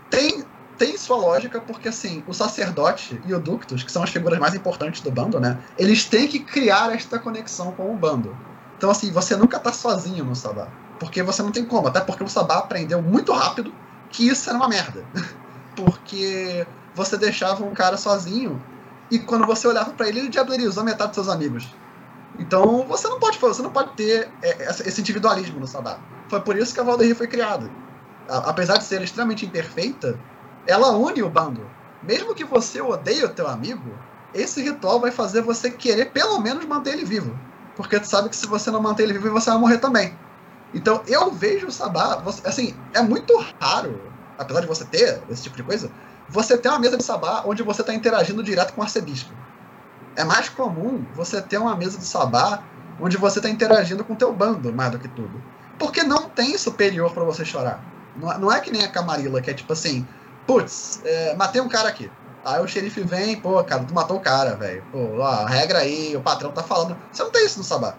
Tem 0.09 0.43
tem 0.77 0.97
sua 0.97 1.17
lógica, 1.17 1.61
porque 1.61 1.87
assim, 1.87 2.23
o 2.27 2.33
sacerdote 2.33 3.21
e 3.25 3.33
o 3.33 3.39
Ductus, 3.39 3.83
que 3.83 3.91
são 3.91 4.03
as 4.03 4.09
figuras 4.09 4.39
mais 4.39 4.55
importantes 4.55 5.01
do 5.01 5.11
bando, 5.11 5.39
né? 5.39 5.59
Eles 5.77 6.05
têm 6.05 6.27
que 6.27 6.39
criar 6.39 6.93
esta 6.93 7.19
conexão 7.19 7.71
com 7.73 7.93
o 7.93 7.95
bando. 7.95 8.35
Então, 8.77 8.89
assim, 8.89 9.11
você 9.11 9.35
nunca 9.35 9.59
tá 9.59 9.71
sozinho 9.71 10.25
no 10.25 10.35
Sabá. 10.35 10.67
Porque 11.03 11.21
você 11.21 11.43
não 11.43 11.51
tem 11.51 11.65
como, 11.65 11.89
até 11.89 11.99
porque 11.99 12.23
o 12.23 12.29
Sabá 12.29 12.59
aprendeu 12.59 13.01
muito 13.01 13.33
rápido 13.33 13.73
que 14.09 14.25
isso 14.25 14.49
era 14.49 14.57
uma 14.57 14.69
merda. 14.69 15.03
porque 15.75 16.65
você 16.95 17.17
deixava 17.17 17.65
um 17.65 17.73
cara 17.73 17.97
sozinho 17.97 18.61
e 19.11 19.19
quando 19.19 19.45
você 19.45 19.67
olhava 19.67 19.91
para 19.91 20.07
ele, 20.07 20.19
ele 20.19 20.29
diablerizou 20.29 20.81
metade 20.81 21.09
dos 21.09 21.15
seus 21.15 21.27
amigos. 21.27 21.67
Então 22.39 22.85
você 22.87 23.09
não 23.09 23.19
pode 23.19 23.37
você 23.37 23.61
não 23.61 23.69
pode 23.69 23.91
ter 23.95 24.29
é, 24.41 24.69
esse 24.69 25.01
individualismo 25.01 25.59
no 25.59 25.67
Sabá. 25.67 25.97
Foi 26.29 26.39
por 26.39 26.55
isso 26.55 26.73
que 26.73 26.79
a 26.79 26.83
Valdeir 26.83 27.13
foi 27.17 27.27
criada. 27.27 27.69
Apesar 28.29 28.77
de 28.77 28.85
ser 28.85 29.01
extremamente 29.01 29.45
imperfeita, 29.45 30.17
ela 30.65 30.91
une 30.91 31.21
o 31.21 31.29
bando. 31.29 31.69
Mesmo 32.01 32.33
que 32.33 32.45
você 32.45 32.79
odeie 32.79 33.25
o 33.25 33.29
teu 33.29 33.49
amigo, 33.49 33.91
esse 34.33 34.63
ritual 34.63 35.01
vai 35.01 35.11
fazer 35.11 35.41
você 35.41 35.69
querer 35.69 36.11
pelo 36.11 36.39
menos 36.39 36.63
manter 36.63 36.93
ele 36.93 37.03
vivo. 37.03 37.37
Porque 37.75 37.99
tu 37.99 38.07
sabe 38.07 38.29
que 38.29 38.37
se 38.37 38.47
você 38.47 38.71
não 38.71 38.81
manter 38.81 39.03
ele 39.03 39.13
vivo, 39.13 39.31
você 39.31 39.49
vai 39.49 39.59
morrer 39.59 39.79
também. 39.79 40.22
Então 40.73 41.01
eu 41.07 41.31
vejo 41.31 41.67
o 41.67 41.71
Sabá, 41.71 42.21
assim, 42.45 42.75
é 42.93 43.01
muito 43.01 43.33
raro, 43.61 44.11
apesar 44.37 44.61
de 44.61 44.67
você 44.67 44.83
ter 44.85 45.21
esse 45.29 45.43
tipo 45.43 45.55
de 45.55 45.63
coisa, 45.63 45.91
você 46.29 46.57
ter 46.57 46.69
uma 46.69 46.79
mesa 46.79 46.97
de 46.97 47.03
Sabá 47.03 47.43
onde 47.45 47.61
você 47.61 47.81
está 47.81 47.93
interagindo 47.93 48.43
direto 48.43 48.73
com 48.73 48.81
o 48.81 48.83
arcebispo. 48.83 49.33
É 50.15 50.23
mais 50.23 50.49
comum 50.49 51.03
você 51.13 51.41
ter 51.41 51.57
uma 51.57 51.75
mesa 51.75 51.97
de 51.97 52.05
Sabá 52.05 52.63
onde 52.99 53.17
você 53.17 53.39
está 53.39 53.49
interagindo 53.49 54.03
com 54.03 54.13
o 54.13 54.17
teu 54.17 54.33
bando, 54.33 54.73
mais 54.73 54.91
do 54.91 54.99
que 54.99 55.07
tudo. 55.07 55.41
Porque 55.77 56.03
não 56.03 56.29
tem 56.29 56.57
superior 56.57 57.11
para 57.11 57.23
você 57.23 57.43
chorar. 57.43 57.79
Não, 58.15 58.39
não 58.39 58.51
é 58.51 58.59
que 58.59 58.71
nem 58.71 58.83
a 58.83 58.87
Camarilla, 58.87 59.41
que 59.41 59.49
é 59.49 59.53
tipo 59.53 59.73
assim, 59.73 60.07
putz, 60.45 61.01
é, 61.03 61.35
matei 61.35 61.61
um 61.61 61.69
cara 61.69 61.89
aqui. 61.89 62.09
Aí 62.45 62.61
o 62.61 62.67
xerife 62.67 63.01
vem, 63.01 63.37
pô, 63.37 63.63
cara, 63.63 63.83
tu 63.83 63.93
matou 63.93 64.17
o 64.17 64.21
cara, 64.21 64.55
velho. 64.55 64.83
Pô, 64.91 65.21
a 65.23 65.47
regra 65.47 65.79
aí, 65.79 66.15
o 66.15 66.21
patrão 66.21 66.51
tá 66.51 66.61
falando. 66.61 66.95
Você 67.11 67.23
não 67.23 67.31
tem 67.31 67.45
isso 67.45 67.57
no 67.57 67.63
Sabá. 67.63 67.95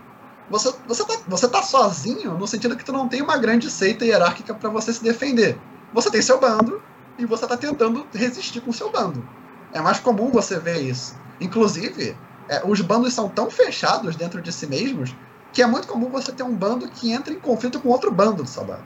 Você, 0.51 0.73
você, 0.87 1.05
tá, 1.05 1.19
você 1.27 1.49
tá 1.49 1.63
sozinho 1.63 2.35
no 2.35 2.47
sentido 2.47 2.77
que 2.77 2.85
tu 2.85 2.93
não 2.93 3.09
tem 3.09 3.23
uma 3.23 3.39
grande 3.39 3.71
seita 3.71 4.05
hierárquica 4.05 4.55
para 4.55 4.69
você 4.69 4.93
se 4.93 5.03
defender. 5.03 5.59
Você 5.93 6.11
tem 6.11 6.21
seu 6.21 6.39
bando 6.39 6.83
e 7.19 7.25
você 7.25 7.47
tá 7.47 7.57
tentando 7.57 8.07
resistir 8.13 8.61
com 8.61 8.73
seu 8.73 8.91
bando. 8.91 9.27
É 9.73 9.81
mais 9.81 9.99
comum 10.01 10.31
você 10.31 10.59
ver 10.59 10.83
isso. 10.83 11.15
Inclusive, 11.41 12.17
é, 12.49 12.63
os 12.65 12.81
bandos 12.81 13.15
são 13.15 13.29
tão 13.29 13.51
fechados 13.51 14.17
dentro 14.17 14.41
de 14.41 14.53
si 14.53 14.67
mesmos 14.67 15.15
que 15.53 15.63
é 15.63 15.67
muito 15.67 15.87
comum 15.87 16.11
você 16.11 16.33
ter 16.33 16.43
um 16.43 16.55
bando 16.55 16.89
que 16.89 17.13
entra 17.13 17.33
em 17.33 17.39
conflito 17.39 17.81
com 17.81 17.89
outro 17.89 18.11
bando 18.11 18.43
do 18.43 18.49
Sabá. 18.49 18.79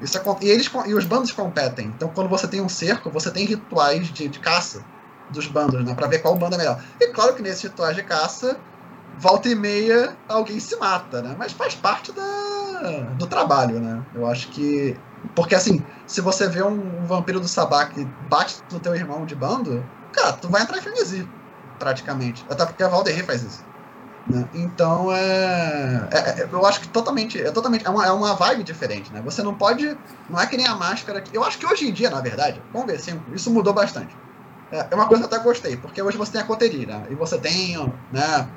Isso 0.00 0.18
é, 0.18 0.22
e, 0.42 0.48
eles, 0.48 0.70
e 0.86 0.94
os 0.94 1.04
bandos 1.04 1.30
competem. 1.30 1.86
Então, 1.86 2.08
quando 2.08 2.28
você 2.28 2.48
tem 2.48 2.60
um 2.60 2.68
cerco, 2.68 3.10
você 3.10 3.30
tem 3.30 3.46
rituais 3.46 4.08
de, 4.08 4.28
de 4.28 4.38
caça 4.38 4.84
dos 5.30 5.46
bandos, 5.46 5.84
né? 5.84 5.94
Pra 5.94 6.08
ver 6.08 6.18
qual 6.18 6.34
bando 6.36 6.56
é 6.56 6.58
melhor. 6.58 6.82
E 6.98 7.08
claro 7.08 7.34
que 7.34 7.42
nesses 7.42 7.62
rituais 7.62 7.94
de 7.94 8.02
caça, 8.02 8.58
volta 9.20 9.48
e 9.48 9.54
meia, 9.54 10.16
alguém 10.26 10.58
se 10.58 10.76
mata, 10.76 11.20
né? 11.20 11.36
Mas 11.38 11.52
faz 11.52 11.74
parte 11.74 12.10
da, 12.10 13.00
do 13.18 13.26
trabalho, 13.26 13.78
né? 13.78 14.02
Eu 14.14 14.26
acho 14.26 14.48
que. 14.48 14.96
Porque 15.34 15.54
assim, 15.54 15.84
se 16.06 16.20
você 16.22 16.48
vê 16.48 16.62
um, 16.62 17.02
um 17.02 17.04
vampiro 17.04 17.38
do 17.38 17.46
sabá 17.46 17.84
que 17.84 18.04
bate 18.28 18.56
no 18.72 18.80
teu 18.80 18.94
irmão 18.94 19.26
de 19.26 19.34
bando, 19.34 19.84
cara, 20.12 20.32
tu 20.32 20.48
vai 20.48 20.62
entrar 20.62 20.78
em 20.78 20.80
frenesi, 20.80 21.28
praticamente. 21.78 22.44
Até 22.48 22.64
porque 22.64 22.82
a 22.82 22.88
Valdeir 22.88 23.24
faz 23.24 23.42
isso. 23.42 23.62
Né? 24.26 24.48
Então 24.54 25.12
é, 25.12 26.08
é, 26.10 26.18
é, 26.40 26.48
Eu 26.50 26.64
acho 26.64 26.80
que 26.80 26.88
totalmente. 26.88 27.40
É 27.40 27.50
totalmente. 27.50 27.86
É 27.86 27.90
uma, 27.90 28.06
é 28.06 28.12
uma 28.12 28.34
vibe 28.34 28.62
diferente, 28.62 29.12
né? 29.12 29.20
Você 29.22 29.42
não 29.42 29.54
pode. 29.54 29.96
Não 30.30 30.40
é 30.40 30.46
que 30.46 30.56
nem 30.56 30.66
a 30.66 30.74
máscara. 30.74 31.20
Que, 31.20 31.36
eu 31.36 31.44
acho 31.44 31.58
que 31.58 31.66
hoje 31.66 31.86
em 31.86 31.92
dia, 31.92 32.08
na 32.08 32.22
verdade, 32.22 32.62
com 32.72 32.80
o 32.80 32.86
V5, 32.86 33.20
isso 33.34 33.50
mudou 33.50 33.74
bastante. 33.74 34.16
É, 34.72 34.86
é 34.90 34.94
uma 34.94 35.06
coisa 35.06 35.26
que 35.26 35.34
eu 35.34 35.36
até 35.36 35.44
gostei, 35.44 35.76
porque 35.76 36.00
hoje 36.00 36.16
você 36.16 36.32
tem 36.32 36.40
a 36.40 36.44
coteria, 36.44 36.86
né? 36.86 37.06
E 37.10 37.14
você 37.14 37.36
tem 37.36 37.76
né, 38.12 38.48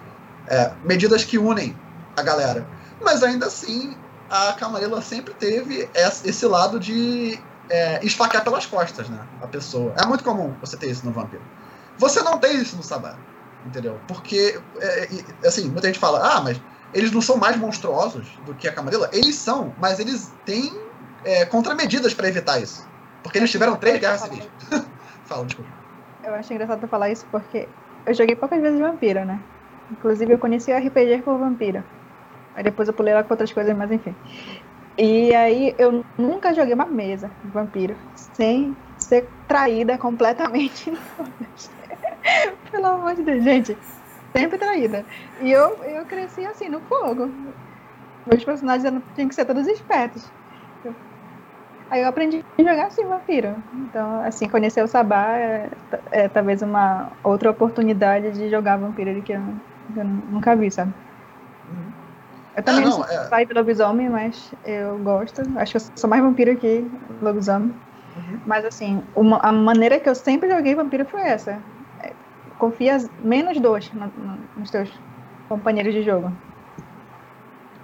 é, 0.48 0.72
medidas 0.84 1.24
que 1.24 1.38
unem 1.38 1.76
a 2.16 2.22
galera. 2.22 2.66
Mas 3.02 3.24
ainda 3.24 3.48
assim, 3.48 3.96
a 4.30 4.54
Camarilla 4.54 5.02
sempre 5.02 5.34
teve 5.34 5.90
esse 5.96 6.46
lado 6.46 6.80
de 6.80 7.40
é, 7.70 8.06
esfaquear 8.06 8.44
pelas 8.44 8.66
costas, 8.66 9.10
né? 9.10 9.20
A 9.42 9.48
pessoa. 9.48 9.94
É 9.98 10.06
muito 10.06 10.24
comum 10.24 10.54
você 10.62 10.78
ter 10.78 10.90
isso 10.90 11.06
no 11.06 11.12
Vampiro. 11.12 11.44
Você 11.98 12.22
não 12.22 12.38
tem 12.38 12.58
isso 12.58 12.76
no 12.76 12.84
Sabá 12.84 13.16
entendeu? 13.66 14.00
Porque, 14.08 14.60
é, 14.80 15.08
assim, 15.48 15.70
muita 15.70 15.88
gente 15.88 16.00
fala, 16.00 16.36
ah, 16.36 16.42
mas 16.42 16.60
eles 16.94 17.12
não 17.12 17.22
são 17.22 17.38
mais 17.38 17.58
monstruosos 17.58 18.28
do 18.46 18.54
que 18.54 18.68
a 18.68 18.74
Camarilla. 18.74 19.10
Eles 19.12 19.36
são, 19.36 19.74
mas 19.80 20.00
eles 20.00 20.32
têm 20.46 20.72
é, 21.24 21.46
contramedidas 21.46 22.14
para 22.14 22.28
evitar 22.28 22.60
isso. 22.60 22.88
Porque 23.22 23.38
eles 23.38 23.50
tiveram 23.50 23.76
três 23.76 24.00
guerras 24.00 24.22
civis. 24.22 24.48
fala, 25.26 25.46
desculpa. 25.46 25.72
Eu 26.24 26.34
acho 26.36 26.54
engraçado 26.54 26.80
tu 26.80 26.88
falar 26.88 27.10
isso 27.10 27.26
porque 27.32 27.68
eu 28.06 28.14
joguei 28.14 28.36
poucas 28.36 28.62
vezes 28.62 28.80
Vampiro, 28.80 29.26
né? 29.26 29.40
Inclusive 29.94 30.34
eu 30.34 30.40
conheci 30.40 30.72
o 30.72 30.78
RPG 30.78 31.22
por 31.24 31.38
Vampiro. 31.38 31.84
Aí 32.56 32.64
depois 32.64 32.88
eu 32.88 32.94
pulei 32.94 33.14
lá 33.14 33.24
com 33.24 33.34
outras 33.34 33.52
coisas, 33.52 33.76
mas 33.76 33.92
enfim. 33.92 34.16
E 34.98 35.34
aí 35.34 35.74
eu 35.78 36.04
nunca 36.18 36.54
joguei 36.54 36.74
uma 36.74 36.86
mesa 36.86 37.30
de 37.44 37.52
Vampiro 37.52 37.96
sem 38.16 38.76
ser 38.98 39.28
traída 39.48 39.98
completamente. 39.98 40.92
Pelo 42.72 42.86
amor 42.86 43.16
de 43.16 43.24
Deus, 43.24 43.44
gente. 43.44 43.78
Sempre 44.36 44.58
traída. 44.58 45.06
E 45.42 45.52
eu, 45.52 45.76
eu 45.84 46.06
cresci 46.06 46.46
assim, 46.46 46.70
no 46.70 46.80
fogo. 46.82 47.30
Meus 48.26 48.44
personagens 48.44 49.02
tinham 49.16 49.30
que 49.30 49.36
ser 49.36 49.46
todos 49.46 49.68
espertos. 49.68 50.30
Aí 51.90 52.02
eu 52.02 52.08
aprendi 52.08 52.44
a 52.58 52.62
jogar 52.62 52.88
assim, 52.88 53.06
vampiro. 53.06 53.56
Então, 53.74 54.22
assim, 54.22 54.50
conhecer 54.50 54.84
o 54.84 54.88
Sabá 54.88 55.38
é, 55.38 55.70
é 56.12 56.28
talvez 56.28 56.64
uma 56.64 57.12
outra 57.24 57.52
oportunidade 57.52 58.32
de 58.32 58.50
jogar 58.50 58.78
vampiro 58.78 59.22
que 59.22 59.34
eu, 59.34 59.42
eu 59.96 60.04
nunca 60.04 60.56
vi, 60.56 60.72
sabe? 60.72 60.94
Uhum. 61.70 61.92
Eu 62.56 62.64
também 62.64 62.84
ah, 62.84 62.88
não, 62.88 62.96
sou 62.96 63.06
é... 63.06 63.54
lobisomem, 63.54 64.10
mas 64.10 64.54
eu 64.64 64.98
gosto. 65.00 65.42
Acho 65.58 65.72
que 65.72 65.78
eu 65.78 65.92
sou 65.96 66.10
mais 66.10 66.22
vampiro 66.22 66.56
que 66.58 66.90
lobisomem. 67.22 67.74
Uhum. 68.16 68.40
Mas 68.46 68.64
assim, 68.66 69.04
uma, 69.16 69.38
a 69.40 69.52
maneira 69.52 70.00
que 70.00 70.10
eu 70.10 70.16
sempre 70.16 70.50
joguei 70.50 70.76
vampiro 70.76 71.06
foi 71.06 71.22
essa 71.22 71.60
confia 72.64 72.98
menos 73.22 73.60
dois 73.60 73.92
no, 73.94 74.08
no, 74.08 74.40
nos 74.56 74.72
teus 74.72 74.90
companheiros 75.50 75.94
de 75.94 76.02
jogo. 76.02 76.32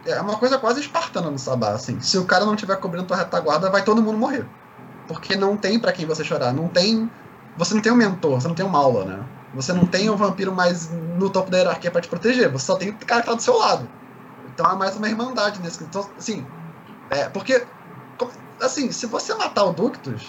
É 0.06 0.20
uma 0.22 0.38
coisa 0.38 0.58
quase 0.58 0.80
espartana 0.80 1.30
no 1.30 1.38
Sabá, 1.38 1.72
assim. 1.72 2.00
Se 2.00 2.18
o 2.18 2.26
cara 2.26 2.46
não 2.46 2.56
tiver 2.56 2.78
cobrindo 2.78 3.06
tua 3.06 3.18
retaguarda, 3.18 3.70
vai 3.70 3.84
todo 3.84 4.02
mundo 4.02 4.18
morrer. 4.18 4.46
Porque 5.08 5.36
não 5.36 5.58
tem 5.58 5.78
para 5.78 5.92
quem 5.92 6.06
você 6.06 6.24
chorar. 6.24 6.54
Não 6.54 6.70
tem. 6.70 7.12
Você 7.58 7.74
não 7.74 7.82
tem 7.82 7.92
um 7.92 7.96
mentor, 7.96 8.40
você 8.40 8.48
não 8.48 8.56
tem 8.56 8.66
uma 8.66 8.80
aula, 8.80 9.04
né? 9.04 9.20
Você 9.54 9.74
não 9.74 9.86
tem 9.86 10.10
um 10.10 10.16
vampiro 10.16 10.54
mais 10.54 10.90
no 11.18 11.30
topo 11.30 11.50
da 11.50 11.58
hierarquia 11.58 11.90
para 11.90 12.02
te 12.02 12.08
proteger. 12.08 12.52
Você 12.52 12.66
só 12.66 12.76
tem 12.76 12.90
o 12.90 12.98
cara 13.06 13.22
que 13.22 13.28
tá 13.28 13.34
do 13.34 13.42
seu 13.42 13.58
lado. 13.58 13.90
Então 14.54 14.70
é 14.70 14.76
mais 14.76 14.96
uma 14.96 15.08
irmandade 15.08 15.62
nesse. 15.62 15.84
Então, 15.84 16.08
assim. 16.18 16.46
É, 17.10 17.30
porque. 17.30 17.66
Assim, 18.62 18.92
se 18.92 19.06
você 19.06 19.34
matar 19.36 19.64
o 19.64 19.74
Ductus. 19.74 20.28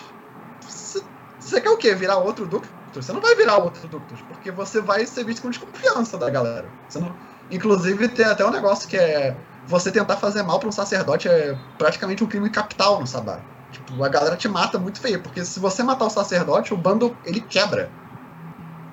Você, 0.60 1.02
você 1.38 1.60
quer 1.60 1.70
o 1.70 1.76
quê? 1.76 1.94
Virar 1.94 2.16
outro 2.18 2.46
Ductus? 2.46 2.70
Você 2.92 3.12
não 3.12 3.20
vai 3.20 3.34
virar 3.34 3.58
outro 3.58 3.86
Ductus, 3.86 4.20
porque 4.22 4.50
você 4.50 4.80
vai 4.80 5.06
ser 5.06 5.24
visto 5.24 5.42
com 5.42 5.50
desconfiança 5.50 6.18
da 6.18 6.28
galera. 6.28 6.66
Você 6.88 6.98
não... 6.98 7.14
Inclusive, 7.50 8.08
tem 8.08 8.24
até 8.24 8.44
um 8.44 8.50
negócio 8.50 8.88
que 8.88 8.96
é 8.96 9.36
você 9.66 9.90
tentar 9.90 10.16
fazer 10.16 10.42
mal 10.42 10.58
para 10.58 10.68
um 10.68 10.72
sacerdote 10.72 11.28
é 11.28 11.56
praticamente 11.78 12.24
um 12.24 12.26
crime 12.26 12.50
capital 12.50 13.00
no 13.00 13.06
Sabá. 13.06 13.40
Tipo, 13.70 14.02
a 14.02 14.08
galera 14.08 14.36
te 14.36 14.48
mata 14.48 14.78
muito 14.78 15.00
feio, 15.00 15.20
porque 15.22 15.44
se 15.44 15.60
você 15.60 15.82
matar 15.82 16.06
o 16.06 16.10
sacerdote, 16.10 16.74
o 16.74 16.76
bando 16.76 17.16
ele 17.24 17.40
quebra. 17.40 17.90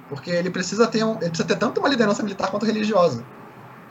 Porque 0.10 0.32
ele 0.32 0.50
precisa 0.50 0.88
ter 0.88 1.04
um, 1.04 1.12
ele 1.14 1.30
precisa 1.30 1.48
ter 1.48 1.58
tanto 1.58 1.80
uma 1.80 1.90
liderança 1.90 2.24
militar 2.24 2.50
quanto 2.50 2.66
religiosa. 2.66 3.24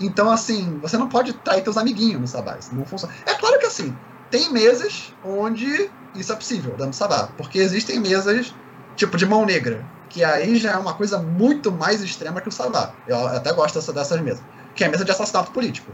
Então, 0.01 0.31
assim, 0.31 0.79
você 0.81 0.97
não 0.97 1.09
pode 1.09 1.33
trair 1.33 1.63
teus 1.63 1.77
amiguinhos 1.77 2.21
no 2.21 2.29
Sabá. 2.29 2.57
Isso 2.59 2.75
não 2.75 2.85
funciona. 2.85 3.15
É 3.25 3.35
claro 3.35 3.59
que 3.59 3.67
assim, 3.67 3.97
tem 4.31 4.53
mesas 4.53 5.15
onde 5.25 5.91
isso 6.15 6.33
é 6.33 6.37
possível, 6.37 6.75
dando 6.77 6.95
Sabá. 6.95 7.29
Porque 7.37 7.59
existem 7.59 8.01
mesas, 8.01 8.55
tipo, 8.97 9.17
de 9.17 9.27
mão 9.27 9.45
negra 9.45 9.85
que 10.09 10.25
aí 10.25 10.57
já 10.57 10.73
é 10.73 10.77
uma 10.77 10.95
coisa 10.95 11.19
muito 11.19 11.71
mais 11.71 12.03
extrema 12.03 12.41
que 12.41 12.49
o 12.49 12.53
Sabá. 12.53 12.93
Eu 13.07 13.27
até 13.27 13.53
gosto 13.53 13.75
dessa, 13.75 13.93
dessas 13.93 14.21
mesas. 14.21 14.43
Que 14.75 14.85
é 14.85 14.87
a 14.87 14.91
mesa 14.91 15.05
de 15.05 15.11
assassinato 15.11 15.51
político. 15.51 15.93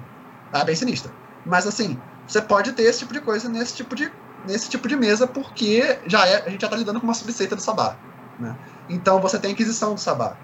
É 0.53 0.65
bem 0.65 0.77
sinistra. 0.77 1.11
Mas 1.45 1.67
assim, 1.67 1.99
você 2.27 2.41
pode 2.41 2.73
ter 2.73 2.85
esse 2.85 3.01
tipo 3.01 3.13
de 3.13 3.21
coisa 3.21 3.49
nesse 3.49 3.75
tipo 3.75 3.97
de, 3.97 4.13
nesse 4.47 4.69
tipo 4.69 4.87
de 4.87 4.97
mesa, 4.97 5.27
porque 5.27 5.99
já 6.07 6.27
é, 6.27 6.37
a 6.47 6.51
gente 6.51 6.61
já 6.61 6.69
está 6.69 6.77
lidando 6.77 7.01
com 7.01 7.07
uma 7.07 7.15
subseita 7.15 7.57
do 7.57 7.63
Sabá. 7.63 7.97
Né? 8.39 8.57
Então 8.93 9.21
você 9.21 9.39
tem 9.39 9.51
a 9.51 9.53
Inquisição 9.53 9.95
do 9.95 10.01
Sabá. 10.01 10.37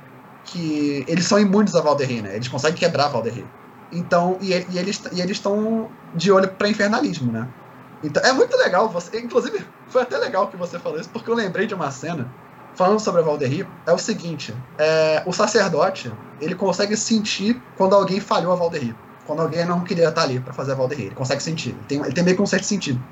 Que 0.45 1.05
eles 1.07 1.27
são 1.27 1.39
imunes 1.39 1.75
a 1.75 1.81
Valderri, 1.81 2.23
né? 2.23 2.35
Eles 2.35 2.49
conseguem 2.49 2.79
quebrar 2.79 3.09
Valderri. 3.09 3.45
Então, 3.93 4.39
e, 4.41 4.53
e 4.53 4.79
eles 4.79 5.03
e 5.13 5.21
estão 5.31 5.91
de 6.15 6.33
olho 6.33 6.49
para 6.49 6.69
infernalismo, 6.69 7.31
né? 7.31 7.47
Então, 8.03 8.23
é 8.23 8.33
muito 8.33 8.57
legal 8.57 8.89
você. 8.89 9.19
Inclusive, 9.21 9.65
foi 9.89 10.03
até 10.03 10.17
legal 10.17 10.49
que 10.49 10.57
você 10.57 10.79
falou 10.79 10.99
isso, 10.99 11.11
porque 11.11 11.31
eu 11.31 11.35
lembrei 11.35 11.67
de 11.67 11.75
uma 11.75 11.91
cena 11.91 12.33
falando 12.75 13.01
sobre 13.01 13.21
a 13.21 13.25
Valderri, 13.25 13.67
é 13.87 13.93
o 13.93 13.99
seguinte: 13.99 14.55
é, 14.79 15.23
o 15.27 15.33
sacerdote 15.33 16.13
ele 16.41 16.55
consegue 16.55 16.97
sentir 16.97 17.61
quando 17.77 17.95
alguém 17.95 18.21
falhou 18.21 18.53
a 18.53 18.57
Valderri. 18.57 18.95
Quando 19.27 19.43
alguém 19.43 19.65
não 19.67 19.81
queria 19.81 20.09
estar 20.09 20.23
ali 20.23 20.41
para 20.41 20.55
fazer 20.55 20.73
a 20.73 20.75
Valderri. 20.75 21.07
Ele 21.07 21.15
consegue 21.15 21.43
sentir. 21.43 21.71
Ele 21.71 21.85
tem, 21.87 22.01
ele 22.01 22.13
tem 22.13 22.25
meio 22.25 22.37
que 22.37 22.43
um 22.43 22.47
certo 22.47 22.65
sentido. 22.65 23.03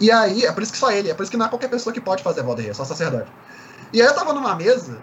E 0.00 0.10
aí, 0.10 0.44
é 0.44 0.50
por 0.50 0.62
isso 0.62 0.72
que 0.72 0.78
só 0.78 0.90
ele, 0.90 1.10
é 1.10 1.14
por 1.14 1.22
isso 1.22 1.30
que 1.30 1.36
não 1.36 1.46
é 1.46 1.48
qualquer 1.48 1.68
pessoa 1.68 1.92
que 1.92 2.00
pode 2.00 2.24
fazer 2.24 2.40
a 2.40 2.42
Valderri, 2.42 2.70
é 2.70 2.74
só 2.74 2.84
sacerdote. 2.84 3.30
E 3.92 4.00
aí 4.00 4.06
eu 4.06 4.14
tava 4.14 4.32
numa 4.32 4.54
mesa 4.54 5.00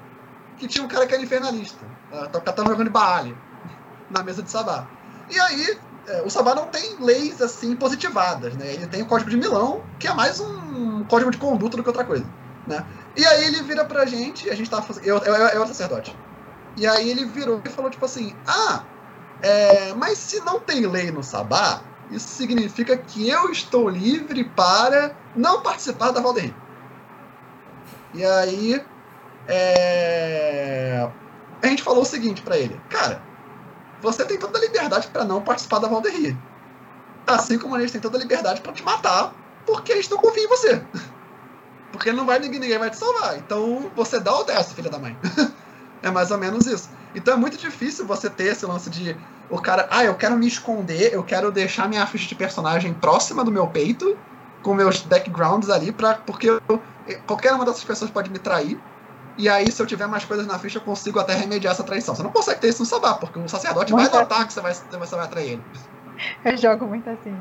que 0.57 0.67
tinha 0.67 0.83
um 0.83 0.87
cara 0.87 1.05
que 1.05 1.13
era 1.13 1.23
infernalista. 1.23 1.85
Uh, 2.11 2.41
tava 2.41 2.69
jogando 2.69 2.89
Baali 2.89 3.35
na 4.09 4.23
mesa 4.23 4.41
de 4.41 4.49
Sabá. 4.49 4.87
E 5.29 5.39
aí, 5.39 5.77
é, 6.07 6.21
o 6.23 6.29
Sabá 6.29 6.55
não 6.55 6.67
tem 6.67 6.97
leis 6.99 7.41
assim 7.41 7.75
positivadas, 7.75 8.55
né? 8.55 8.73
Ele 8.73 8.87
tem 8.87 9.03
o 9.03 9.05
Código 9.05 9.29
de 9.29 9.37
Milão, 9.37 9.83
que 9.99 10.07
é 10.07 10.13
mais 10.13 10.39
um 10.39 11.03
código 11.05 11.29
de 11.29 11.37
conduta 11.37 11.77
do 11.77 11.83
que 11.83 11.89
outra 11.89 12.03
coisa, 12.03 12.25
né? 12.65 12.83
E 13.15 13.25
aí 13.25 13.45
ele 13.45 13.61
vira 13.61 13.85
pra 13.85 14.05
gente, 14.05 14.49
a 14.49 14.55
gente 14.55 14.69
tava 14.69 14.81
fazendo. 14.81 15.05
Eu, 15.05 15.17
eu, 15.19 15.33
eu, 15.33 15.63
o 15.63 15.67
sacerdote. 15.67 16.15
E 16.75 16.87
aí 16.87 17.09
ele 17.09 17.25
virou 17.25 17.61
e 17.63 17.69
falou, 17.69 17.91
tipo 17.91 18.05
assim, 18.05 18.35
ah, 18.47 18.83
é, 19.41 19.93
mas 19.93 20.17
se 20.17 20.39
não 20.41 20.59
tem 20.59 20.85
lei 20.87 21.11
no 21.11 21.23
Sabá, 21.23 21.81
isso 22.09 22.29
significa 22.29 22.97
que 22.97 23.29
eu 23.29 23.51
estou 23.51 23.87
livre 23.87 24.43
para 24.43 25.15
não 25.35 25.61
participar 25.61 26.11
da 26.11 26.21
Valdeir. 26.21 26.53
E 28.13 28.25
aí 28.25 28.83
é, 29.47 31.09
a 31.61 31.67
gente 31.67 31.83
falou 31.83 32.03
o 32.03 32.05
seguinte 32.05 32.41
para 32.41 32.57
ele, 32.57 32.79
cara, 32.89 33.21
você 34.01 34.23
tem 34.25 34.37
toda 34.37 34.57
a 34.57 34.61
liberdade 34.61 35.07
para 35.07 35.25
não 35.25 35.41
participar 35.41 35.79
da 35.79 35.87
Valdeir. 35.87 36.35
Assim 37.27 37.59
como 37.59 37.75
a 37.75 37.79
gente 37.79 37.91
tem 37.91 38.01
toda 38.01 38.17
a 38.17 38.21
liberdade 38.21 38.61
para 38.61 38.71
te 38.73 38.83
matar, 38.83 39.33
porque 39.65 39.93
a 39.93 39.95
gente 39.95 40.09
não 40.09 40.17
confia 40.17 40.43
em 40.43 40.47
você. 40.47 40.81
Porque 41.91 42.11
não 42.11 42.23
vai 42.23 42.37
ninguém, 42.37 42.59
ninguém 42.59 42.77
vai 42.77 42.91
te 42.91 42.97
salvar. 42.97 43.35
Então 43.39 43.91
você 43.95 44.19
dá 44.19 44.33
o 44.33 44.43
dessa, 44.43 44.75
filha 44.75 44.91
da 44.91 44.99
mãe. 44.99 45.17
é 46.03 46.11
mais 46.11 46.29
ou 46.29 46.37
menos 46.37 46.67
isso. 46.67 46.87
Então 47.15 47.33
é 47.33 47.37
muito 47.37 47.57
difícil 47.57 48.05
você 48.05 48.29
ter 48.29 48.51
esse 48.51 48.63
lance 48.63 48.91
de 48.91 49.17
o 49.49 49.59
cara, 49.59 49.87
ah, 49.89 50.03
eu 50.03 50.13
quero 50.13 50.37
me 50.37 50.47
esconder, 50.47 51.11
eu 51.11 51.23
quero 51.23 51.51
deixar 51.51 51.89
minha 51.89 52.05
ficha 52.05 52.27
de 52.27 52.35
personagem 52.35 52.93
próxima 52.93 53.43
do 53.43 53.51
meu 53.51 53.65
peito, 53.67 54.15
com 54.61 54.75
meus 54.75 55.01
backgrounds 55.01 55.69
ali, 55.69 55.91
pra, 55.91 56.13
porque 56.13 56.47
eu, 56.47 56.61
qualquer 57.15 57.53
uma 57.53 57.65
dessas 57.65 57.83
pessoas 57.83 58.11
pode 58.11 58.29
me 58.29 58.39
trair. 58.39 58.79
E 59.37 59.47
aí, 59.47 59.71
se 59.71 59.81
eu 59.81 59.85
tiver 59.85 60.07
mais 60.07 60.25
coisas 60.25 60.45
na 60.45 60.59
ficha, 60.59 60.79
eu 60.79 60.81
consigo 60.81 61.19
até 61.19 61.33
remediar 61.33 61.73
essa 61.73 61.83
traição. 61.83 62.13
Você 62.13 62.23
não 62.23 62.31
consegue 62.31 62.59
ter 62.59 62.69
isso 62.69 62.81
no 62.81 62.85
sabá, 62.85 63.13
porque 63.13 63.39
o 63.39 63.47
sacerdote 63.47 63.93
muito 63.93 64.11
vai 64.11 64.21
notar 64.21 64.45
que 64.45 64.53
você 64.53 64.59
vai, 64.59 64.73
você 64.73 65.15
vai 65.15 65.25
atrair 65.25 65.51
ele. 65.53 65.63
Eu 66.43 66.57
jogo 66.57 66.85
muito 66.85 67.09
assim. 67.09 67.35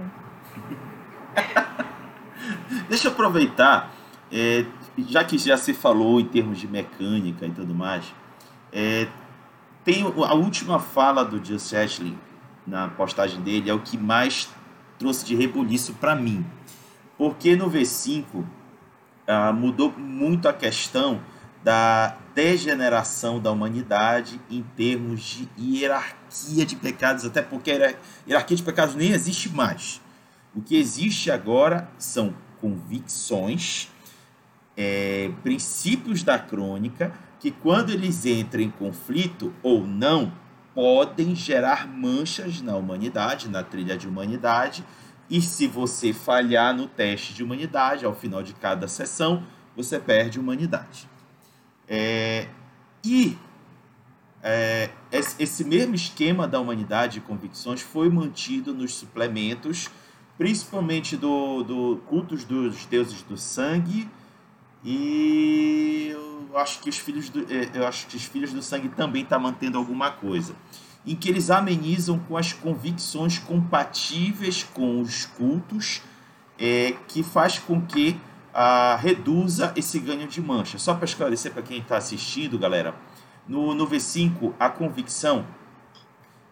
Deixa 2.89 3.09
eu 3.09 3.13
aproveitar 3.13 3.93
é, 4.31 4.65
já 5.07 5.25
que 5.25 5.39
já 5.39 5.57
se 5.57 5.73
falou 5.73 6.21
em 6.21 6.27
termos 6.27 6.59
de 6.59 6.69
mecânica 6.69 7.47
e 7.47 7.51
tudo 7.51 7.75
mais, 7.75 8.05
é, 8.73 9.09
tem 9.85 10.05
a 10.05 10.35
última 10.35 10.79
fala 10.79 11.25
do 11.25 11.43
Just 11.45 11.73
Ashley 11.73 12.17
na 12.67 12.89
postagem 12.89 13.41
dele 13.41 13.71
é 13.71 13.75
o 13.75 13.81
que 13.81 13.97
mais 13.97 14.51
trouxe 14.99 15.25
de 15.25 15.35
rebuliço 15.35 15.95
para 15.95 16.15
mim, 16.15 16.45
porque 17.17 17.57
no 17.57 17.71
V5 17.71 18.45
ah, 19.29 19.53
mudou 19.53 19.93
muito 19.97 20.49
a 20.49 20.55
questão 20.55 21.21
da 21.63 22.17
degeneração 22.35 23.39
da 23.39 23.51
humanidade 23.53 24.41
em 24.51 24.63
termos 24.75 25.21
de 25.21 25.49
hierarquia 25.59 26.65
de 26.65 26.75
pecados, 26.75 27.27
até 27.27 27.43
porque 27.43 27.71
a 27.71 27.95
hierarquia 28.27 28.57
de 28.57 28.63
pecados 28.63 28.95
nem 28.95 29.11
existe 29.11 29.51
mais. 29.51 30.01
O 30.55 30.63
que 30.63 30.77
existe 30.77 31.31
agora 31.31 31.91
são 31.99 32.35
convicções 32.59 33.91
é, 34.77 35.31
princípios 35.43 36.23
da 36.23 36.39
crônica 36.39 37.13
que, 37.39 37.51
quando 37.51 37.91
eles 37.91 38.25
entram 38.25 38.63
em 38.63 38.71
conflito 38.71 39.53
ou 39.63 39.87
não, 39.87 40.33
podem 40.75 41.35
gerar 41.35 41.87
manchas 41.87 42.63
na 42.63 42.77
humanidade, 42.77 43.49
na 43.49 43.63
trilha 43.63 43.99
de 43.99 44.09
humanidade, 44.09 44.85
e 45.31 45.43
se 45.43 45.67
você 45.67 46.13
falhar 46.13 46.75
no 46.75 46.87
teste 46.87 47.35
de 47.35 47.43
humanidade, 47.43 48.05
ao 48.05 48.15
final 48.15 48.43
de 48.43 48.55
cada 48.55 48.89
sessão, 48.89 49.45
você 49.77 49.99
perde 49.99 50.41
humanidade. 50.41 51.09
É, 51.87 52.49
e 53.05 53.37
é, 54.43 54.91
esse 55.13 55.65
mesmo 55.65 55.95
esquema 55.95 56.49
da 56.49 56.59
humanidade 56.61 57.19
e 57.19 57.21
convicções 57.21 57.81
foi 57.83 58.09
mantido 58.09 58.73
nos 58.75 58.95
suplementos, 58.95 59.91
principalmente 60.37 61.17
do, 61.17 61.63
do 61.63 61.97
cultos 62.07 62.45
dos 62.45 62.87
deuses 62.87 63.23
do 63.23 63.37
sangue 63.37 64.09
e 64.85 66.09
eu 66.11 66.57
acho 66.57 66.81
que 66.81 66.89
os 66.89 66.99
filhos 66.99 67.29
do, 67.29 67.41
é, 67.53 67.71
eu 67.75 67.87
acho 67.87 68.07
que 68.07 68.17
os 68.17 68.25
filhos 68.25 68.53
do 68.53 68.63
sangue 68.63 68.89
também 68.89 69.23
está 69.23 69.39
mantendo 69.39 69.77
alguma 69.77 70.11
coisa 70.11 70.55
em 71.09 71.17
que 71.17 71.31
eles 71.31 71.49
amenizam 71.49 72.19
com 72.19 72.37
as 72.37 72.53
convicções 72.53 73.39
compatíveis 73.39 74.63
com 74.63 75.01
os 75.01 75.25
cultos 75.25 76.03
é, 76.59 76.97
que 77.09 77.23
faz 77.23 77.59
com 77.59 77.81
que 77.81 78.21
a, 78.53 78.95
reduza 78.97 79.73
esse 79.75 79.99
ganho 80.01 80.29
de 80.29 80.43
mancha. 80.43 80.79
Só 80.79 80.95
para 80.95 81.07
esclarecer 81.07 81.51
para 81.51 81.63
quem 81.63 81.79
está 81.79 81.97
assistindo, 81.97 82.59
galera, 82.59 82.95
no, 83.49 83.75
no 83.75 83.89
V5, 83.89 84.53
a 84.61 84.69
convicção 84.69 85.47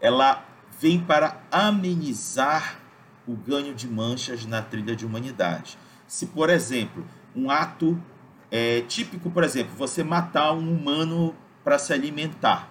ela 0.01 0.43
vem 0.81 0.99
para 1.01 1.39
amenizar 1.53 2.79
o 3.27 3.37
ganho 3.37 3.75
de 3.75 3.87
manchas 3.87 4.47
na 4.47 4.63
trilha 4.63 4.97
de 4.97 5.05
humanidade. 5.05 5.77
Se, 6.07 6.29
por 6.29 6.49
exemplo, 6.49 7.05
um 7.35 7.51
ato 7.51 8.01
é, 8.51 8.81
típico, 8.81 9.31
por 9.31 9.45
exemplo, 9.45 9.77
você 9.77 10.03
matar 10.03 10.53
um 10.53 10.73
humano 10.73 11.35
para 11.63 11.79
se 11.79 11.93
alimentar, 11.93 12.71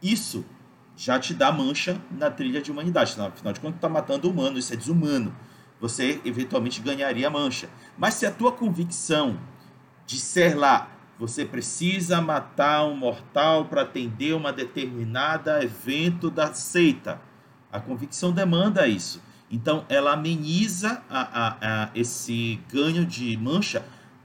isso 0.00 0.44
já 1.00 1.18
te 1.18 1.32
dá 1.32 1.50
mancha 1.50 1.98
na 2.10 2.30
trilha 2.30 2.60
de 2.60 2.70
humanidade. 2.70 3.18
Afinal 3.18 3.54
de 3.54 3.60
contas, 3.60 3.76
está 3.76 3.88
matando 3.88 4.28
humano, 4.28 4.58
isso 4.58 4.74
é 4.74 4.76
desumano. 4.76 5.34
Você 5.80 6.20
eventualmente 6.26 6.82
ganharia 6.82 7.30
mancha. 7.30 7.70
Mas 7.96 8.14
se 8.14 8.26
a 8.26 8.30
tua 8.30 8.52
convicção 8.52 9.38
disser 10.04 10.58
lá, 10.58 10.90
você 11.18 11.46
precisa 11.46 12.20
matar 12.20 12.84
um 12.84 12.94
mortal 12.94 13.64
para 13.64 13.80
atender 13.80 14.34
uma 14.34 14.52
determinada 14.52 15.64
evento 15.64 16.30
da 16.30 16.52
seita, 16.52 17.18
a 17.72 17.80
convicção 17.80 18.30
demanda 18.30 18.86
isso. 18.86 19.22
Então, 19.50 19.86
ela 19.88 20.12
ameniza 20.12 21.02
a, 21.08 21.20
a, 21.20 21.56
a 21.60 21.90
esse 21.94 22.60
ganho 22.70 23.06
de 23.06 23.38
mancha 23.38 23.82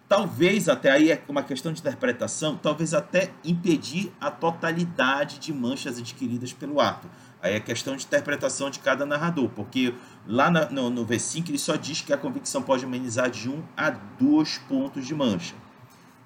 talvez 0.08 0.70
até 0.70 0.92
aí 0.92 1.12
é 1.12 1.22
uma 1.28 1.44
questão 1.44 1.74
de 1.74 1.80
interpretação, 1.80 2.58
talvez 2.58 2.94
até 2.94 3.32
impedir 3.44 4.12
a 4.20 4.30
totalidade 4.30 5.40
de 5.40 5.54
manchas 5.54 5.98
adquiridas 5.98 6.54
pelo 6.54 6.80
ato. 6.80 7.10
Aí 7.42 7.54
é 7.54 7.60
questão 7.60 7.96
de 7.96 8.06
interpretação 8.06 8.70
de 8.70 8.80
cada 8.80 9.06
narrador, 9.06 9.50
porque 9.50 9.94
lá 10.26 10.50
no, 10.50 10.90
no 10.90 11.06
V5 11.06 11.50
ele 11.50 11.58
só 11.58 11.76
diz 11.76 12.02
que 12.02 12.14
a 12.14 12.18
convicção 12.18 12.62
pode 12.62 12.86
amenizar 12.86 13.30
de 13.30 13.50
1 13.50 13.64
a 13.78 13.90
2 13.90 14.58
pontos 14.70 15.06
de 15.06 15.14
mancha. 15.14 15.56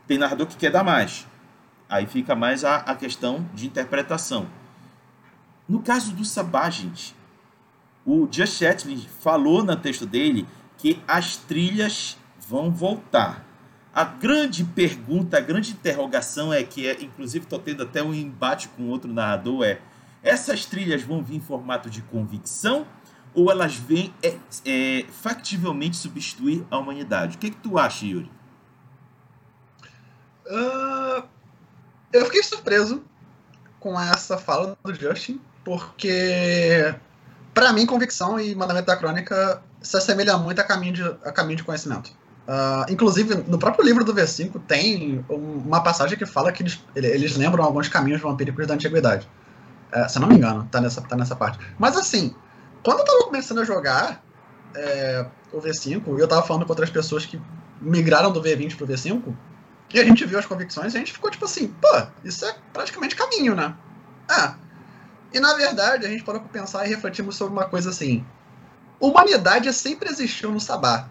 Tem 0.08 0.18
narrador 0.18 0.48
que 0.48 0.56
quer 0.56 0.72
dar 0.72 0.84
mais. 0.84 1.28
Aí 1.90 2.06
fica 2.06 2.36
mais 2.36 2.64
a, 2.64 2.78
a 2.78 2.96
questão 2.96 3.46
de 3.54 3.66
interpretação. 3.66 4.48
No 5.68 5.82
caso 5.82 6.14
do 6.14 6.24
Sabá, 6.24 6.70
gente, 6.70 7.16
o 8.06 8.28
Just 8.32 8.60
Chatelain 8.60 9.06
falou 9.20 9.64
no 9.64 9.76
texto 9.76 10.06
dele 10.06 10.48
que 10.78 11.02
as 11.08 11.36
trilhas 11.38 12.18
vão 12.48 12.72
voltar. 12.72 13.49
A 14.00 14.06
grande 14.06 14.64
pergunta, 14.64 15.38
a 15.38 15.42
grande 15.42 15.74
interrogação 15.74 16.54
é 16.54 16.64
que, 16.64 16.88
é, 16.88 17.04
inclusive, 17.04 17.44
estou 17.44 17.60
tendo 17.60 17.84
até 17.84 18.02
um 18.02 18.14
embate 18.14 18.70
com 18.70 18.88
outro 18.88 19.12
narrador, 19.12 19.66
é 19.66 19.82
essas 20.24 20.66
trilhas 20.66 21.04
vão 21.04 21.22
vir 21.22 21.36
em 21.36 21.42
formato 21.42 21.90
de 21.90 22.02
convicção 22.04 22.88
ou 23.34 23.52
elas 23.52 23.76
vêm 23.76 24.14
é, 24.24 24.38
é, 24.66 25.06
factivelmente 25.12 25.98
substituir 25.98 26.66
a 26.72 26.78
humanidade? 26.78 27.36
O 27.36 27.40
que, 27.40 27.48
é 27.48 27.50
que 27.50 27.58
tu 27.58 27.78
acha, 27.78 28.06
Yuri? 28.06 28.32
Uh, 30.46 31.28
eu 32.14 32.26
fiquei 32.28 32.42
surpreso 32.42 33.04
com 33.82 34.00
essa 34.00 34.38
fala 34.38 34.78
do 34.82 34.96
Justin, 34.96 35.42
porque 35.66 36.96
para 37.54 37.74
mim 37.74 37.86
convicção 37.86 38.40
e 38.40 38.56
mandamento 38.56 38.88
da 38.88 38.96
crônica 38.96 39.62
se 39.82 39.98
assemelha 39.98 40.38
muito 40.38 40.62
a 40.62 40.64
caminho 40.64 40.94
de, 40.94 41.04
a 41.04 41.34
caminho 41.34 41.58
de 41.58 41.66
conhecimento. 41.66 42.18
Uh, 42.50 42.92
inclusive, 42.92 43.44
no 43.48 43.60
próprio 43.60 43.86
livro 43.86 44.04
do 44.04 44.12
V5 44.12 44.60
tem 44.68 45.24
uma 45.30 45.84
passagem 45.84 46.18
que 46.18 46.26
fala 46.26 46.52
que 46.52 46.64
eles, 46.64 46.84
eles 46.96 47.38
lembram 47.38 47.64
alguns 47.64 47.88
caminhos 47.88 48.20
vampíricos 48.20 48.66
da 48.66 48.74
antiguidade. 48.74 49.30
Uh, 49.94 50.10
se 50.10 50.18
eu 50.18 50.22
não 50.22 50.30
me 50.30 50.34
engano, 50.34 50.68
tá 50.72 50.82
nessa, 50.82 51.00
tá 51.00 51.16
nessa 51.16 51.36
parte. 51.36 51.60
Mas 51.78 51.96
assim, 51.96 52.34
quando 52.82 53.02
eu 53.02 53.06
tava 53.06 53.26
começando 53.26 53.60
a 53.60 53.64
jogar 53.64 54.24
é, 54.74 55.28
o 55.54 55.62
V5, 55.62 56.18
e 56.18 56.22
eu 56.22 56.28
tava 56.28 56.42
falando 56.42 56.66
com 56.66 56.72
outras 56.72 56.90
pessoas 56.90 57.24
que 57.24 57.40
migraram 57.80 58.32
do 58.32 58.42
V20 58.42 58.78
pro 58.78 58.88
V5, 58.88 59.22
e 59.94 60.00
a 60.00 60.04
gente 60.04 60.26
viu 60.26 60.40
as 60.40 60.48
convicções, 60.48 60.96
e 60.96 60.98
a 60.98 61.00
gente 61.00 61.14
ficou 61.14 61.30
tipo 61.30 61.46
assim, 61.46 61.68
pô, 61.68 62.02
isso 62.24 62.46
é 62.46 62.56
praticamente 62.74 63.16
caminho, 63.16 63.54
né? 63.54 63.76
Ah. 64.28 64.56
E 65.32 65.40
na 65.40 65.54
verdade, 65.54 66.04
a 66.04 66.10
gente 66.10 66.24
parou 66.24 66.42
pra 66.42 66.50
pensar 66.50 66.84
e 66.88 66.90
refletimos 66.90 67.36
sobre 67.36 67.54
uma 67.54 67.66
coisa 67.66 67.92
assim. 67.92 68.26
Humanidade 69.00 69.72
sempre 69.72 70.10
existiu 70.10 70.52
no 70.52 70.60
Sabá 70.60 71.08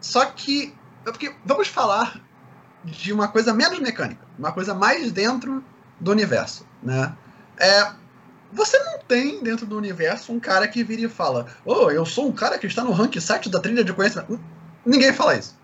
só 0.00 0.24
que, 0.26 0.74
porque 1.04 1.34
vamos 1.44 1.68
falar 1.68 2.20
de 2.84 3.12
uma 3.12 3.28
coisa 3.28 3.52
menos 3.52 3.78
mecânica, 3.78 4.26
uma 4.38 4.52
coisa 4.52 4.74
mais 4.74 5.12
dentro 5.12 5.62
do 5.98 6.10
universo, 6.10 6.66
né? 6.82 7.14
É, 7.58 7.92
você 8.52 8.78
não 8.78 8.98
tem 9.00 9.42
dentro 9.42 9.66
do 9.66 9.76
universo 9.76 10.32
um 10.32 10.40
cara 10.40 10.66
que 10.66 10.82
vira 10.82 11.02
e 11.02 11.08
fala: 11.08 11.46
Oh, 11.64 11.90
eu 11.90 12.04
sou 12.06 12.28
um 12.28 12.32
cara 12.32 12.58
que 12.58 12.66
está 12.66 12.82
no 12.82 12.92
rank 12.92 13.16
7 13.20 13.48
da 13.48 13.60
trilha 13.60 13.84
de 13.84 13.92
conhecimento. 13.92 14.40
Ninguém 14.84 15.12
fala 15.12 15.36
isso. 15.36 15.58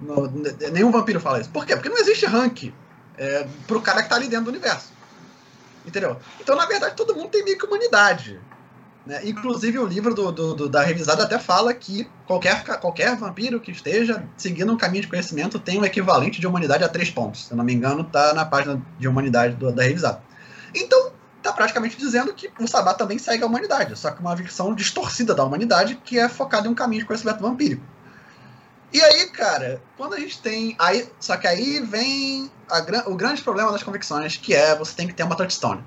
No, 0.00 0.30
nenhum 0.72 0.90
vampiro 0.90 1.20
fala 1.20 1.40
isso. 1.40 1.50
Por 1.50 1.64
quê? 1.66 1.74
Porque 1.74 1.88
não 1.88 1.98
existe 1.98 2.26
rank 2.26 2.72
é, 3.16 3.46
pro 3.66 3.80
cara 3.80 3.98
que 3.98 4.06
está 4.06 4.16
ali 4.16 4.28
dentro 4.28 4.46
do 4.46 4.50
universo. 4.50 4.92
Entendeu? 5.86 6.18
Então, 6.40 6.56
na 6.56 6.66
verdade, 6.66 6.96
todo 6.96 7.14
mundo 7.14 7.28
tem 7.28 7.44
meio 7.44 7.58
que 7.58 7.64
humanidade. 7.64 8.40
Né? 9.06 9.20
Inclusive, 9.24 9.78
o 9.78 9.86
livro 9.86 10.12
do, 10.14 10.32
do, 10.32 10.54
do, 10.54 10.68
da 10.68 10.82
revisada 10.82 11.22
até 11.22 11.38
fala 11.38 11.72
que 11.72 12.08
qualquer, 12.26 12.64
qualquer 12.80 13.16
vampiro 13.16 13.60
que 13.60 13.70
esteja 13.70 14.28
seguindo 14.36 14.72
um 14.72 14.76
caminho 14.76 15.02
de 15.02 15.08
conhecimento 15.08 15.58
tem 15.60 15.78
um 15.78 15.84
equivalente 15.84 16.40
de 16.40 16.46
humanidade 16.46 16.82
a 16.82 16.88
três 16.88 17.08
pontos. 17.08 17.46
Se 17.46 17.52
eu 17.52 17.56
não 17.56 17.64
me 17.64 17.72
engano, 17.72 18.02
está 18.02 18.34
na 18.34 18.44
página 18.44 18.82
de 18.98 19.06
humanidade 19.06 19.54
do, 19.54 19.70
da 19.70 19.84
revisada. 19.84 20.20
Então, 20.74 21.12
está 21.38 21.52
praticamente 21.52 21.96
dizendo 21.96 22.34
que 22.34 22.50
o 22.58 22.66
Sabá 22.66 22.92
também 22.94 23.18
segue 23.18 23.44
a 23.44 23.46
humanidade, 23.46 23.96
só 23.96 24.10
que 24.10 24.20
uma 24.20 24.34
versão 24.34 24.74
distorcida 24.74 25.32
da 25.32 25.44
humanidade 25.44 25.94
que 26.04 26.18
é 26.18 26.28
focada 26.28 26.66
em 26.66 26.70
um 26.70 26.74
caminho 26.74 27.02
de 27.02 27.06
conhecimento 27.06 27.40
vampírico. 27.40 27.84
E 28.92 29.00
aí, 29.00 29.26
cara, 29.28 29.80
quando 29.96 30.14
a 30.14 30.20
gente 30.20 30.40
tem. 30.40 30.74
Aí, 30.78 31.08
só 31.20 31.36
que 31.36 31.46
aí 31.46 31.80
vem 31.80 32.50
a, 32.68 33.08
o 33.08 33.14
grande 33.14 33.42
problema 33.42 33.70
das 33.70 33.82
convicções, 33.82 34.36
que 34.36 34.54
é 34.54 34.74
você 34.74 34.94
tem 34.94 35.06
que 35.06 35.14
ter 35.14 35.22
uma 35.22 35.36
touchstone. 35.36 35.84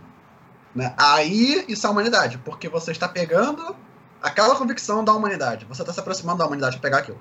Né? 0.74 0.94
Aí 0.98 1.66
isso 1.68 1.86
é 1.86 1.90
a 1.90 1.92
humanidade, 1.92 2.38
porque 2.40 2.70
você 2.70 2.92
está 2.92 3.08
pegando 3.08 3.76
aquela 4.22 4.56
convicção 4.56 5.04
da 5.04 5.14
humanidade, 5.14 5.66
você 5.66 5.82
está 5.82 5.94
se 5.94 6.00
aproximando 6.00 6.40
da 6.40 6.46
humanidade 6.46 6.78
para 6.78 6.90
pegar 6.90 6.98
aquilo. 7.00 7.20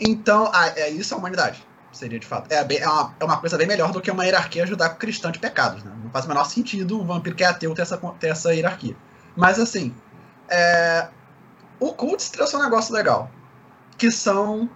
Então, 0.00 0.50
ah, 0.52 0.68
é 0.76 0.88
isso 0.88 1.14
a 1.14 1.18
humanidade, 1.18 1.64
seria 1.92 2.18
de 2.18 2.26
fato. 2.26 2.50
É, 2.50 2.64
bem, 2.64 2.78
é, 2.78 2.88
uma, 2.88 3.14
é 3.20 3.24
uma 3.24 3.36
coisa 3.36 3.56
bem 3.56 3.66
melhor 3.66 3.92
do 3.92 4.00
que 4.00 4.10
uma 4.10 4.24
hierarquia 4.24 4.66
judaico-cristã 4.66 5.30
de 5.30 5.38
pecados. 5.38 5.84
Né? 5.84 5.92
Não 6.02 6.10
faz 6.10 6.24
o 6.24 6.28
menor 6.28 6.44
sentido 6.44 7.00
um 7.00 7.06
vampiro 7.06 7.36
que 7.36 7.44
é 7.44 7.46
ateu 7.46 7.74
ter 7.74 7.82
essa, 7.82 7.96
ter 8.18 8.28
essa 8.28 8.54
hierarquia. 8.54 8.96
Mas 9.36 9.58
assim, 9.58 9.94
é, 10.48 11.08
o 11.78 11.92
culto 11.92 12.24
trouxe 12.30 12.56
um 12.56 12.62
negócio 12.62 12.94
legal, 12.94 13.30
que 13.96 14.10
são 14.10 14.68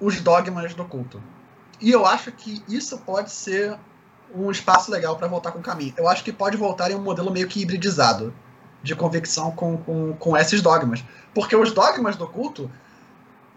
os 0.00 0.20
dogmas 0.20 0.74
do 0.74 0.84
culto. 0.84 1.22
E 1.80 1.90
eu 1.90 2.06
acho 2.06 2.32
que 2.32 2.62
isso 2.68 2.98
pode 2.98 3.30
ser 3.30 3.78
um 4.36 4.50
espaço 4.50 4.90
legal 4.90 5.16
para 5.16 5.26
voltar 5.26 5.52
com 5.52 5.58
o 5.58 5.62
caminho. 5.62 5.94
Eu 5.96 6.08
acho 6.08 6.22
que 6.22 6.32
pode 6.32 6.56
voltar 6.56 6.90
em 6.90 6.94
um 6.94 7.02
modelo 7.02 7.30
meio 7.30 7.48
que 7.48 7.60
hibridizado 7.60 8.34
de 8.82 8.94
convicção 8.94 9.50
com, 9.50 9.76
com, 9.78 10.12
com 10.14 10.36
esses 10.36 10.60
dogmas. 10.60 11.02
Porque 11.34 11.56
os 11.56 11.72
dogmas 11.72 12.16
do 12.16 12.26
culto, 12.26 12.70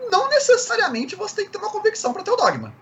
não 0.09 0.29
necessariamente 0.29 1.15
você 1.15 1.35
tem 1.35 1.45
que 1.45 1.51
ter 1.51 1.57
uma 1.57 1.69
convicção 1.69 2.13
para 2.13 2.23
ter 2.23 2.31
o 2.31 2.35
dogma. 2.35 2.73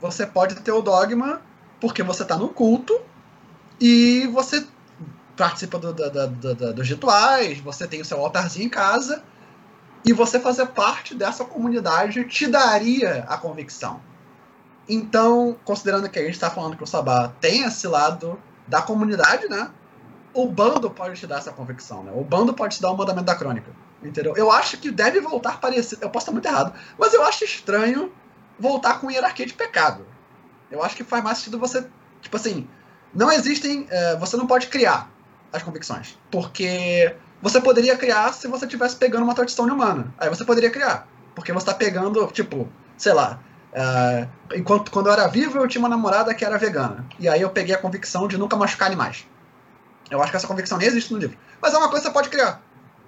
Você 0.00 0.26
pode 0.26 0.56
ter 0.56 0.72
o 0.72 0.82
dogma 0.82 1.40
porque 1.80 2.02
você 2.02 2.22
está 2.22 2.36
no 2.36 2.48
culto 2.48 2.98
e 3.80 4.26
você 4.28 4.66
participa 5.36 5.78
do, 5.78 5.92
do, 5.92 6.28
do, 6.28 6.74
dos 6.74 6.88
rituais, 6.88 7.58
você 7.60 7.86
tem 7.86 8.00
o 8.00 8.04
seu 8.04 8.18
altarzinho 8.20 8.66
em 8.66 8.70
casa, 8.70 9.22
e 10.04 10.12
você 10.12 10.38
fazer 10.38 10.66
parte 10.66 11.14
dessa 11.14 11.44
comunidade 11.44 12.24
te 12.24 12.46
daria 12.46 13.24
a 13.28 13.36
convicção. 13.36 14.00
Então, 14.88 15.56
considerando 15.64 16.08
que 16.08 16.18
a 16.18 16.22
gente 16.22 16.34
está 16.34 16.50
falando 16.50 16.76
que 16.76 16.82
o 16.82 16.86
Sabá 16.86 17.32
tem 17.40 17.62
esse 17.62 17.86
lado 17.86 18.38
da 18.66 18.82
comunidade, 18.82 19.48
né? 19.48 19.70
O 20.32 20.46
bando 20.46 20.90
pode 20.90 21.18
te 21.18 21.26
dar 21.26 21.38
essa 21.38 21.52
convicção, 21.52 22.02
né? 22.02 22.12
O 22.14 22.22
bando 22.22 22.52
pode 22.52 22.76
te 22.76 22.82
dar 22.82 22.90
o 22.90 22.96
mandamento 22.96 23.26
da 23.26 23.34
crônica. 23.34 23.70
Entendeu? 24.02 24.34
Eu 24.36 24.50
acho 24.50 24.76
que 24.76 24.90
deve 24.90 25.20
voltar 25.20 25.58
parecido. 25.60 26.02
Eu 26.02 26.10
posso 26.10 26.24
estar 26.24 26.32
muito 26.32 26.46
errado, 26.46 26.74
mas 26.98 27.14
eu 27.14 27.24
acho 27.24 27.44
estranho 27.44 28.12
voltar 28.58 29.00
com 29.00 29.10
hierarquia 29.10 29.46
de 29.46 29.54
pecado. 29.54 30.06
Eu 30.70 30.82
acho 30.82 30.96
que 30.96 31.04
faz 31.04 31.24
mais 31.24 31.38
sentido 31.38 31.58
você. 31.58 31.86
Tipo 32.20 32.36
assim, 32.36 32.68
não 33.14 33.32
existem. 33.32 33.86
É, 33.88 34.16
você 34.16 34.36
não 34.36 34.46
pode 34.46 34.66
criar 34.66 35.10
as 35.52 35.62
convicções. 35.62 36.18
Porque 36.30 37.16
você 37.40 37.60
poderia 37.60 37.96
criar 37.96 38.32
se 38.34 38.46
você 38.48 38.66
estivesse 38.66 38.96
pegando 38.96 39.24
uma 39.24 39.34
tradição 39.34 39.66
humana. 39.66 40.12
Aí 40.18 40.28
você 40.28 40.44
poderia 40.44 40.70
criar. 40.70 41.06
Porque 41.34 41.52
você 41.52 41.62
está 41.62 41.74
pegando, 41.74 42.26
tipo, 42.28 42.68
sei 42.98 43.12
lá. 43.12 43.40
Uh, 43.74 44.28
enquanto 44.54 44.90
quando 44.92 45.08
eu 45.08 45.12
era 45.12 45.26
vivo, 45.26 45.58
eu 45.58 45.66
tinha 45.66 45.82
uma 45.82 45.88
namorada 45.88 46.32
que 46.32 46.44
era 46.44 46.56
vegana. 46.56 47.04
E 47.18 47.28
aí 47.28 47.40
eu 47.40 47.50
peguei 47.50 47.74
a 47.74 47.78
convicção 47.78 48.28
de 48.28 48.38
nunca 48.38 48.56
machucar 48.56 48.86
animais. 48.86 49.26
Eu 50.10 50.22
acho 50.22 50.30
que 50.30 50.36
essa 50.36 50.46
convicção 50.46 50.78
nem 50.78 50.86
existe 50.86 51.12
no 51.12 51.18
livro. 51.18 51.36
Mas 51.60 51.74
é 51.74 51.78
uma 51.78 51.88
coisa 51.88 52.02
que 52.02 52.08
você 52.08 52.12
pode 52.12 52.28
criar. 52.28 52.62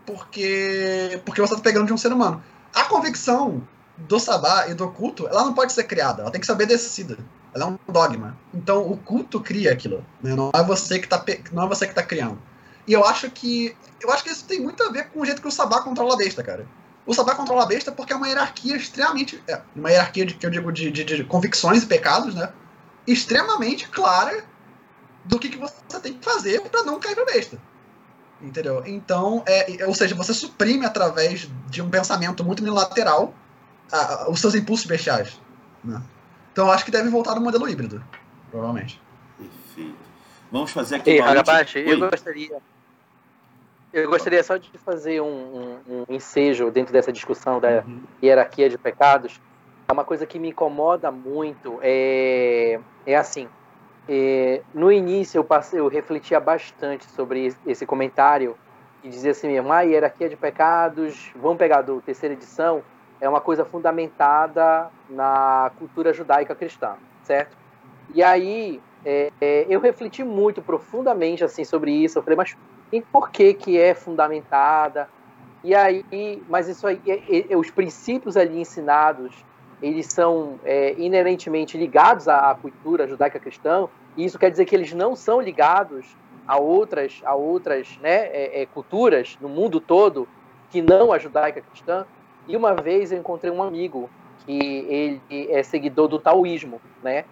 Porque, 0.05 1.21
porque 1.25 1.41
você 1.41 1.55
está 1.55 1.63
pegando 1.63 1.87
de 1.87 1.93
um 1.93 1.99
ser 1.99 2.13
humano. 2.13 2.43
A 2.75 2.85
convicção 2.85 3.63
do 3.97 4.19
sabá 4.19 4.69
e 4.69 4.75
do 4.75 4.89
culto, 4.91 5.27
ela 5.29 5.45
não 5.45 5.55
pode 5.55 5.73
ser 5.73 5.85
criada, 5.85 6.23
ela 6.23 6.31
tem 6.31 6.41
que 6.41 6.47
ser 6.47 6.53
obedecida. 6.53 7.17
Ela 7.55 7.65
é 7.65 7.69
um 7.69 7.79
dogma. 7.91 8.37
Então 8.53 8.91
o 8.91 8.97
culto 8.97 9.41
cria 9.41 9.73
aquilo. 9.73 10.05
Né? 10.23 10.35
Não 10.35 10.51
é 10.55 10.63
você 10.63 10.99
que 10.99 11.07
está 11.07 11.25
não 11.53 11.65
é 11.65 11.69
você 11.69 11.87
que 11.87 11.95
tá 11.95 12.03
criando. 12.03 12.39
E 12.87 12.93
eu 12.93 13.05
acho 13.05 13.31
que 13.31 13.77
eu 14.01 14.13
acho 14.13 14.23
que 14.23 14.31
isso 14.31 14.45
tem 14.45 14.61
muito 14.61 14.83
a 14.83 14.91
ver 14.91 15.09
com 15.11 15.21
o 15.21 15.25
jeito 15.25 15.41
que 15.41 15.49
o 15.49 15.51
sabá 15.51 15.81
controla 15.81 16.15
a 16.15 16.17
besta, 16.17 16.43
cara. 16.43 16.67
O 17.07 17.15
sabá 17.15 17.35
controla 17.35 17.63
a 17.63 17.67
besta 17.67 17.93
porque 17.93 18.13
é 18.13 18.17
uma 18.17 18.27
hierarquia 18.27 18.77
extremamente, 18.77 19.43
é, 19.47 19.63
uma 19.77 19.91
hierarquia 19.91 20.27
de, 20.27 20.35
que 20.35 20.45
eu 20.45 20.51
digo 20.51 20.73
de, 20.73 20.91
de, 20.91 21.05
de 21.05 21.25
convicções 21.25 21.85
e 21.85 21.87
pecados, 21.87 22.35
né? 22.35 22.53
Extremamente 23.07 23.89
clara 23.89 24.45
do 25.25 25.39
que, 25.39 25.49
que 25.49 25.57
você 25.57 26.01
tem 26.03 26.15
que 26.15 26.25
fazer 26.25 26.61
para 26.63 26.83
não 26.83 26.99
cair 26.99 27.15
pra 27.15 27.25
besta. 27.25 27.59
Entendeu? 28.43 28.83
Então, 28.85 29.43
é, 29.47 29.87
ou 29.87 29.95
seja, 29.95 30.15
você 30.15 30.35
suprime 30.35 30.85
através 30.85 31.49
de 31.69 31.81
um 31.81 31.89
pensamento 31.89 32.45
muito 32.45 32.61
unilateral 32.61 33.33
a, 33.91 34.25
a, 34.25 34.31
os 34.31 34.41
seus 34.41 34.55
impulsos 34.55 34.87
bestiais. 34.87 35.41
Né? 35.83 36.03
Então, 36.53 36.71
acho 36.71 36.85
que 36.85 36.91
deve 36.91 37.09
voltar 37.09 37.35
no 37.37 37.41
modelo 37.41 37.69
híbrido, 37.69 38.05
provavelmente. 38.51 39.01
Perfeito. 39.39 39.97
Vamos 40.51 40.71
fazer 40.71 40.97
aqui 40.97 41.11
Ei, 41.11 41.21
eu 41.93 42.11
gostaria. 42.11 42.59
Eu 43.93 44.11
gostaria 44.11 44.43
só 44.43 44.57
de 44.57 44.71
fazer 44.79 45.21
um, 45.21 45.27
um, 45.89 46.05
um 46.09 46.15
ensejo 46.15 46.71
dentro 46.71 46.93
dessa 46.93 47.13
discussão 47.13 47.61
da 47.61 47.83
uhum. 47.87 48.03
hierarquia 48.23 48.69
de 48.69 48.77
pecados. 48.77 49.41
É 49.89 49.93
uma 49.93 50.05
coisa 50.05 50.27
que 50.27 50.39
me 50.39 50.49
incomoda 50.49 51.11
muito. 51.11 51.79
É, 51.83 52.81
é 53.07 53.17
assim: 53.17 53.49
é, 54.09 54.63
no 54.75 54.91
início 54.91 55.39
eu, 55.39 55.45
passei, 55.45 55.81
eu 55.81 55.89
refletia 55.89 56.39
bastante 56.39 57.07
sobre 57.07 57.55
esse 57.67 57.87
comentário 57.87 58.57
e 59.03 59.09
dizia 59.09 59.31
assim 59.31 59.49
mesmo, 59.49 59.73
ah, 59.73 59.83
hierarquia 59.83 60.29
de 60.29 60.37
pecados, 60.37 61.31
vamos 61.37 61.59
pegar 61.59 61.83
do 61.83 62.01
terceira 62.01 62.35
edição, 62.35 62.83
é 63.21 63.29
uma 63.29 63.41
coisa 63.41 63.65
fundamentada 63.65 64.91
na 65.09 65.71
cultura 65.79 66.13
judaica 66.13 66.55
cristã, 66.55 66.97
certo? 67.23 67.57
E 68.15 68.23
aí 68.23 68.81
é, 69.05 69.33
é, 69.41 69.67
eu 69.69 69.81
refleti 69.81 70.25
muito 70.25 70.61
profundamente 70.61 71.45
assim 71.45 71.65
sobre 71.65 71.93
isso, 71.93 72.19
eu 72.19 72.23
falei, 72.23 72.37
mas 72.37 72.57
por 73.13 73.31
que 73.31 73.55
que 73.55 73.79
é 73.79 73.95
fundamentada? 73.95 75.09
E 75.63 75.75
aí, 75.75 76.05
mas 76.49 76.69
isso 76.69 76.87
aí, 76.87 77.01
é, 77.07 77.53
é, 77.53 77.57
os 77.57 77.71
princípios 77.71 78.37
ali 78.37 78.61
ensinados 78.61 79.45
eles 79.83 80.07
são 80.07 80.59
é, 80.65 80.95
inerentemente 80.97 81.77
ligados 81.77 82.29
à 82.29 82.55
cultura 82.55 83.07
judaica 83.07 83.39
cristã, 83.39 83.89
e 84.17 84.25
isso 84.25 84.39
quer 84.39 84.51
dizer 84.51 84.65
que 84.65 84.75
eles 84.75 84.93
não 84.93 85.15
são 85.15 85.41
ligados 85.41 86.17
a 86.47 86.57
outras, 86.57 87.21
a 87.25 87.35
outras 87.35 87.99
né, 87.99 88.27
é, 88.29 88.63
é, 88.63 88.67
culturas 88.67 89.37
no 89.41 89.49
mundo 89.49 89.81
todo 89.81 90.29
que 90.71 90.81
não 90.81 91.13
a 91.13 91.19
judaica 91.19 91.61
cristã. 91.61 92.07
E 92.49 92.57
uma 92.57 92.75
vez 92.75 93.13
eu 93.13 93.19
encontrei 93.19 93.53
um 93.53 93.63
amigo 93.63 94.09
que 94.47 94.57
ele 94.89 95.21
é 95.51 95.63
seguidor 95.63 96.09
do 96.09 96.19
taoísmo, 96.19 96.81
né, 97.03 97.25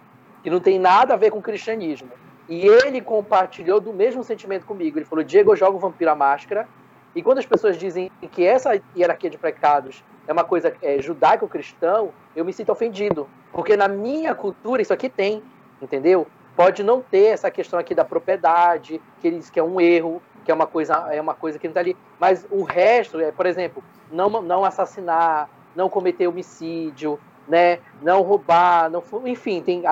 que 0.43 0.49
não 0.49 0.59
tem 0.59 0.77
nada 0.77 1.13
a 1.13 1.17
ver 1.17 1.31
com 1.31 1.39
o 1.39 1.41
cristianismo. 1.41 2.09
E 2.47 2.67
ele 2.67 3.01
compartilhou 3.01 3.79
do 3.79 3.91
mesmo 3.93 4.23
sentimento 4.23 4.65
comigo. 4.65 4.97
Ele 4.97 5.05
falou: 5.05 5.23
Diego, 5.23 5.51
eu 5.51 5.55
jogo 5.55 5.79
Vampiro 5.79 6.11
à 6.11 6.15
Máscara. 6.15 6.67
E 7.15 7.23
quando 7.23 7.39
as 7.39 7.45
pessoas 7.45 7.77
dizem 7.77 8.11
que 8.31 8.45
essa 8.45 8.79
hierarquia 8.95 9.29
de 9.29 9.37
pecados 9.37 10.03
é 10.27 10.33
uma 10.33 10.43
coisa 10.43 10.75
é, 10.81 11.01
judaico-cristão, 11.01 12.11
eu 12.35 12.43
me 12.43 12.51
sinto 12.51 12.71
ofendido. 12.71 13.27
Porque 13.53 13.77
na 13.77 13.87
minha 13.87 14.35
cultura 14.35 14.81
isso 14.81 14.93
aqui 14.93 15.07
tem, 15.07 15.41
entendeu? 15.81 16.27
Pode 16.55 16.83
não 16.83 17.01
ter 17.01 17.27
essa 17.27 17.49
questão 17.49 17.79
aqui 17.79 17.95
da 17.95 18.03
propriedade, 18.03 19.01
que 19.21 19.27
ele 19.27 19.37
diz 19.37 19.49
que 19.49 19.59
é 19.59 19.63
um 19.63 19.79
erro, 19.79 20.21
que 20.43 20.51
é 20.51 20.53
uma 20.53 20.67
coisa, 20.67 21.07
é 21.11 21.21
uma 21.21 21.33
coisa 21.33 21.57
que 21.57 21.67
não 21.67 21.71
está 21.71 21.79
ali. 21.79 21.95
Mas 22.19 22.45
o 22.51 22.63
resto, 22.63 23.19
é, 23.19 23.31
por 23.31 23.45
exemplo, 23.45 23.83
não, 24.11 24.29
não 24.41 24.65
assassinar, 24.65 25.49
não 25.75 25.89
cometer 25.89 26.27
homicídio, 26.27 27.19
né? 27.47 27.79
não 28.01 28.21
roubar, 28.21 28.89
não, 28.89 29.03
enfim, 29.25 29.61
tem, 29.61 29.83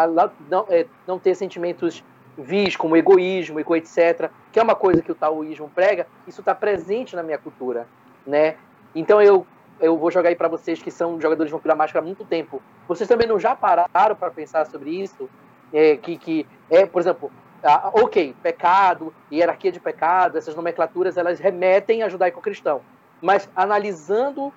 não, 0.49 0.65
é, 0.69 0.85
não 1.07 1.19
ter 1.19 1.35
sentimentos 1.35 2.03
vis 2.37 2.75
como 2.75 2.97
egoísmo 2.97 3.59
e 3.59 3.77
etc., 3.77 4.29
que 4.51 4.59
é 4.59 4.63
uma 4.63 4.75
coisa 4.75 5.01
que 5.01 5.11
o 5.11 5.15
taoísmo 5.15 5.69
prega, 5.69 6.07
isso 6.27 6.41
está 6.41 6.53
presente 6.55 7.15
na 7.15 7.23
minha 7.23 7.37
cultura, 7.37 7.87
né? 8.25 8.55
Então 8.95 9.21
eu 9.21 9.45
eu 9.79 9.97
vou 9.97 10.11
jogar 10.11 10.29
aí 10.29 10.35
para 10.35 10.47
vocês 10.47 10.81
que 10.81 10.91
são 10.91 11.19
jogadores 11.19 11.49
de 11.49 11.53
Vampiro 11.53 11.75
Máscara 11.75 12.03
há 12.03 12.05
muito 12.05 12.23
tempo. 12.23 12.61
Vocês 12.87 13.07
também 13.07 13.27
não 13.27 13.39
já 13.39 13.53
pararam 13.55 14.15
para 14.15 14.31
pensar 14.31 14.65
sobre 14.65 14.91
isso? 14.91 15.29
É, 15.73 15.97
que, 15.97 16.17
que 16.17 16.47
é, 16.69 16.85
por 16.85 17.01
exemplo, 17.01 17.31
ah, 17.63 17.91
ok, 17.93 18.35
pecado, 18.41 19.13
hierarquia 19.31 19.71
de 19.71 19.79
pecado, 19.79 20.37
essas 20.37 20.55
nomenclaturas, 20.55 21.17
elas 21.17 21.39
remetem 21.39 22.03
a 22.03 22.09
judaico-cristão. 22.09 22.81
Mas 23.21 23.49
analisando 23.55 24.53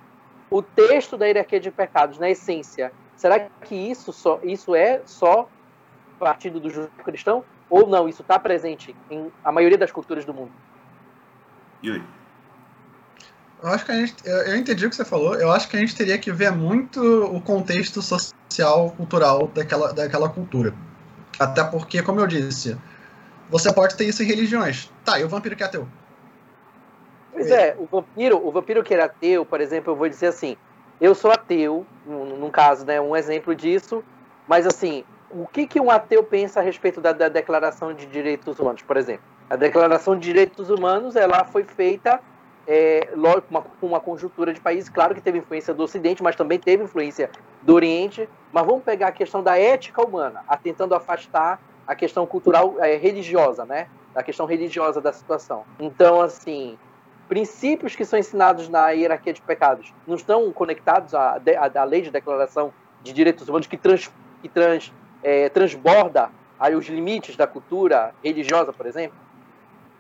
o 0.51 0.61
texto 0.63 1.17
da 1.17 1.27
hierarquia 1.27 1.59
de 1.59 1.71
pecados, 1.71 2.19
na 2.19 2.29
essência, 2.29 2.93
será 3.17 3.41
que 3.41 3.75
isso, 3.75 4.13
só, 4.13 4.39
isso 4.43 4.75
é 4.75 5.01
só 5.07 5.49
partido 6.19 6.61
do 6.61 6.69
judaico-cristão? 6.69 7.45
Ou 7.69 7.87
não, 7.87 8.09
isso 8.09 8.23
está 8.23 8.39
presente 8.39 8.95
em 9.11 9.31
a 9.45 9.51
maioria 9.51 9.79
das 9.79 9.91
culturas 9.91 10.25
do 10.25 10.33
mundo? 10.33 10.53
Yuri. 11.83 12.03
Eu 13.63 13.71
acho 13.71 13.85
que 13.85 13.93
a 13.93 13.95
gente. 13.95 14.15
Eu 14.25 14.57
entendi 14.57 14.87
o 14.87 14.91
que 14.91 14.97
você 14.97 15.05
falou. 15.05 15.35
Eu 15.35 15.51
acho 15.51 15.69
que 15.69 15.77
a 15.77 15.81
gente 15.81 15.97
teria 15.97 16.19
que 16.19 16.31
ver 16.31 16.53
muito 16.53 17.01
o 17.25 17.41
contexto 17.41 18.03
social, 18.03 18.91
cultural 18.91 19.49
daquela, 19.49 19.93
daquela 19.93 20.29
cultura. 20.29 20.75
Até 21.39 21.65
porque, 21.65 22.03
como 22.03 22.21
eu 22.21 22.27
disse, 22.27 22.79
você 23.49 23.73
pode 23.73 23.97
ter 23.97 24.05
isso 24.05 24.23
em 24.23 24.27
religiões. 24.27 24.93
Tá, 25.05 25.19
e 25.19 25.25
o 25.25 25.29
vampiro 25.29 25.57
que 25.57 25.63
é 25.63 25.67
ateu? 25.67 25.89
Pois 27.33 27.51
é, 27.51 27.77
o 27.79 27.87
vampiro, 27.87 28.47
o 28.47 28.51
vampiro 28.51 28.83
que 28.83 28.95
era 28.95 29.05
ateu, 29.05 29.45
por 29.45 29.61
exemplo, 29.61 29.93
eu 29.93 29.97
vou 29.97 30.09
dizer 30.09 30.29
assim, 30.29 30.57
eu 30.99 31.15
sou 31.15 31.31
ateu, 31.31 31.87
num, 32.07 32.37
num 32.39 32.51
caso, 32.51 32.87
né, 32.87 32.99
um 32.99 33.15
exemplo 33.15 33.55
disso, 33.55 34.03
mas 34.49 34.67
assim, 34.67 35.05
o 35.31 35.47
que, 35.47 35.67
que 35.67 35.81
um 35.81 35.91
ateu 35.91 36.23
pensa 36.23 36.61
a 36.61 36.63
respeito 36.63 37.01
da, 37.01 37.13
da 37.13 37.29
Declaração 37.29 37.93
de 37.93 38.07
Direitos 38.07 38.59
Humanos, 38.59 38.83
por 38.83 38.97
exemplo? 38.97 39.25
A 39.49 39.57
Declaração 39.57 40.19
de 40.19 40.23
Direitos 40.23 40.71
Humanos, 40.71 41.17
ela 41.17 41.45
foi 41.45 41.65
feita 41.65 42.21
é, 42.67 43.09
uma, 43.15 43.65
uma 43.81 44.01
conjuntura 44.01 44.53
de 44.53 44.61
países, 44.61 44.89
claro 44.89 45.15
que 45.15 45.21
teve 45.21 45.39
influência 45.39 45.73
do 45.73 45.83
Ocidente, 45.83 46.23
mas 46.23 46.35
também 46.35 46.59
teve 46.59 46.83
influência 46.85 47.31
do 47.63 47.75
Oriente. 47.75 48.29
Mas 48.53 48.67
vamos 48.67 48.83
pegar 48.83 49.09
a 49.09 49.13
questão 49.13 49.43
da 49.43 49.59
ética 49.59 50.05
humana, 50.05 50.43
tentando 50.63 50.95
afastar 50.95 51.61
a 51.87 51.95
questão 51.95 52.27
cultural 52.27 52.75
é, 52.79 52.97
religiosa, 52.97 53.65
né? 53.65 53.87
A 54.15 54.23
questão 54.23 54.47
religiosa 54.47 55.01
da 55.01 55.13
situação. 55.13 55.65
Então, 55.79 56.21
assim, 56.21 56.77
princípios 57.29 57.95
que 57.95 58.05
são 58.05 58.19
ensinados 58.19 58.69
na 58.69 58.91
hierarquia 58.91 59.33
de 59.33 59.43
pecados 59.43 59.93
não 60.07 60.17
estão 60.17 60.51
conectados 60.53 61.15
à, 61.15 61.41
à, 61.59 61.81
à 61.81 61.85
lei 61.85 62.03
de 62.03 62.11
declaração 62.11 62.73
de 63.03 63.13
direitos 63.13 63.49
humanos 63.49 63.67
que, 63.67 63.77
trans, 63.77 64.11
que 64.43 64.49
trans, 64.49 64.93
é, 65.27 65.49
transborda 65.49 66.31
aí 66.57 66.77
os 66.77 66.87
limites 66.87 67.35
da 67.35 67.49
cultura 67.49 68.15
religiosa, 68.23 68.73
por 68.73 68.87
exemplo? 68.87 69.19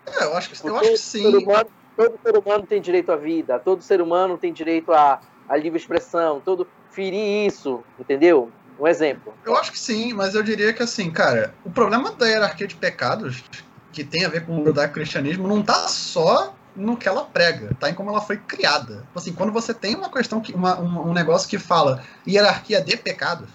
É, 0.06 0.22
eu 0.22 0.36
acho 0.36 0.48
que, 0.48 0.68
eu 0.68 0.76
acho 0.76 0.90
que 0.90 0.98
sim. 0.98 1.26
Humano, 1.36 1.68
todo 1.96 2.16
ser 2.24 2.38
humano 2.38 2.64
tem 2.64 2.80
direito 2.80 3.10
à 3.10 3.16
vida, 3.16 3.58
todo 3.58 3.82
ser 3.82 4.00
humano 4.00 4.38
tem 4.38 4.52
direito 4.52 4.92
à, 4.92 5.20
à 5.48 5.56
livre 5.56 5.80
expressão, 5.80 6.40
todo 6.40 6.68
ferir 6.92 7.44
isso, 7.44 7.82
entendeu? 7.98 8.52
Um 8.78 8.86
exemplo. 8.86 9.34
Eu 9.44 9.56
acho 9.56 9.72
que 9.72 9.78
sim, 9.80 10.12
mas 10.12 10.36
eu 10.36 10.44
diria 10.44 10.72
que 10.72 10.82
assim, 10.82 11.10
cara, 11.10 11.52
o 11.64 11.70
problema 11.70 12.12
da 12.12 12.26
hierarquia 12.26 12.68
de 12.68 12.76
pecados, 12.76 13.42
que 13.92 14.04
tem 14.04 14.24
a 14.24 14.28
ver 14.28 14.46
com 14.46 14.62
o 14.62 14.88
cristianismo, 14.92 15.48
não 15.48 15.60
tá 15.60 15.88
só 15.88 16.54
no 16.76 16.96
que 16.96 17.08
ela 17.08 17.24
prega, 17.24 17.74
tá 17.80 17.90
em 17.90 17.94
como 17.94 18.10
ela 18.10 18.20
foi 18.20 18.36
criada. 18.36 19.04
Assim, 19.12 19.32
quando 19.32 19.50
você 19.50 19.74
tem 19.74 19.96
uma 19.96 20.10
questão, 20.10 20.40
que, 20.40 20.54
uma, 20.54 20.78
um, 20.78 21.08
um 21.08 21.12
negócio 21.12 21.48
que 21.48 21.58
fala 21.58 22.04
hierarquia 22.28 22.80
de 22.80 22.96
pecados, 22.96 23.48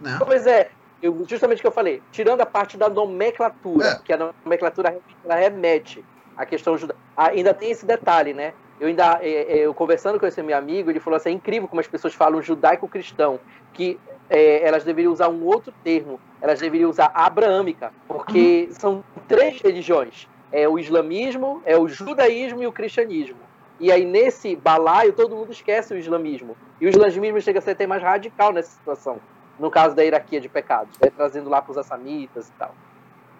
né? 0.00 0.18
Pois 0.24 0.46
é, 0.46 0.70
eu, 1.02 1.24
justamente 1.26 1.58
o 1.58 1.60
que 1.62 1.66
eu 1.66 1.72
falei, 1.72 2.02
tirando 2.12 2.40
a 2.40 2.46
parte 2.46 2.76
da 2.76 2.88
nomenclatura, 2.88 3.86
é. 3.86 3.98
que 4.04 4.12
a 4.12 4.32
nomenclatura 4.44 4.98
ela 5.24 5.34
remete 5.34 6.04
a 6.36 6.46
questão 6.46 6.76
judaica. 6.76 7.00
Ainda 7.16 7.52
tem 7.54 7.70
esse 7.70 7.84
detalhe, 7.84 8.32
né? 8.32 8.52
Eu 8.78 8.88
ainda, 8.88 9.18
é, 9.22 9.28
é, 9.28 9.58
eu 9.58 9.74
conversando 9.74 10.18
com 10.18 10.26
esse 10.26 10.42
meu 10.42 10.56
amigo, 10.56 10.90
ele 10.90 11.00
falou 11.00 11.16
assim, 11.16 11.28
é 11.28 11.32
incrível 11.32 11.68
como 11.68 11.80
as 11.80 11.86
pessoas 11.86 12.14
falam 12.14 12.40
judaico-cristão, 12.40 13.38
que 13.74 14.00
é, 14.28 14.66
elas 14.66 14.84
deveriam 14.84 15.12
usar 15.12 15.28
um 15.28 15.44
outro 15.44 15.72
termo, 15.84 16.18
elas 16.40 16.60
deveriam 16.60 16.88
usar 16.88 17.10
abraâmica, 17.14 17.92
porque 18.08 18.66
uhum. 18.68 18.74
são 18.74 19.04
três 19.28 19.60
religiões, 19.60 20.26
é 20.50 20.66
o 20.66 20.78
islamismo, 20.78 21.62
é 21.66 21.76
o 21.76 21.88
judaísmo 21.88 22.62
e 22.62 22.66
o 22.66 22.72
cristianismo. 22.72 23.36
E 23.78 23.90
aí, 23.90 24.04
nesse 24.04 24.56
balaio, 24.56 25.12
todo 25.12 25.34
mundo 25.34 25.52
esquece 25.52 25.94
o 25.94 25.96
islamismo. 25.96 26.54
E 26.80 26.86
o 26.86 26.88
islamismo 26.88 27.40
chega 27.40 27.58
a 27.58 27.62
ser 27.62 27.70
até 27.70 27.86
mais 27.86 28.02
radical 28.02 28.52
nessa 28.52 28.70
situação, 28.70 29.18
no 29.60 29.70
caso 29.70 29.94
da 29.94 30.02
hierarquia 30.02 30.40
de 30.40 30.48
pecados, 30.48 30.98
né? 31.00 31.10
trazendo 31.14 31.50
lá 31.50 31.60
para 31.60 31.70
os 31.70 31.78
assamitas 31.78 32.48
e 32.48 32.52
tal. 32.52 32.74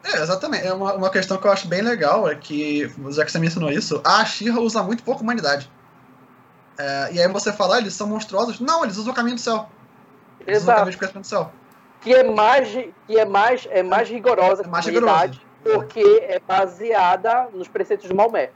É, 0.04 0.22
exatamente. 0.22 0.66
É 0.66 0.72
uma, 0.72 0.94
uma 0.94 1.10
questão 1.10 1.38
que 1.38 1.46
eu 1.46 1.50
acho 1.50 1.66
bem 1.66 1.82
legal, 1.82 2.28
é 2.28 2.34
que, 2.34 2.88
já 3.08 3.24
que 3.24 3.32
você 3.32 3.38
mencionou 3.38 3.70
isso, 3.70 4.00
a 4.04 4.24
Shira 4.24 4.60
usa 4.60 4.82
muito 4.82 5.02
pouco 5.02 5.22
humanidade. 5.22 5.70
É, 6.78 7.12
e 7.12 7.20
aí 7.20 7.28
você 7.28 7.52
fala, 7.52 7.76
ah, 7.76 7.78
eles 7.78 7.94
são 7.94 8.06
monstruosos. 8.06 8.60
Não, 8.60 8.84
eles 8.84 8.96
usam 8.96 9.12
o 9.12 9.16
caminho 9.16 9.36
do 9.36 9.40
céu. 9.40 9.68
Eles 10.46 10.62
usam 10.62 10.74
o 10.74 10.78
caminho 10.78 10.96
Exato. 10.98 11.18
do 11.18 11.26
céu. 11.26 11.52
Que 12.00 12.14
é 12.14 12.22
mais, 12.22 12.68
que 13.06 13.18
é 13.18 13.24
mais, 13.24 13.66
é 13.70 13.82
mais 13.82 14.08
rigorosa 14.08 14.62
É 14.62 14.66
mais 14.66 14.84
que 14.84 14.90
a 14.90 14.98
humanidade, 14.98 15.46
porque 15.62 16.00
é 16.22 16.40
baseada 16.40 17.48
nos 17.52 17.68
preceitos 17.68 18.08
de 18.08 18.14
Maomé. 18.14 18.50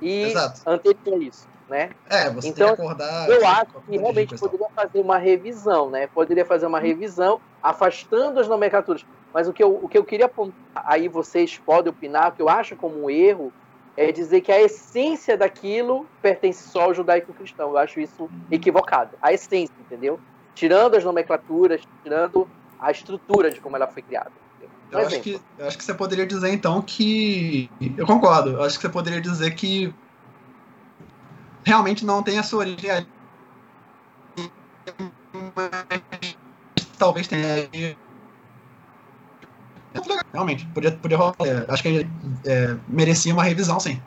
E 0.00 0.24
Exato. 0.24 0.60
anterior 0.66 1.14
a 1.14 1.24
isso, 1.24 1.48
né? 1.68 1.90
É, 2.08 2.30
você 2.30 2.48
Então, 2.48 2.68
tem 2.68 2.76
que 2.76 2.82
acordar. 2.82 3.28
Eu 3.28 3.46
acho 3.46 3.66
que 3.88 3.96
realmente 3.96 4.38
poderia 4.38 4.68
fazer 4.74 5.00
uma 5.00 5.18
revisão, 5.18 5.90
né? 5.90 6.06
Poderia 6.06 6.44
fazer 6.44 6.66
uma 6.66 6.78
revisão, 6.78 7.40
afastando 7.62 8.40
as 8.40 8.48
nomenclaturas. 8.48 9.04
Mas 9.32 9.48
o 9.48 9.52
que 9.52 9.62
eu, 9.62 9.78
o 9.82 9.88
que 9.88 9.98
eu 9.98 10.04
queria 10.04 10.26
apontar, 10.26 10.56
aí 10.74 11.08
vocês 11.08 11.58
podem 11.58 11.90
opinar, 11.90 12.28
o 12.28 12.32
que 12.32 12.42
eu 12.42 12.48
acho 12.48 12.76
como 12.76 13.04
um 13.04 13.10
erro, 13.10 13.52
é 13.96 14.12
dizer 14.12 14.40
que 14.42 14.52
a 14.52 14.60
essência 14.60 15.36
daquilo 15.36 16.06
pertence 16.20 16.68
só 16.68 16.82
ao 16.82 16.94
judaico-cristão. 16.94 17.70
Eu 17.70 17.78
acho 17.78 17.98
isso 17.98 18.28
equivocado. 18.50 19.16
A 19.20 19.32
essência, 19.32 19.74
entendeu? 19.80 20.20
Tirando 20.54 20.96
as 20.96 21.04
nomenclaturas, 21.04 21.82
tirando 22.02 22.48
a 22.78 22.90
estrutura 22.90 23.50
de 23.50 23.60
como 23.60 23.76
ela 23.76 23.86
foi 23.86 24.02
criada. 24.02 24.30
Um 24.92 24.98
Eu 24.98 25.06
acho, 25.06 25.20
que, 25.20 25.40
eu 25.58 25.66
acho 25.66 25.78
que 25.78 25.84
você 25.84 25.94
poderia 25.94 26.26
dizer, 26.26 26.50
então, 26.50 26.80
que. 26.80 27.70
Eu 27.96 28.06
concordo. 28.06 28.50
Eu 28.50 28.62
acho 28.62 28.76
que 28.76 28.82
você 28.82 28.92
poderia 28.92 29.20
dizer 29.20 29.54
que. 29.54 29.92
Realmente 31.66 32.06
não 32.06 32.22
tem 32.22 32.38
a 32.38 32.44
sua 32.44 32.60
origem 32.60 32.88
ali. 32.88 33.08
Mas 35.56 36.86
talvez 36.96 37.26
tenha. 37.26 37.44
É 37.44 37.68
legal, 39.98 40.20
Realmente, 40.32 40.64
podia, 40.66 40.92
podia 40.92 41.16
rolar. 41.16 41.34
É, 41.40 41.66
acho 41.68 41.82
que 41.82 42.06
é, 42.44 42.76
merecia 42.86 43.32
uma 43.32 43.42
revisão, 43.42 43.80
sim. 43.80 44.00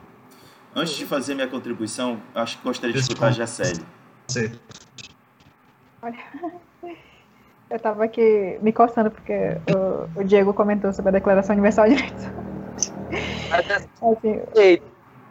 Antes 0.74 0.94
de 0.94 1.04
fazer 1.04 1.34
minha 1.34 1.48
contribuição, 1.48 2.18
acho 2.34 2.56
que 2.56 2.64
gostaria 2.64 2.94
de 2.94 3.00
escutar 3.00 3.26
a 3.26 3.28
ponto. 3.28 3.36
Jacelle. 3.36 3.84
Sei. 4.28 4.58
Eu 7.68 7.78
tava 7.78 8.04
aqui 8.04 8.58
me 8.62 8.72
coçando 8.72 9.10
porque 9.10 9.58
o, 10.16 10.20
o 10.20 10.24
Diego 10.24 10.54
comentou 10.54 10.94
sobre 10.94 11.10
a 11.10 11.12
Declaração 11.12 11.52
Universal 11.52 11.88
de 11.90 11.96
Direitos. 11.96 12.24
Mas, 13.50 13.70
Assim, 13.70 14.40
assim, 14.56 14.80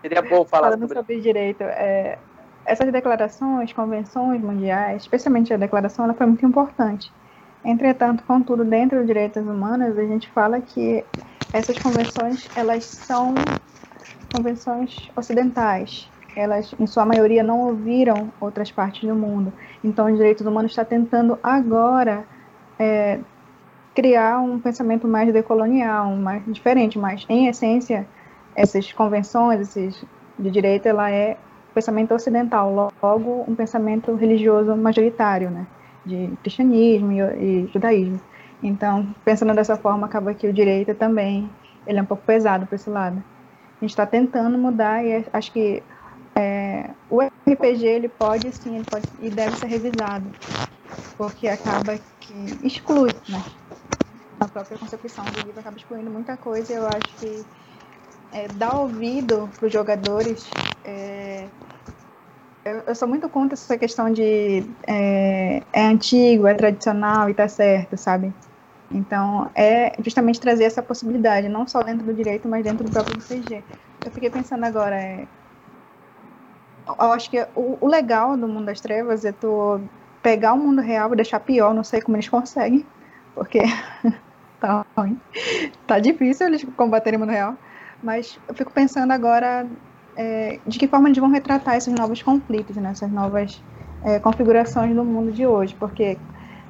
seria 0.02 0.22
bom 0.22 0.46
falar 0.46 0.70
falando 0.70 0.82
sobre 0.82 0.96
sobre 0.96 1.20
direito, 1.22 1.64
é, 1.64 2.18
essas 2.66 2.92
declarações, 2.92 3.74
convenções 3.74 4.42
mundiais, 4.42 5.02
especialmente 5.02 5.54
a 5.54 5.58
declaração, 5.58 6.06
ela 6.06 6.14
foi 6.14 6.28
muito 6.28 6.46
importante. 6.46 7.12
Entretanto, 7.64 8.24
contudo, 8.26 8.64
dentro 8.64 9.00
dos 9.00 9.08
direitos 9.08 9.46
humanos, 9.46 9.98
a 9.98 10.06
gente 10.06 10.30
fala 10.30 10.62
que 10.62 11.04
essas 11.52 11.78
convenções, 11.80 12.48
elas 12.56 12.86
são 12.86 13.34
convenções 14.34 15.10
ocidentais. 15.16 16.10
Elas, 16.36 16.74
em 16.80 16.88
sua 16.88 17.06
maioria, 17.06 17.44
não 17.44 17.60
ouviram 17.60 18.32
outras 18.40 18.72
partes 18.72 19.08
do 19.08 19.16
mundo. 19.16 19.52
Então, 19.84 20.06
os 20.06 20.16
direitos 20.16 20.46
humanos 20.46 20.72
está 20.72 20.86
tentando 20.86 21.38
agora 21.42 22.24
é, 22.78 23.20
criar 23.96 24.40
um 24.40 24.60
pensamento 24.60 25.08
mais 25.08 25.34
decolonial, 25.34 26.16
mais 26.16 26.46
diferente, 26.46 26.98
mas, 26.98 27.26
em 27.28 27.48
essência, 27.48 28.08
essas 28.60 28.92
convenções, 28.92 29.62
esses 29.62 30.04
de 30.38 30.52
direito, 30.52 30.86
ela 30.86 31.10
é 31.10 31.38
pensamento 31.74 32.14
ocidental, 32.14 32.92
logo 33.02 33.46
um 33.48 33.56
pensamento 33.56 34.14
religioso 34.16 34.76
majoritário, 34.76 35.50
né, 35.50 35.66
de 36.06 36.30
cristianismo 36.44 37.12
e, 37.14 37.20
e 37.20 37.70
judaísmo. 37.72 38.20
Então, 38.62 39.16
pensando 39.24 39.54
dessa 39.54 39.78
forma, 39.78 40.08
acaba 40.08 40.34
que 40.34 40.46
o 40.46 40.52
direito 40.52 40.94
também 40.94 41.50
ele 41.88 42.00
é 42.00 42.02
um 42.02 42.06
pouco 42.06 42.24
pesado 42.24 42.66
para 42.66 42.76
esse 42.76 42.90
lado. 42.90 43.24
A 43.78 43.86
gente 43.86 43.92
está 43.92 44.06
tentando 44.06 44.58
mudar 44.58 45.06
e 45.06 45.26
acho 45.32 45.54
que 45.54 45.82
é, 46.36 46.90
o 47.10 47.22
RPG 47.22 47.86
ele 47.86 48.10
pode 48.10 48.52
sim, 48.52 48.76
ele 48.76 48.86
pode 48.86 49.06
e 49.22 49.30
deve 49.30 49.56
ser 49.56 49.68
revisado, 49.68 50.26
porque 51.18 51.48
acaba 51.48 51.98
que 52.20 52.68
exclui, 52.68 53.12
né? 53.30 53.42
A 54.38 54.48
própria 54.48 54.78
concepção 54.78 55.24
do 55.26 55.46
livro 55.46 55.60
acaba 55.60 55.78
excluindo 55.78 56.10
muita 56.10 56.36
coisa. 56.36 56.74
E 56.74 56.76
eu 56.76 56.86
acho 56.88 57.16
que 57.20 57.46
é, 58.32 58.48
dar 58.48 58.76
ouvido 58.80 59.50
para 59.58 59.68
os 59.68 59.74
jogadores. 59.74 60.58
é, 60.84 61.52
eu, 62.66 62.84
eu 62.88 62.96
sou 62.96 63.08
muito 63.08 63.30
contra 63.30 63.56
essa 63.56 63.78
questão 63.78 64.12
de 64.12 64.76
é, 64.88 65.68
é 65.74 65.82
antigo, 65.86 66.48
é 66.48 66.54
tradicional 66.54 67.30
e 67.30 67.34
tá 67.34 67.48
certo, 67.48 67.98
sabe? 67.98 68.36
Então, 68.90 69.52
é 69.56 70.02
justamente 70.04 70.40
trazer 70.40 70.66
essa 70.66 70.84
possibilidade, 70.84 71.50
não 71.50 71.68
só 71.68 71.84
dentro 71.84 72.06
do 72.06 72.14
direito, 72.14 72.48
mas 72.50 72.64
dentro 72.64 72.86
do 72.86 72.92
próprio 72.92 73.16
RPG. 73.18 73.66
Eu 74.04 74.12
fiquei 74.12 74.30
pensando 74.32 74.66
agora, 74.66 74.96
é, 75.02 75.30
eu 76.88 77.12
acho 77.12 77.30
que 77.30 77.40
o, 77.56 77.86
o 77.86 77.88
legal 77.88 78.36
do 78.38 78.48
mundo 78.48 78.66
das 78.66 78.82
trevas 78.82 79.24
é 79.26 79.32
tu 79.32 79.90
pegar 80.22 80.54
o 80.54 80.58
mundo 80.58 80.82
real 80.82 81.14
e 81.14 81.16
deixar 81.16 81.40
pior, 81.40 81.74
não 81.74 81.84
sei 81.84 82.02
como 82.02 82.18
eles 82.18 82.30
conseguem, 82.30 82.92
porque 83.34 83.60
tá 84.60 84.86
ruim. 84.98 85.22
Tá 85.88 86.00
difícil 86.00 86.48
eles 86.48 86.64
combaterem 86.76 87.18
o 87.18 87.22
mundo 87.22 87.32
real. 87.32 87.60
Mas 88.04 88.40
eu 88.48 88.56
fico 88.56 88.72
pensando 88.72 89.12
agora 89.12 89.68
é, 90.16 90.60
de 90.66 90.80
que 90.80 90.88
forma 90.88 91.08
eles 91.08 91.18
vão 91.18 91.30
retratar 91.30 91.76
esses 91.76 91.94
novos 91.94 92.22
conflitos, 92.22 92.76
né? 92.78 92.92
essas 92.92 93.12
novas 93.12 93.62
é, 94.04 94.20
configurações 94.20 94.96
do 94.96 95.04
mundo 95.04 95.32
de 95.32 95.46
hoje, 95.46 95.76
porque 95.80 96.18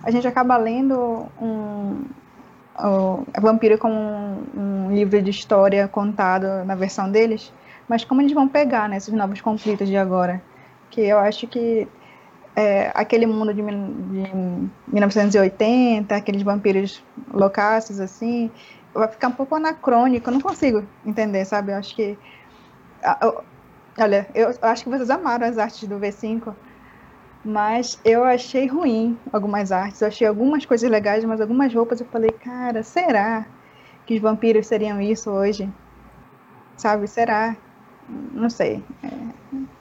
a 0.04 0.12
gente 0.12 0.28
acaba 0.28 0.58
lendo 0.58 1.26
um, 1.42 2.02
o 2.80 3.24
Vampiro 3.42 3.78
como 3.78 3.94
um, 3.94 4.88
um 4.88 4.92
livro 4.94 5.22
de 5.22 5.30
história 5.30 5.88
contado 5.88 6.66
na 6.66 6.76
versão 6.76 7.12
deles, 7.12 7.52
mas 7.88 8.04
como 8.04 8.22
eles 8.22 8.34
vão 8.34 8.48
pegar 8.48 8.88
né, 8.88 8.98
esses 8.98 9.14
novos 9.14 9.42
conflitos 9.42 9.88
de 9.88 9.98
agora? 9.98 10.42
Que 10.92 11.02
eu 11.02 11.20
acho 11.20 11.48
que 11.48 11.88
é, 12.56 12.92
aquele 12.94 13.26
mundo 13.26 13.54
de, 13.54 13.62
de 13.62 14.70
1980, 14.88 16.16
aqueles 16.16 16.42
vampiros 16.42 17.04
loucaços 17.32 18.00
assim, 18.00 18.52
vai 19.00 19.08
ficar 19.08 19.28
um 19.30 19.34
pouco 19.34 19.56
anacrônico, 19.56 20.30
eu 20.30 20.34
não 20.34 20.42
consigo 20.42 20.84
entender, 21.06 21.46
sabe? 21.46 21.72
Eu 21.72 21.78
acho 21.78 21.96
que. 21.96 22.18
eu- 23.22 23.44
olha, 24.00 24.28
eu 24.36 24.54
acho 24.62 24.84
que 24.84 24.90
vocês 24.90 25.10
amaram 25.10 25.48
as 25.48 25.58
artes 25.58 25.88
do 25.88 26.00
V5, 26.00 26.54
mas 27.44 28.00
eu 28.04 28.24
achei 28.24 28.68
ruim 28.68 29.18
algumas 29.32 29.72
artes. 29.72 30.02
Eu 30.02 30.08
achei 30.08 30.28
algumas 30.28 30.66
coisas 30.66 30.90
legais, 30.90 31.24
mas 31.26 31.40
algumas 31.42 31.74
roupas 31.74 32.00
eu 32.00 32.08
falei, 32.08 32.32
cara, 32.32 32.84
será 32.84 33.46
que 34.06 34.16
os 34.16 34.22
vampiros 34.22 34.68
seriam 34.68 35.00
isso 35.02 35.30
hoje? 35.30 35.70
Sabe, 36.78 37.08
será? 37.08 37.56
Não 38.34 38.50
sei. 38.50 38.84
É, 39.04 39.10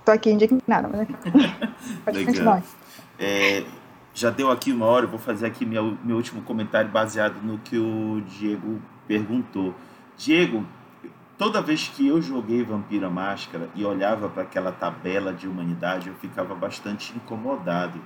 tô 0.04 0.12
aqui 0.12 0.30
indignada, 0.30 0.88
mas 0.88 1.08
pode 2.04 2.18
Legal. 2.18 2.26
continuar. 2.26 2.62
É, 3.18 3.64
já 4.14 4.30
deu 4.30 4.50
aqui 4.50 4.72
uma 4.72 4.86
hora, 4.86 5.06
eu 5.06 5.10
vou 5.10 5.18
fazer 5.18 5.46
aqui 5.46 5.64
meu, 5.64 5.96
meu 6.04 6.16
último 6.16 6.42
comentário 6.42 6.90
baseado 6.90 7.40
no 7.42 7.58
que 7.58 7.78
o 7.78 8.20
Diego 8.22 8.80
perguntou. 9.08 9.74
Diego, 10.16 10.64
toda 11.36 11.60
vez 11.62 11.88
que 11.88 12.06
eu 12.06 12.20
joguei 12.22 12.62
Vampira 12.62 13.08
Máscara 13.10 13.68
e 13.74 13.84
olhava 13.84 14.28
para 14.28 14.42
aquela 14.44 14.70
tabela 14.70 15.32
de 15.32 15.48
humanidade, 15.48 16.08
eu 16.08 16.14
ficava 16.16 16.54
bastante 16.54 17.12
incomodado. 17.16 18.00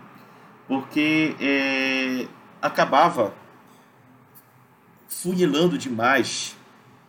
Porque 0.69 1.37
é, 1.41 2.27
acabava 2.63 3.35
funilando 5.09 5.77
demais 5.77 6.57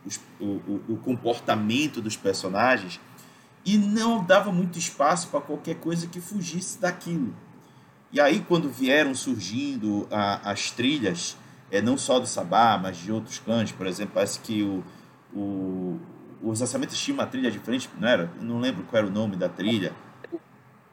os- 0.06 0.20
o, 0.40 0.46
o- 0.46 0.84
o 0.90 0.98
comportamento 0.98 2.02
dos 2.02 2.18
personagens 2.18 3.00
e 3.66 3.78
não 3.78 4.24
dava 4.24 4.52
muito 4.52 4.78
espaço 4.78 5.30
para 5.30 5.40
qualquer 5.40 5.76
coisa 5.76 6.08
que 6.08 6.20
fugisse 6.20 6.80
daquilo. 6.82 7.34
E 8.12 8.20
aí, 8.20 8.42
quando 8.48 8.70
vieram 8.70 9.16
surgindo 9.16 10.08
a- 10.12 10.52
as 10.52 10.70
trilhas, 10.72 11.38
é, 11.74 11.82
não 11.82 11.98
só 11.98 12.20
do 12.20 12.28
Sabá, 12.28 12.78
mas 12.82 12.98
de 12.98 13.12
outros 13.12 13.40
clãs, 13.40 13.72
por 13.72 13.88
exemplo, 13.88 14.14
parece 14.14 14.40
que 14.40 14.62
o, 14.64 14.84
o, 15.36 16.00
os 16.42 16.62
orçamentos 16.62 16.98
tinham 17.00 17.18
uma 17.18 17.26
trilha 17.26 17.50
diferente, 17.50 17.90
não 18.00 18.08
era? 18.08 18.30
Eu 18.38 18.44
não 18.44 18.60
lembro 18.60 18.84
qual 18.84 19.00
era 19.00 19.08
o 19.08 19.12
nome 19.12 19.36
da 19.36 19.50
trilha. 19.50 19.92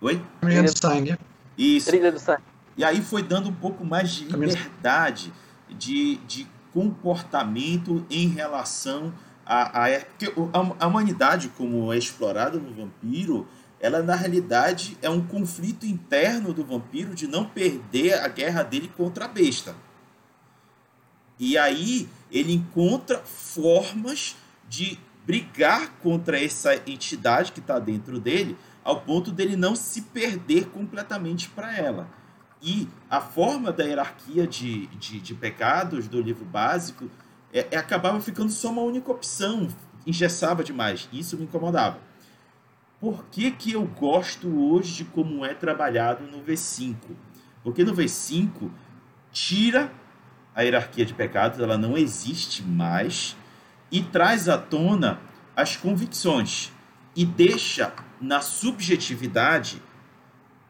Oi? 0.01 0.23
Caminho 0.41 0.63
do 0.65 0.79
sangue. 0.79 1.19
Isso. 1.59 1.91
Trilha 1.91 2.11
do 2.11 2.19
Sangue. 2.19 2.43
E 2.77 2.83
aí 2.83 3.03
foi 3.03 3.23
dando 3.23 3.51
um 3.51 3.53
pouco 3.53 3.85
mais 3.85 4.11
de 4.11 4.25
liberdade 4.55 5.31
de, 5.69 6.17
de 6.27 6.47
comportamento 6.73 8.07
em 8.11 8.29
relação 8.29 9.13
a, 9.45 9.85
a, 9.87 10.01
porque 10.01 10.29
o- 10.41 10.49
a, 10.53 10.85
a 10.85 10.87
humanidade 10.87 11.49
como 11.51 11.93
é 11.93 11.99
explorada 11.99 12.59
no 12.59 12.73
vampiro, 12.73 13.47
ela 13.79 14.03
na 14.03 14.15
realidade 14.15 14.97
é 15.03 15.11
um 15.11 15.21
conflito 15.27 15.85
interno 15.85 16.55
do 16.55 16.65
vampiro 16.65 17.15
de 17.15 17.27
não 17.27 17.45
perder 17.45 18.15
a 18.23 18.29
guerra 18.29 18.63
dele 18.63 18.91
contra 18.97 19.27
a 19.27 19.29
besta. 19.29 19.75
E 21.41 21.57
aí 21.57 22.07
ele 22.31 22.53
encontra 22.53 23.19
formas 23.21 24.37
de 24.69 24.99
brigar 25.25 25.91
contra 26.03 26.39
essa 26.39 26.77
entidade 26.87 27.53
que 27.53 27.61
está 27.61 27.79
dentro 27.79 28.21
dele, 28.21 28.59
ao 28.85 29.01
ponto 29.01 29.33
dele 29.33 29.57
não 29.57 29.75
se 29.75 30.03
perder 30.03 30.67
completamente 30.67 31.49
para 31.49 31.75
ela. 31.75 32.09
E 32.63 32.87
a 33.09 33.23
forma 33.23 33.73
da 33.73 33.85
hierarquia 33.85 34.47
de, 34.47 34.87
de, 34.89 35.19
de 35.19 35.35
pecados 35.35 36.07
do 36.07 36.21
livro 36.21 36.45
básico 36.45 37.11
é, 37.53 37.67
é, 37.71 37.79
acabava 37.79 38.21
ficando 38.21 38.51
só 38.53 38.71
uma 38.71 38.83
única 38.83 39.11
opção, 39.11 39.67
engessava 40.07 40.63
demais. 40.63 41.09
Isso 41.11 41.39
me 41.39 41.45
incomodava. 41.45 41.99
Por 43.01 43.25
que, 43.31 43.51
que 43.51 43.73
eu 43.73 43.87
gosto 43.87 44.47
hoje 44.47 44.93
de 44.93 45.05
como 45.07 45.43
é 45.43 45.55
trabalhado 45.55 46.25
no 46.27 46.43
V5? 46.45 46.97
Porque 47.65 47.83
no 47.83 47.95
V5 47.95 48.71
tira 49.33 49.91
a 50.61 50.63
hierarquia 50.63 51.07
de 51.07 51.15
pecados, 51.15 51.59
ela 51.59 51.79
não 51.79 51.97
existe 51.97 52.63
mais, 52.63 53.37
e 53.91 54.03
traz 54.03 54.49
à 54.49 54.59
tona 54.59 55.19
as 55.57 55.77
convicções 55.77 56.71
e 57.17 57.25
deixa 57.25 57.93
na 58.21 58.41
subjetividade 58.41 59.83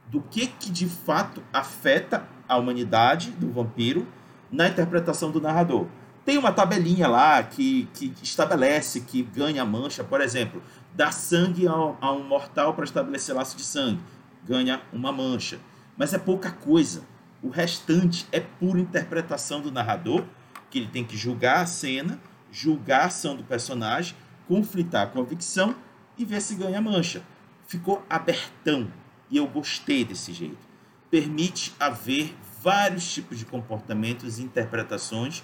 do 0.07 0.20
que, 0.20 0.47
que 0.47 0.70
de 0.70 0.88
fato 0.88 1.43
afeta 1.53 2.26
a 2.49 2.57
humanidade 2.57 3.30
do 3.32 3.53
vampiro 3.53 4.07
na 4.51 4.68
interpretação 4.68 5.30
do 5.30 5.41
narrador. 5.41 5.86
Tem 6.24 6.38
uma 6.38 6.53
tabelinha 6.53 7.09
lá 7.09 7.43
que, 7.43 7.88
que 7.93 8.14
estabelece 8.22 9.01
que 9.01 9.22
ganha 9.22 9.64
mancha, 9.64 10.05
por 10.05 10.20
exemplo, 10.20 10.62
dá 10.95 11.11
sangue 11.11 11.66
a, 11.66 11.72
a 11.72 12.12
um 12.12 12.22
mortal 12.22 12.74
para 12.74 12.84
estabelecer 12.84 13.34
laço 13.34 13.57
de 13.57 13.64
sangue, 13.64 14.01
ganha 14.45 14.80
uma 14.93 15.12
mancha. 15.12 15.59
Mas 15.97 16.14
é 16.14 16.18
pouca 16.18 16.51
coisa. 16.51 17.03
O 17.43 17.49
restante 17.49 18.26
é 18.30 18.41
pura 18.41 18.78
interpretação 18.78 19.61
do 19.61 19.72
narrador, 19.72 20.24
que 20.70 20.78
ele 20.78 20.88
tem 20.88 21.05
que 21.05 21.16
julgar 21.16 21.62
a 21.62 21.66
cena, 21.66 22.20
julgar 22.53 23.03
a 23.03 23.07
ação 23.07 23.34
do 23.34 23.43
personagem, 23.43 24.14
conflitar 24.47 25.07
a 25.07 25.11
convicção 25.11 25.74
e 26.18 26.24
ver 26.24 26.41
se 26.43 26.55
ganha 26.55 26.80
mancha. 26.80 27.22
Ficou 27.66 28.05
abertão 28.11 28.93
e 29.30 29.38
eu 29.38 29.47
gostei 29.47 30.05
desse 30.05 30.32
jeito. 30.32 30.68
Permite 31.11 31.72
haver 31.80 32.36
vários 32.62 33.11
tipos 33.11 33.38
de 33.38 33.47
comportamentos 33.47 34.38
e 34.38 34.43
interpretações 34.43 35.43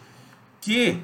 que, 0.60 1.02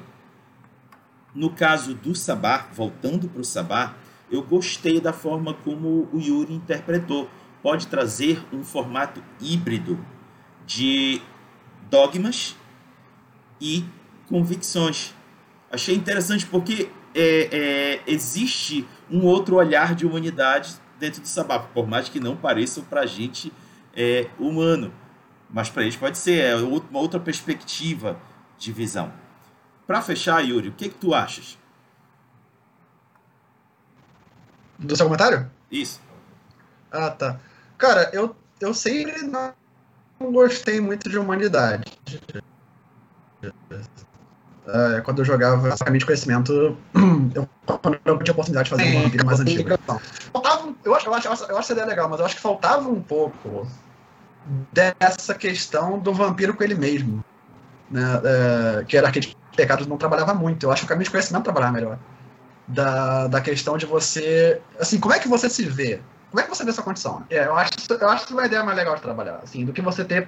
no 1.33 1.49
caso 1.49 1.95
do 1.95 2.13
Sabá, 2.13 2.67
voltando 2.71 3.27
para 3.27 3.41
o 3.41 3.45
Sabá, 3.45 3.95
eu 4.29 4.43
gostei 4.43 5.01
da 5.01 5.11
forma 5.11 5.53
como 5.53 6.07
o 6.13 6.19
Yuri 6.19 6.53
interpretou. 6.53 7.29
Pode 7.63 7.87
trazer 7.87 8.45
um 8.53 8.63
formato 8.63 9.23
híbrido 9.41 10.05
de 10.65 11.21
dogmas 11.89 12.55
e 13.59 13.85
convicções. 14.27 15.13
Achei 15.71 15.95
interessante 15.95 16.45
porque 16.45 16.89
é, 17.15 17.49
é, 17.51 18.03
existe 18.07 18.87
um 19.09 19.25
outro 19.25 19.55
olhar 19.55 19.95
de 19.95 20.05
humanidade 20.05 20.75
dentro 20.99 21.21
do 21.21 21.27
sabá, 21.27 21.59
por 21.59 21.87
mais 21.87 22.09
que 22.09 22.19
não 22.19 22.35
pareça 22.35 22.81
para 22.81 23.01
a 23.01 23.05
gente 23.05 23.51
é, 23.95 24.29
humano. 24.39 24.93
Mas 25.49 25.69
para 25.69 25.83
eles 25.83 25.95
pode 25.95 26.17
ser 26.17 26.39
é 26.39 26.55
uma 26.55 26.99
outra 26.99 27.19
perspectiva 27.19 28.19
de 28.57 28.71
visão. 28.71 29.13
Para 29.85 30.01
fechar, 30.01 30.39
Yuri, 30.39 30.69
o 30.69 30.73
que, 30.73 30.89
que 30.89 30.95
tu 30.95 31.13
achas? 31.13 31.57
Do 34.79 34.95
seu 34.95 35.05
comentário? 35.05 35.51
Isso. 35.71 36.01
Ah, 36.91 37.11
tá. 37.11 37.39
Cara, 37.77 38.09
eu, 38.13 38.35
eu 38.59 38.73
sempre 38.73 39.23
não 40.19 40.31
gostei 40.31 40.79
muito 40.79 41.09
de 41.09 41.17
humanidade. 41.17 41.83
Uh, 44.65 45.01
quando 45.03 45.19
eu 45.19 45.25
jogava 45.25 45.77
caminho 45.77 45.99
de 45.99 46.05
conhecimento, 46.05 46.77
eu, 47.35 47.49
quando 47.65 47.99
tinha 47.99 48.31
oportunidade 48.31 48.69
de 48.69 48.69
fazer 48.69 48.95
uma 48.95 49.03
vampiro 49.03 49.25
mais 49.25 49.39
antiga. 49.39 49.79
Faltava, 50.31 50.73
eu, 50.85 50.95
acho, 50.95 51.07
eu, 51.07 51.13
acho, 51.13 51.27
eu 51.27 51.33
acho 51.33 51.57
essa 51.57 51.73
ideia 51.73 51.87
legal, 51.87 52.07
mas 52.07 52.19
eu 52.19 52.25
acho 52.25 52.35
que 52.35 52.41
faltava 52.41 52.87
um 52.87 53.01
pouco 53.01 53.67
dessa 54.71 55.33
questão 55.33 55.99
do 55.99 56.13
vampiro 56.13 56.53
com 56.53 56.63
ele 56.63 56.75
mesmo. 56.75 57.23
Né? 57.91 58.01
Uh, 58.01 58.85
que 58.85 58.97
era 58.97 59.09
aquele 59.09 59.35
pecados 59.55 59.85
não 59.85 59.97
trabalhava 59.97 60.33
muito. 60.33 60.65
Eu 60.65 60.71
acho 60.71 60.81
que 60.81 60.85
o 60.85 60.89
caminho 60.89 61.05
de 61.05 61.11
conhecimento 61.11 61.43
trabalhava 61.43 61.73
melhor. 61.73 61.99
Da, 62.67 63.27
da 63.27 63.41
questão 63.41 63.77
de 63.77 63.85
você. 63.85 64.61
Assim, 64.79 64.99
como 64.99 65.13
é 65.13 65.19
que 65.19 65.27
você 65.27 65.49
se 65.49 65.65
vê? 65.65 65.99
Como 66.33 66.41
é 66.41 66.43
que 66.45 66.49
você 66.49 66.63
vê 66.63 66.71
essa 66.71 66.81
condição? 66.81 67.23
É, 67.29 67.45
eu, 67.45 67.55
acho, 67.55 67.73
eu 67.87 68.09
acho 68.09 68.25
que 68.25 68.33
é 68.33 68.35
uma 68.35 68.45
ideia 68.47 68.63
mais 68.63 68.75
legal 68.75 68.95
de 68.95 69.03
trabalhar, 69.03 69.35
assim, 69.43 69.65
do 69.65 69.71
que 69.71 69.83
você 69.83 70.03
ter 70.03 70.27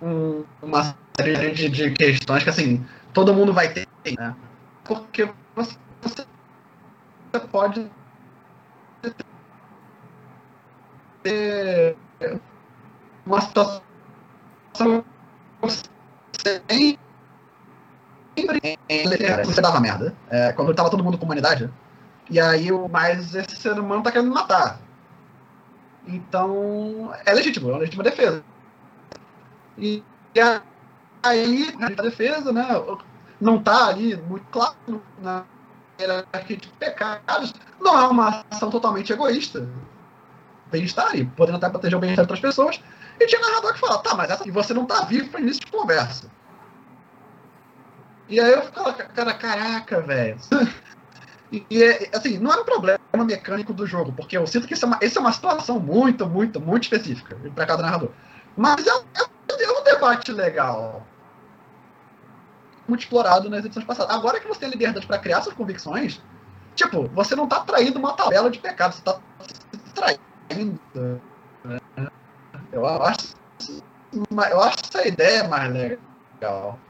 um, 0.00 0.44
uma 0.62 0.94
série 1.18 1.50
de, 1.50 1.68
de, 1.68 1.90
questões 1.90 2.44
que, 2.44 2.50
assim, 2.50 2.86
todo 3.12 3.34
mundo 3.34 3.52
vai 3.52 3.68
ter, 3.68 3.84
né? 4.16 4.36
Porque 4.84 5.28
você, 5.56 5.76
você 6.00 6.24
pode 7.50 7.90
ter 11.24 11.96
uma 13.26 13.40
situação 13.40 13.82
sem 16.36 16.96
você 19.44 19.60
dava 19.60 19.80
merda. 19.80 20.14
É, 20.30 20.52
quando 20.52 20.72
tava 20.74 20.90
todo 20.90 21.02
mundo 21.02 21.18
com 21.18 21.24
humanidade. 21.24 21.68
E 22.30 22.38
aí, 22.38 22.68
mas 22.88 23.34
esse 23.34 23.56
ser 23.56 23.76
humano 23.80 24.04
tá 24.04 24.12
querendo 24.12 24.32
matar. 24.32 24.86
Então, 26.08 27.14
é 27.26 27.34
legítimo, 27.34 27.68
é 27.68 27.72
uma 27.72 27.78
legítima 27.80 28.02
defesa. 28.02 28.42
E, 29.76 30.02
e 30.34 30.40
aí, 31.22 31.74
a 31.80 32.02
defesa, 32.02 32.50
né, 32.50 32.66
não 33.38 33.62
tá 33.62 33.88
ali 33.88 34.16
muito 34.16 34.46
claro 34.50 34.74
na 35.20 35.44
hierarquia 36.00 36.56
de 36.56 36.68
pecados, 36.68 37.52
não 37.78 37.98
é 37.98 38.06
uma 38.08 38.44
ação 38.50 38.70
totalmente 38.70 39.12
egoísta. 39.12 39.68
Bem-estar 40.70 41.10
ali, 41.10 41.26
podendo 41.26 41.56
até 41.56 41.68
proteger 41.68 41.98
o 41.98 42.00
bem-estar 42.00 42.24
de 42.24 42.32
outras 42.32 42.40
pessoas. 42.40 42.82
E 43.20 43.26
tinha 43.26 43.40
narrador 43.40 43.74
que 43.74 43.80
fala, 43.80 43.98
tá, 43.98 44.14
mas 44.14 44.30
essa, 44.30 44.48
e 44.48 44.50
você 44.50 44.72
não 44.72 44.86
tá 44.86 45.04
vivo 45.04 45.28
para 45.28 45.40
início 45.40 45.64
de 45.64 45.70
conversa. 45.70 46.30
E 48.28 48.40
aí 48.40 48.52
eu 48.52 48.62
ficava, 48.62 48.92
cara, 48.92 49.34
caraca, 49.34 50.00
velho. 50.00 50.38
E, 51.50 51.64
e, 51.70 52.10
assim, 52.12 52.38
não 52.38 52.52
é 52.52 52.60
um 52.60 52.64
problema 52.64 52.98
mecânico 53.24 53.72
do 53.72 53.86
jogo, 53.86 54.12
porque 54.12 54.36
eu 54.36 54.46
sinto 54.46 54.66
que 54.66 54.74
isso 54.74 54.84
é 54.84 54.88
uma, 54.88 54.98
isso 55.02 55.18
é 55.18 55.20
uma 55.20 55.32
situação 55.32 55.80
muito, 55.80 56.26
muito, 56.26 56.60
muito 56.60 56.82
específica 56.84 57.36
para 57.54 57.66
cada 57.66 57.82
narrador. 57.82 58.10
Mas 58.56 58.86
é, 58.86 58.90
é, 58.90 59.64
é, 59.64 59.72
um 59.72 59.84
debate 59.84 60.32
legal. 60.32 61.06
Muito 62.86 63.00
explorado 63.00 63.48
nas 63.48 63.64
edições 63.64 63.86
passadas. 63.86 64.14
Agora 64.14 64.40
que 64.40 64.48
você 64.48 64.60
tem 64.60 64.70
liberdade 64.70 65.06
para 65.06 65.18
criar 65.18 65.42
suas 65.42 65.54
convicções, 65.54 66.20
tipo, 66.74 67.08
você 67.08 67.34
não 67.34 67.46
tá 67.46 67.60
traindo 67.60 67.98
uma 67.98 68.12
tabela 68.12 68.50
de 68.50 68.58
pecados, 68.58 68.96
você 68.96 69.02
tá 69.02 69.20
se 69.72 69.94
traindo. 69.94 70.80
Né? 71.64 71.80
Eu 72.72 72.86
acho, 72.86 73.34
eu 74.50 74.62
acho 74.62 74.76
essa 74.84 75.08
ideia 75.08 75.48
mais 75.48 75.72
legal 75.72 75.98
é, 76.40 76.87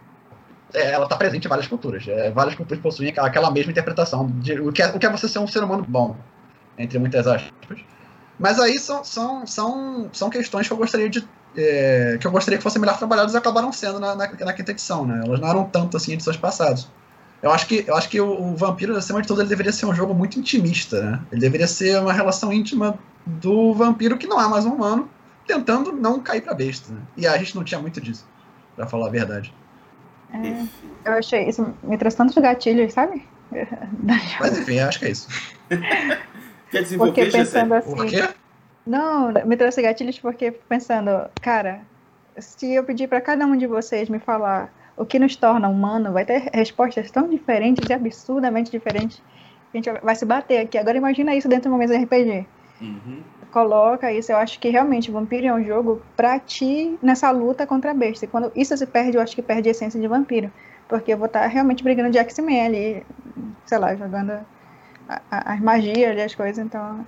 ela 0.74 1.04
está 1.04 1.16
presente 1.16 1.46
em 1.46 1.48
várias 1.48 1.66
culturas. 1.66 2.06
É, 2.06 2.30
várias 2.30 2.54
culturas 2.54 2.82
possuem 2.82 3.10
aquela, 3.10 3.28
aquela 3.28 3.50
mesma 3.50 3.72
interpretação 3.72 4.26
de 4.26 4.60
o 4.60 4.72
que, 4.72 4.82
é, 4.82 4.88
o 4.88 4.98
que 4.98 5.06
é 5.06 5.10
você 5.10 5.28
ser 5.28 5.38
um 5.38 5.46
ser 5.46 5.62
humano 5.62 5.84
bom, 5.86 6.16
entre 6.76 6.98
muitas 6.98 7.26
aspas. 7.26 7.80
Mas 8.38 8.60
aí 8.60 8.78
são, 8.78 9.02
são, 9.02 9.46
são, 9.46 10.10
são 10.12 10.30
questões 10.30 10.66
que 10.66 10.72
eu 10.72 10.76
gostaria 10.76 11.08
de 11.08 11.26
é, 11.56 12.18
que 12.20 12.26
eu 12.26 12.30
gostaria 12.30 12.58
que 12.58 12.62
fossem 12.62 12.80
melhor 12.80 12.96
trabalhadas 12.98 13.34
e 13.34 13.36
acabaram 13.36 13.72
sendo 13.72 13.98
na, 13.98 14.14
na, 14.14 14.30
na, 14.30 14.52
quinta 14.52 14.70
edição, 14.70 15.04
né? 15.04 15.22
Elas 15.24 15.40
não 15.40 15.48
eram 15.48 15.64
tanto 15.64 15.96
assim 15.96 16.12
em 16.12 16.14
edições 16.14 16.36
passadas. 16.36 16.88
Eu 17.42 17.50
acho 17.50 17.66
que, 17.66 17.84
eu 17.86 17.96
acho 17.96 18.08
que 18.08 18.20
o, 18.20 18.52
o 18.52 18.56
Vampiro, 18.56 18.96
acima 18.96 19.22
de 19.22 19.28
tudo, 19.28 19.40
ele 19.40 19.48
deveria 19.48 19.72
ser 19.72 19.86
um 19.86 19.94
jogo 19.94 20.14
muito 20.14 20.38
intimista, 20.38 21.02
né? 21.02 21.20
Ele 21.32 21.40
deveria 21.40 21.66
ser 21.66 22.00
uma 22.00 22.12
relação 22.12 22.52
íntima 22.52 22.98
do 23.24 23.74
vampiro 23.74 24.16
que 24.16 24.26
não 24.26 24.40
é 24.40 24.48
mais 24.48 24.64
um 24.64 24.72
humano, 24.72 25.08
tentando 25.46 25.92
não 25.92 26.20
cair 26.20 26.40
pra 26.40 26.54
besta, 26.54 26.92
né? 26.92 27.00
E 27.16 27.26
a 27.26 27.36
gente 27.38 27.54
não 27.54 27.64
tinha 27.64 27.80
muito 27.80 28.00
disso, 28.00 28.26
para 28.74 28.86
falar 28.86 29.06
a 29.06 29.10
verdade. 29.10 29.52
É, 30.32 31.08
eu 31.08 31.12
achei 31.14 31.48
isso 31.48 31.74
me 31.82 31.96
trouxe 31.96 32.16
tantos 32.16 32.36
gatilhos, 32.36 32.92
sabe? 32.92 33.26
Mas 34.40 34.58
enfim, 34.58 34.78
acho 34.80 34.98
que 34.98 35.06
é 35.06 35.10
isso. 35.10 35.28
Quer 36.70 36.82
desenvolver, 36.82 37.12
porque 37.12 37.30
pensando 37.30 37.74
assim, 37.74 37.94
Por 37.94 38.06
quê? 38.06 38.28
Não, 38.86 39.32
me 39.46 39.56
trouxe 39.56 39.80
gatilhos 39.80 40.18
porque 40.18 40.50
pensando, 40.50 41.10
cara, 41.40 41.80
se 42.38 42.74
eu 42.74 42.84
pedir 42.84 43.08
para 43.08 43.20
cada 43.20 43.46
um 43.46 43.56
de 43.56 43.66
vocês 43.66 44.08
me 44.08 44.18
falar 44.18 44.72
o 44.96 45.06
que 45.06 45.18
nos 45.18 45.34
torna 45.36 45.68
humano, 45.68 46.12
vai 46.12 46.24
ter 46.24 46.50
respostas 46.52 47.10
tão 47.10 47.28
diferentes 47.28 47.88
e 47.88 47.92
absurdamente 47.92 48.70
diferentes. 48.70 49.22
A 49.72 49.76
gente 49.76 49.90
vai 50.02 50.14
se 50.14 50.24
bater 50.24 50.58
aqui. 50.60 50.76
Agora 50.76 50.96
imagina 50.96 51.34
isso 51.34 51.48
dentro 51.48 51.64
de 51.64 51.68
uma 51.68 51.78
mesa 51.78 51.96
de 51.96 52.04
RPG. 52.04 52.46
Uhum 52.80 53.22
coloca 53.50 54.12
isso. 54.12 54.32
Eu 54.32 54.36
acho 54.36 54.58
que 54.58 54.68
realmente 54.68 55.10
Vampiro 55.10 55.46
é 55.46 55.54
um 55.54 55.64
jogo 55.64 56.02
pra 56.16 56.38
ti 56.38 56.98
nessa 57.02 57.30
luta 57.30 57.66
contra 57.66 57.90
a 57.90 57.94
besta. 57.94 58.24
E 58.24 58.28
quando 58.28 58.52
isso 58.54 58.76
se 58.76 58.86
perde, 58.86 59.16
eu 59.16 59.22
acho 59.22 59.34
que 59.34 59.42
perde 59.42 59.68
a 59.68 59.72
essência 59.72 60.00
de 60.00 60.06
Vampiro. 60.06 60.52
Porque 60.88 61.12
eu 61.12 61.18
vou 61.18 61.26
estar 61.26 61.42
tá 61.42 61.46
realmente 61.46 61.82
brigando 61.82 62.10
de 62.10 62.18
X-Men 62.18 62.66
ali, 62.66 63.06
sei 63.66 63.78
lá, 63.78 63.94
jogando 63.94 64.32
as 65.30 65.60
magias 65.60 66.16
e 66.16 66.20
as 66.20 66.34
coisas. 66.34 66.64
Então, 66.64 67.04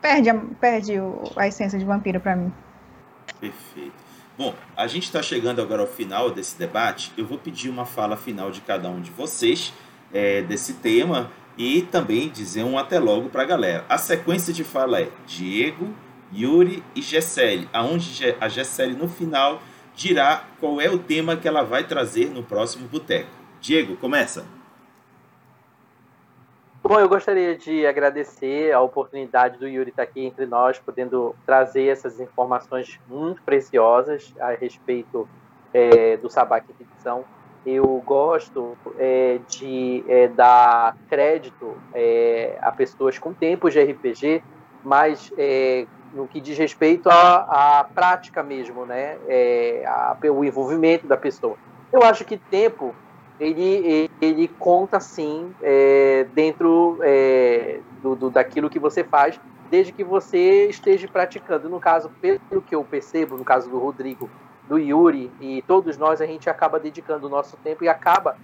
perde, 0.00 0.30
a, 0.30 0.34
perde 0.60 0.98
o, 0.98 1.22
a 1.36 1.46
essência 1.46 1.78
de 1.78 1.84
Vampiro 1.84 2.20
pra 2.20 2.34
mim. 2.36 2.52
Perfeito. 3.38 4.10
Bom, 4.36 4.54
a 4.76 4.86
gente 4.86 5.04
está 5.04 5.22
chegando 5.22 5.60
agora 5.60 5.82
ao 5.82 5.88
final 5.88 6.30
desse 6.30 6.58
debate. 6.58 7.12
Eu 7.16 7.26
vou 7.26 7.38
pedir 7.38 7.68
uma 7.68 7.84
fala 7.84 8.16
final 8.16 8.50
de 8.50 8.60
cada 8.62 8.88
um 8.88 9.00
de 9.00 9.10
vocês 9.10 9.72
é, 10.12 10.42
desse 10.42 10.74
tema 10.74 11.30
e 11.60 11.82
também 11.82 12.30
dizer 12.30 12.64
um 12.64 12.78
até 12.78 12.98
logo 12.98 13.28
para 13.28 13.42
a 13.42 13.44
galera. 13.44 13.84
A 13.86 13.98
sequência 13.98 14.50
de 14.50 14.64
fala 14.64 15.02
é 15.02 15.10
Diego, 15.26 15.94
Yuri 16.34 16.82
e 16.96 17.02
Gessele, 17.02 17.68
aonde 17.70 18.34
a 18.40 18.48
Gessele 18.48 18.96
no 18.96 19.06
final 19.06 19.60
dirá 19.94 20.44
qual 20.58 20.80
é 20.80 20.88
o 20.88 20.98
tema 20.98 21.36
que 21.36 21.46
ela 21.46 21.62
vai 21.62 21.84
trazer 21.84 22.30
no 22.30 22.42
próximo 22.42 22.88
boteco. 22.88 23.28
Diego, 23.60 23.94
começa. 23.96 24.46
Bom, 26.82 26.98
eu 26.98 27.10
gostaria 27.10 27.54
de 27.54 27.86
agradecer 27.86 28.72
a 28.72 28.80
oportunidade 28.80 29.58
do 29.58 29.68
Yuri 29.68 29.90
estar 29.90 30.04
aqui 30.04 30.24
entre 30.24 30.46
nós, 30.46 30.78
podendo 30.78 31.36
trazer 31.44 31.88
essas 31.88 32.18
informações 32.20 32.98
muito 33.06 33.42
preciosas 33.42 34.32
a 34.40 34.52
respeito 34.52 35.28
é, 35.74 36.16
do 36.16 36.28
Quinta 36.30 36.82
Edição. 36.90 37.22
Eu 37.64 38.02
gosto 38.04 38.76
é, 38.98 39.38
de 39.48 40.02
é, 40.08 40.28
dar 40.28 40.96
crédito 41.08 41.76
é, 41.92 42.58
a 42.62 42.72
pessoas 42.72 43.18
com 43.18 43.34
tempos 43.34 43.74
de 43.74 43.82
RPG, 43.82 44.42
mas 44.82 45.30
é, 45.36 45.86
no 46.14 46.26
que 46.26 46.40
diz 46.40 46.56
respeito 46.56 47.10
à, 47.10 47.80
à 47.80 47.84
prática 47.84 48.42
mesmo, 48.42 48.86
né? 48.86 49.18
É, 49.28 49.84
a, 49.86 50.16
o 50.32 50.44
envolvimento 50.44 51.06
da 51.06 51.16
pessoa. 51.16 51.56
Eu 51.92 52.02
acho 52.02 52.24
que 52.24 52.38
tempo 52.38 52.94
ele, 53.38 54.10
ele 54.20 54.48
conta 54.48 54.98
sim 54.98 55.54
é, 55.62 56.26
dentro 56.32 56.98
do, 58.02 58.16
do, 58.16 58.30
daquilo 58.30 58.70
que 58.70 58.78
você 58.78 59.04
faz, 59.04 59.38
desde 59.70 59.92
que 59.92 60.04
você 60.04 60.66
esteja 60.68 61.06
praticando. 61.08 61.68
No 61.68 61.78
caso, 61.78 62.10
pelo 62.20 62.62
que 62.62 62.74
eu 62.74 62.84
percebo, 62.84 63.36
no 63.36 63.44
caso 63.44 63.70
do 63.70 63.78
Rodrigo, 63.78 64.28
do 64.70 64.78
Yuri 64.78 65.32
e 65.40 65.62
todos 65.62 65.98
nós, 65.98 66.20
a 66.20 66.26
gente 66.26 66.48
acaba 66.48 66.78
dedicando 66.78 67.26
o 67.26 67.28
nosso 67.28 67.56
tempo 67.56 67.82
e 67.82 67.88
acaba 67.88 68.36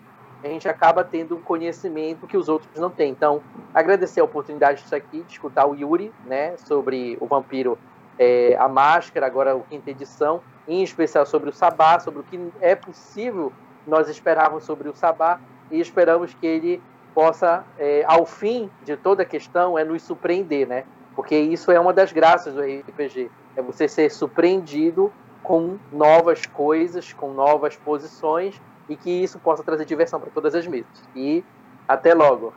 a 0.45 0.49
gente 0.49 0.69
acaba 0.69 1.03
tendo 1.03 1.35
um 1.35 1.41
conhecimento 1.41 2.27
que 2.27 2.37
os 2.37 2.49
outros 2.49 2.79
não 2.79 2.91
têm. 2.91 3.11
Então, 3.11 3.43
agradecer 3.73 4.21
a 4.21 4.25
oportunidade 4.25 4.83
disso 4.83 4.95
aqui, 4.95 5.23
de 5.23 5.33
escutar 5.33 5.67
o 5.67 5.75
Yuri, 5.75 6.13
né, 6.27 6.57
sobre 6.59 7.17
o 7.21 7.27
vampiro, 7.27 7.79
é, 8.19 8.55
a 8.59 8.69
máscara, 8.69 9.27
agora 9.27 9.57
o 9.57 9.63
quinta 9.63 9.91
edição, 9.91 10.43
em 10.69 10.83
especial 10.83 11.25
sobre 11.25 11.49
o 11.49 11.53
Sabá, 11.53 11.99
sobre 11.99 12.21
o 12.21 12.23
que 12.23 12.39
é 12.61 12.75
possível 12.77 13.53
nós 13.87 14.09
esperávamos 14.09 14.65
sobre 14.65 14.89
o 14.89 14.95
Sabá 14.95 15.41
e 15.71 15.81
esperamos 15.81 16.35
que 16.35 16.47
ele 16.47 16.83
possa, 17.15 17.65
é, 17.79 18.05
ao 18.07 18.27
fim 18.27 18.71
de 18.85 18.97
toda 18.97 19.23
a 19.23 19.27
questão, 19.27 19.79
é 19.79 19.85
nos 19.85 20.03
surpreender, 20.03 20.67
né? 20.67 20.85
Porque 21.15 21.37
isso 21.37 21.71
é 21.71 21.81
uma 21.81 21.93
das 21.93 22.13
graças 22.13 22.53
do 22.53 22.61
RPG, 22.61 23.31
é 23.57 23.63
você 23.63 23.89
ser 23.89 24.11
surpreendido 24.11 25.11
com 25.47 25.79
novas 25.93 26.45
coisas, 26.45 27.13
com 27.13 27.33
novas 27.33 27.77
posições 27.77 28.61
e 28.89 28.97
que 28.97 29.09
isso 29.09 29.39
possa 29.39 29.63
trazer 29.63 29.85
diversão 29.85 30.19
para 30.19 30.29
todas 30.31 30.57
as 30.57 30.67
mesas. 30.67 30.91
E 31.15 31.45
até 31.87 32.13
logo. 32.15 32.53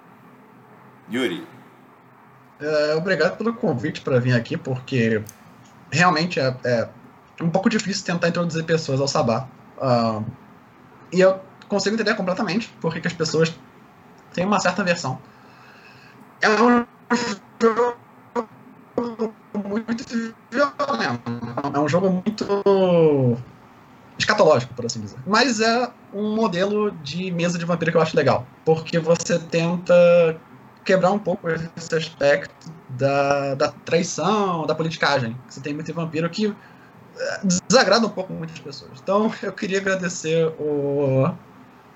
Yuri. 1.12 1.46
É, 2.58 2.94
obrigado 2.94 3.36
pelo 3.36 3.52
convite 3.52 4.00
para 4.00 4.18
vir 4.18 4.34
aqui, 4.34 4.56
porque 4.56 5.22
realmente 5.90 6.40
é, 6.40 6.56
é, 6.64 6.88
um 7.38 7.50
pouco 7.50 7.68
difícil 7.68 8.06
tentar 8.06 8.28
introduzir 8.28 8.64
pessoas 8.64 8.98
ao 8.98 9.06
Sabá. 9.06 9.46
Uh, 9.76 10.24
e 11.12 11.20
eu 11.20 11.38
consigo 11.68 11.96
entender 11.96 12.14
completamente 12.14 12.68
por 12.80 12.94
que 12.94 13.06
as 13.06 13.12
pessoas 13.12 13.54
têm 14.32 14.46
uma 14.46 14.58
certa 14.58 14.82
versão. 14.82 15.20
É 16.40 16.48
um 16.48 16.86
jogo 17.62 17.98
muito 19.54 20.04
violento. 20.50 21.49
É 21.74 21.78
um 21.78 21.88
jogo 21.88 22.10
muito 22.10 23.36
escatológico, 24.18 24.74
por 24.74 24.86
assim 24.86 25.00
dizer. 25.00 25.18
Mas 25.26 25.60
é 25.60 25.90
um 26.12 26.34
modelo 26.34 26.90
de 27.02 27.30
mesa 27.30 27.58
de 27.58 27.64
vampiro 27.64 27.90
que 27.90 27.96
eu 27.96 28.02
acho 28.02 28.16
legal. 28.16 28.46
Porque 28.64 28.98
você 28.98 29.38
tenta 29.38 29.94
quebrar 30.84 31.12
um 31.12 31.18
pouco 31.18 31.48
esse 31.48 31.94
aspecto 31.94 32.72
da, 32.90 33.54
da 33.54 33.68
traição, 33.68 34.66
da 34.66 34.74
politicagem. 34.74 35.36
Você 35.48 35.60
tem 35.60 35.74
muito 35.74 35.92
vampiro 35.94 36.28
que 36.28 36.54
desagrada 37.68 38.06
um 38.06 38.10
pouco 38.10 38.32
muitas 38.32 38.58
pessoas. 38.58 38.92
Então, 39.02 39.32
eu 39.42 39.52
queria 39.52 39.78
agradecer 39.78 40.46
o 40.58 41.32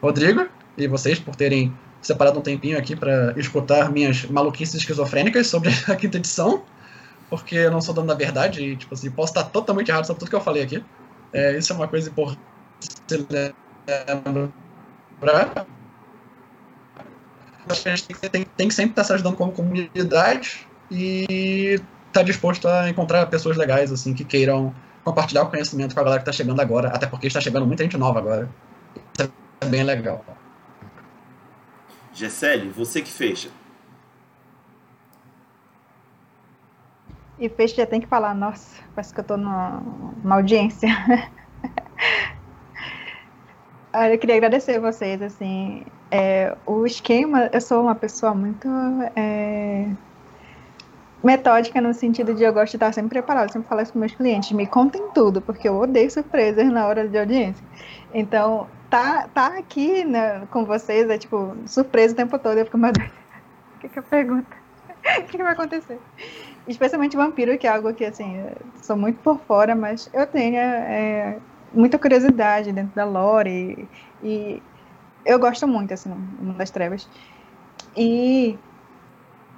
Rodrigo 0.02 0.46
e 0.76 0.86
vocês 0.86 1.18
por 1.18 1.34
terem 1.34 1.74
separado 2.02 2.38
um 2.38 2.42
tempinho 2.42 2.78
aqui 2.78 2.94
para 2.94 3.32
escutar 3.36 3.90
minhas 3.90 4.26
maluquices 4.26 4.74
esquizofrênicas 4.74 5.46
sobre 5.46 5.70
a 5.88 5.96
quinta 5.96 6.18
edição, 6.18 6.62
porque 7.28 7.56
eu 7.56 7.70
não 7.70 7.80
sou 7.80 7.94
dono 7.94 8.06
da 8.08 8.14
verdade 8.14 8.62
e, 8.62 8.76
tipo 8.76 8.94
assim, 8.94 9.10
posso 9.10 9.32
estar 9.32 9.44
totalmente 9.44 9.90
errado 9.90 10.06
sobre 10.06 10.20
tudo 10.20 10.28
que 10.28 10.36
eu 10.36 10.40
falei 10.40 10.62
aqui. 10.62 10.84
É, 11.32 11.56
isso 11.56 11.72
é 11.72 11.76
uma 11.76 11.88
coisa 11.88 12.08
importante 12.10 13.54
lembrar. 15.20 15.66
Acho 17.68 17.82
que 17.82 17.88
a 17.88 17.96
gente 17.96 18.14
tem, 18.30 18.44
tem 18.44 18.68
que 18.68 18.74
sempre 18.74 18.92
estar 18.92 19.04
se 19.04 19.12
ajudando 19.14 19.36
como 19.36 19.52
comunidade 19.52 20.66
e 20.90 21.74
estar 21.74 21.84
tá 22.12 22.22
disposto 22.22 22.68
a 22.68 22.88
encontrar 22.88 23.26
pessoas 23.26 23.56
legais, 23.56 23.90
assim, 23.90 24.12
que 24.12 24.24
queiram 24.24 24.74
compartilhar 25.02 25.42
o 25.42 25.50
conhecimento 25.50 25.94
com 25.94 26.00
a 26.00 26.04
galera 26.04 26.22
que 26.22 26.28
está 26.28 26.36
chegando 26.36 26.60
agora, 26.60 26.88
até 26.88 27.06
porque 27.06 27.26
está 27.26 27.40
chegando 27.40 27.66
muita 27.66 27.82
gente 27.82 27.96
nova 27.96 28.18
agora. 28.18 28.48
Isso 29.18 29.32
é 29.60 29.66
bem 29.66 29.82
legal. 29.82 30.24
Gessele, 32.12 32.68
você 32.70 33.00
que 33.00 33.10
fecha. 33.10 33.48
E 37.38 37.48
fecha 37.48 37.76
já 37.76 37.86
tem 37.86 38.00
que 38.00 38.06
falar, 38.06 38.34
nossa, 38.34 38.80
parece 38.94 39.12
que 39.12 39.20
eu 39.20 39.22
estou 39.22 39.36
numa, 39.36 39.82
audiência. 40.30 40.88
eu 44.12 44.18
queria 44.18 44.36
agradecer 44.36 44.78
vocês, 44.78 45.20
assim, 45.20 45.84
é, 46.10 46.56
o 46.64 46.86
esquema, 46.86 47.50
eu 47.52 47.60
sou 47.60 47.82
uma 47.82 47.94
pessoa 47.94 48.34
muito 48.34 48.68
é, 49.16 49.88
metódica 51.24 51.80
no 51.80 51.92
sentido 51.92 52.34
de 52.34 52.44
eu 52.44 52.52
gosto 52.52 52.70
de 52.72 52.76
estar 52.76 52.92
sempre 52.92 53.18
preparado, 53.20 53.50
sempre 53.50 53.68
falar 53.68 53.82
isso 53.82 53.92
com 53.92 53.98
meus 53.98 54.14
clientes, 54.14 54.52
me 54.52 54.66
contem 54.66 55.02
tudo, 55.12 55.40
porque 55.40 55.68
eu 55.68 55.74
odeio 55.76 56.10
surpresas 56.10 56.70
na 56.70 56.86
hora 56.86 57.08
de 57.08 57.18
audiência. 57.18 57.64
Então, 58.12 58.68
tá, 58.88 59.26
tá 59.34 59.58
aqui 59.58 60.04
né, 60.04 60.46
com 60.52 60.64
vocês 60.64 61.10
é 61.10 61.18
tipo 61.18 61.56
surpresa 61.66 62.14
o 62.14 62.16
tempo 62.16 62.38
todo, 62.38 62.58
eu 62.58 62.64
fico, 62.64 62.78
meu 62.78 62.92
Deus, 62.92 63.10
o 63.74 63.78
que 63.80 63.88
que 63.88 63.98
eu 63.98 64.02
pergunto? 64.04 64.56
o 65.18 65.22
que, 65.24 65.36
que 65.36 65.42
vai 65.42 65.52
acontecer? 65.52 65.98
Especialmente 66.66 67.16
vampiro, 67.16 67.58
que 67.58 67.66
é 67.66 67.70
algo 67.70 67.92
que, 67.92 68.04
assim, 68.04 68.42
sou 68.82 68.96
muito 68.96 69.18
por 69.20 69.38
fora, 69.40 69.74
mas 69.74 70.08
eu 70.12 70.26
tenho 70.26 70.56
é, 70.56 71.38
muita 71.72 71.98
curiosidade 71.98 72.72
dentro 72.72 72.94
da 72.94 73.04
lore 73.04 73.88
e, 74.22 74.26
e 74.26 74.62
eu 75.26 75.38
gosto 75.38 75.68
muito, 75.68 75.92
assim, 75.92 76.08
mundo 76.08 76.56
das 76.56 76.70
trevas. 76.70 77.08
E 77.96 78.58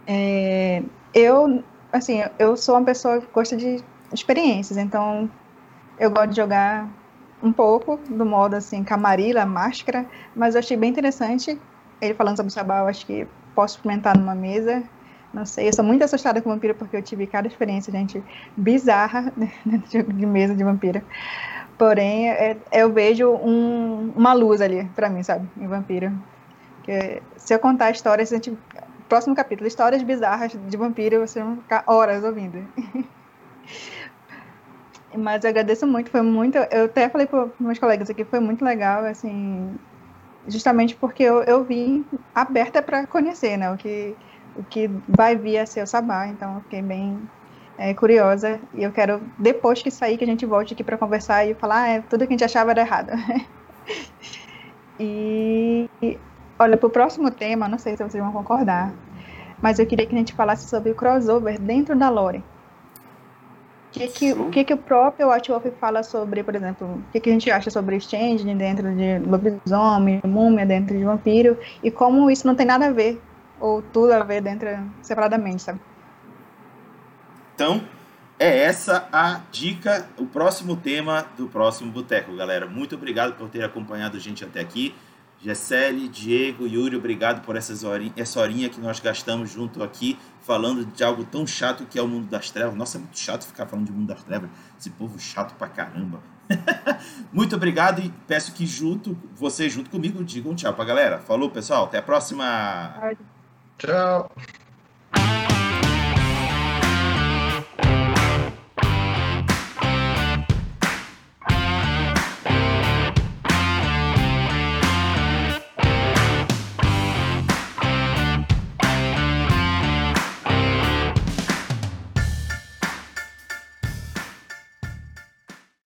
é, 0.07 0.83
eu, 1.15 1.63
assim, 1.93 2.23
eu 2.39 2.57
sou 2.57 2.77
uma 2.77 2.85
pessoa 2.85 3.21
que 3.21 3.27
gosta 3.33 3.57
de 3.57 3.83
experiências, 4.13 4.77
então 4.77 5.31
eu 5.99 6.11
gosto 6.11 6.31
de 6.31 6.37
jogar 6.37 6.89
um 7.43 7.53
pouco 7.53 7.99
do 8.09 8.25
modo 8.25 8.55
assim, 8.55 8.83
camarila, 8.83 9.45
máscara, 9.47 10.07
mas 10.35 10.55
eu 10.55 10.61
achei 10.61 10.77
bem 10.77 10.91
interessante 10.91 11.61
ele 12.01 12.15
falando 12.15 12.37
sobre 12.37 12.51
o 12.51 12.53
sabá, 12.53 12.81
eu 12.81 12.89
acho 12.89 13.07
que 13.07 13.27
posso 13.55 13.77
experimentar 13.77 14.17
numa 14.17 14.35
mesa. 14.35 14.83
Não 15.37 15.45
sei, 15.45 15.69
eu 15.69 15.73
sou 15.75 15.85
muito 15.85 16.03
assustada 16.03 16.41
com 16.41 16.49
vampiro 16.49 16.75
porque 16.75 16.97
eu 16.97 17.03
tive 17.03 17.27
cada 17.27 17.47
experiência, 17.47 17.93
gente, 17.93 18.25
bizarra 18.57 19.31
de 19.87 20.25
mesa 20.25 20.55
de 20.55 20.65
vampiro. 20.65 21.03
Porém, 21.77 22.31
é, 22.31 22.57
eu 22.73 22.91
vejo 22.91 23.29
um, 23.29 24.15
uma 24.17 24.33
luz 24.33 24.63
ali 24.63 24.87
para 24.97 25.11
mim, 25.11 25.23
sabe, 25.23 25.47
em 25.59 25.67
vampiro. 25.67 26.11
Se 27.37 27.53
eu 27.53 27.59
contar 27.59 27.91
histórias, 27.91 28.33
a 28.33 28.37
gente 28.37 28.57
próximo 29.11 29.37
capítulo, 29.37 29.69
histórias 29.69 30.03
bizarras 30.03 30.53
de 30.53 30.77
vampiro, 30.79 31.21
vocês 31.21 31.45
vão 31.45 31.59
ficar 31.59 31.85
horas 31.87 32.25
ouvindo. 32.25 32.67
Mas 35.15 35.45
eu 35.45 35.51
agradeço 35.51 35.87
muito, 35.87 36.11
foi 36.11 36.23
muito. 36.23 36.57
Eu 36.57 36.87
até 36.87 37.11
falei 37.11 37.27
para 37.27 37.47
meus 37.61 37.79
colegas 37.79 38.09
aqui, 38.09 38.25
foi 38.25 38.41
muito 38.41 38.65
legal, 38.65 39.05
assim, 39.05 39.77
justamente 40.49 40.97
porque 40.97 41.23
eu, 41.23 41.43
eu 41.43 41.63
vim 41.63 42.07
aberta 42.35 42.81
para 42.81 43.07
conhecer, 43.07 43.59
né, 43.59 43.71
o 43.71 43.77
que, 43.77 44.17
o 44.59 44.65
que 44.65 44.91
vai 45.09 45.37
vir 45.37 45.59
a 45.59 45.67
ser 45.67 45.83
o 45.83 45.87
Sabá, 45.87 46.27
então 46.29 46.55
eu 46.55 46.61
fiquei 46.63 46.83
bem 46.83 47.19
é, 47.79 47.93
curiosa 47.95 48.61
e 48.75 48.83
eu 48.83 48.93
quero, 48.93 49.21
depois 49.39 49.83
que 49.83 49.91
sair, 49.91 50.17
que 50.17 50.25
a 50.25 50.27
gente 50.27 50.47
volte 50.47 50.75
aqui 50.75 50.85
para 50.85 50.97
conversar 50.97 51.47
e 51.47 51.55
falar, 51.55 51.83
ah, 51.83 51.89
é, 51.89 52.01
tudo 52.01 52.27
que 52.27 52.33
a 52.33 52.37
gente 52.37 52.45
achava 52.45 52.71
era 52.71 52.81
errado. 52.81 53.13
e 54.99 55.89
Olha, 56.59 56.77
para 56.77 56.87
o 56.87 56.91
próximo 56.91 57.31
tema, 57.31 57.69
não 57.69 57.79
sei 57.79 57.97
se 57.97 58.03
vocês 58.03 58.23
vão 58.23 58.33
concordar, 58.33 58.93
mas 59.61 59.79
eu 59.79 59.87
queria 59.87 60.07
que 60.07 60.15
a 60.15 60.19
gente 60.19 60.33
falasse 60.33 60.69
sobre 60.69 60.91
o 60.91 60.95
crossover 60.95 61.61
dentro 61.61 61.95
da 61.95 62.09
lore. 62.09 62.43
O 63.89 63.99
que, 63.99 64.09
que, 64.09 64.33
o 64.33 64.51
que, 64.51 64.65
que 64.65 64.75
o 64.75 64.77
próprio 64.77 65.31
White 65.31 65.51
Wolf 65.51 65.67
fala 65.79 66.03
sobre, 66.03 66.43
por 66.43 66.55
exemplo, 66.55 66.87
o 66.87 67.13
que, 67.13 67.21
que 67.21 67.31
a 67.31 67.33
gente 67.33 67.51
acha 67.51 67.71
sobre 67.71 68.01
Change 68.01 68.45
dentro 68.55 68.95
de 68.95 69.19
lobisomem, 69.19 70.21
múmia 70.25 70.65
dentro 70.65 70.97
de 70.97 71.05
vampiro, 71.05 71.59
e 71.83 71.91
como 71.91 72.31
isso 72.31 72.47
não 72.47 72.55
tem 72.55 72.67
nada 72.67 72.87
a 72.87 72.93
ver, 72.93 73.21
ou 73.61 73.83
tudo 73.83 74.13
a 74.13 74.23
ver 74.23 74.41
dentro, 74.41 74.69
separadamente, 75.03 75.63
sabe? 75.63 75.81
Então, 77.55 77.83
é 78.39 78.65
essa 78.65 79.09
a 79.11 79.41
dica, 79.51 80.09
o 80.19 80.27
próximo 80.27 80.77
tema 80.77 81.27
do 81.37 81.49
próximo 81.49 81.91
Boteco, 81.91 82.37
galera. 82.37 82.67
Muito 82.67 82.95
obrigado 82.95 83.35
por 83.35 83.49
ter 83.49 83.65
acompanhado 83.65 84.17
a 84.17 84.21
gente 84.21 84.45
até 84.45 84.61
aqui. 84.61 84.95
Gessele, 85.41 86.09
Diego, 86.09 86.67
Yuri, 86.67 86.97
obrigado 86.97 87.45
por 87.45 87.57
essas 87.57 87.85
horinha, 87.85 88.13
essa 88.17 88.41
horinha 88.41 88.69
que 88.69 88.81
nós 88.81 89.01
gastamos 89.01 89.51
junto 89.51 89.83
aqui, 89.83 90.19
falando 90.41 90.85
de 90.85 91.05
algo 91.05 91.25
tão 91.25 91.47
chato 91.47 91.87
que 91.87 91.99
é 91.99 92.03
o 92.03 92.09
mundo 92.09 92.27
das 92.27 92.51
trevas. 92.51 92.75
Nossa, 92.75 92.97
é 92.97 93.01
muito 93.01 93.19
chato 93.19 93.47
ficar 93.47 93.67
falando 93.67 93.87
de 93.87 93.93
mundo 93.93 94.09
das 94.09 94.23
trevas. 94.23 94.51
Esse 94.79 94.91
povo 94.91 95.19
chato 95.19 95.55
pra 95.57 95.69
caramba. 95.69 96.21
muito 97.33 97.57
obrigado 97.57 98.01
e 98.01 98.13
peço 98.27 98.53
que 98.53 98.67
junto, 98.67 99.17
vocês 99.35 99.73
junto 99.73 99.91
comigo 99.91 100.23
digam 100.25 100.55
tchau 100.55 100.73
pra 100.73 100.85
galera. 100.85 101.19
Falou, 101.19 101.51
pessoal. 101.51 101.85
Até 101.85 101.99
a 101.99 102.03
próxima. 102.03 102.95
Tchau. 103.79 104.29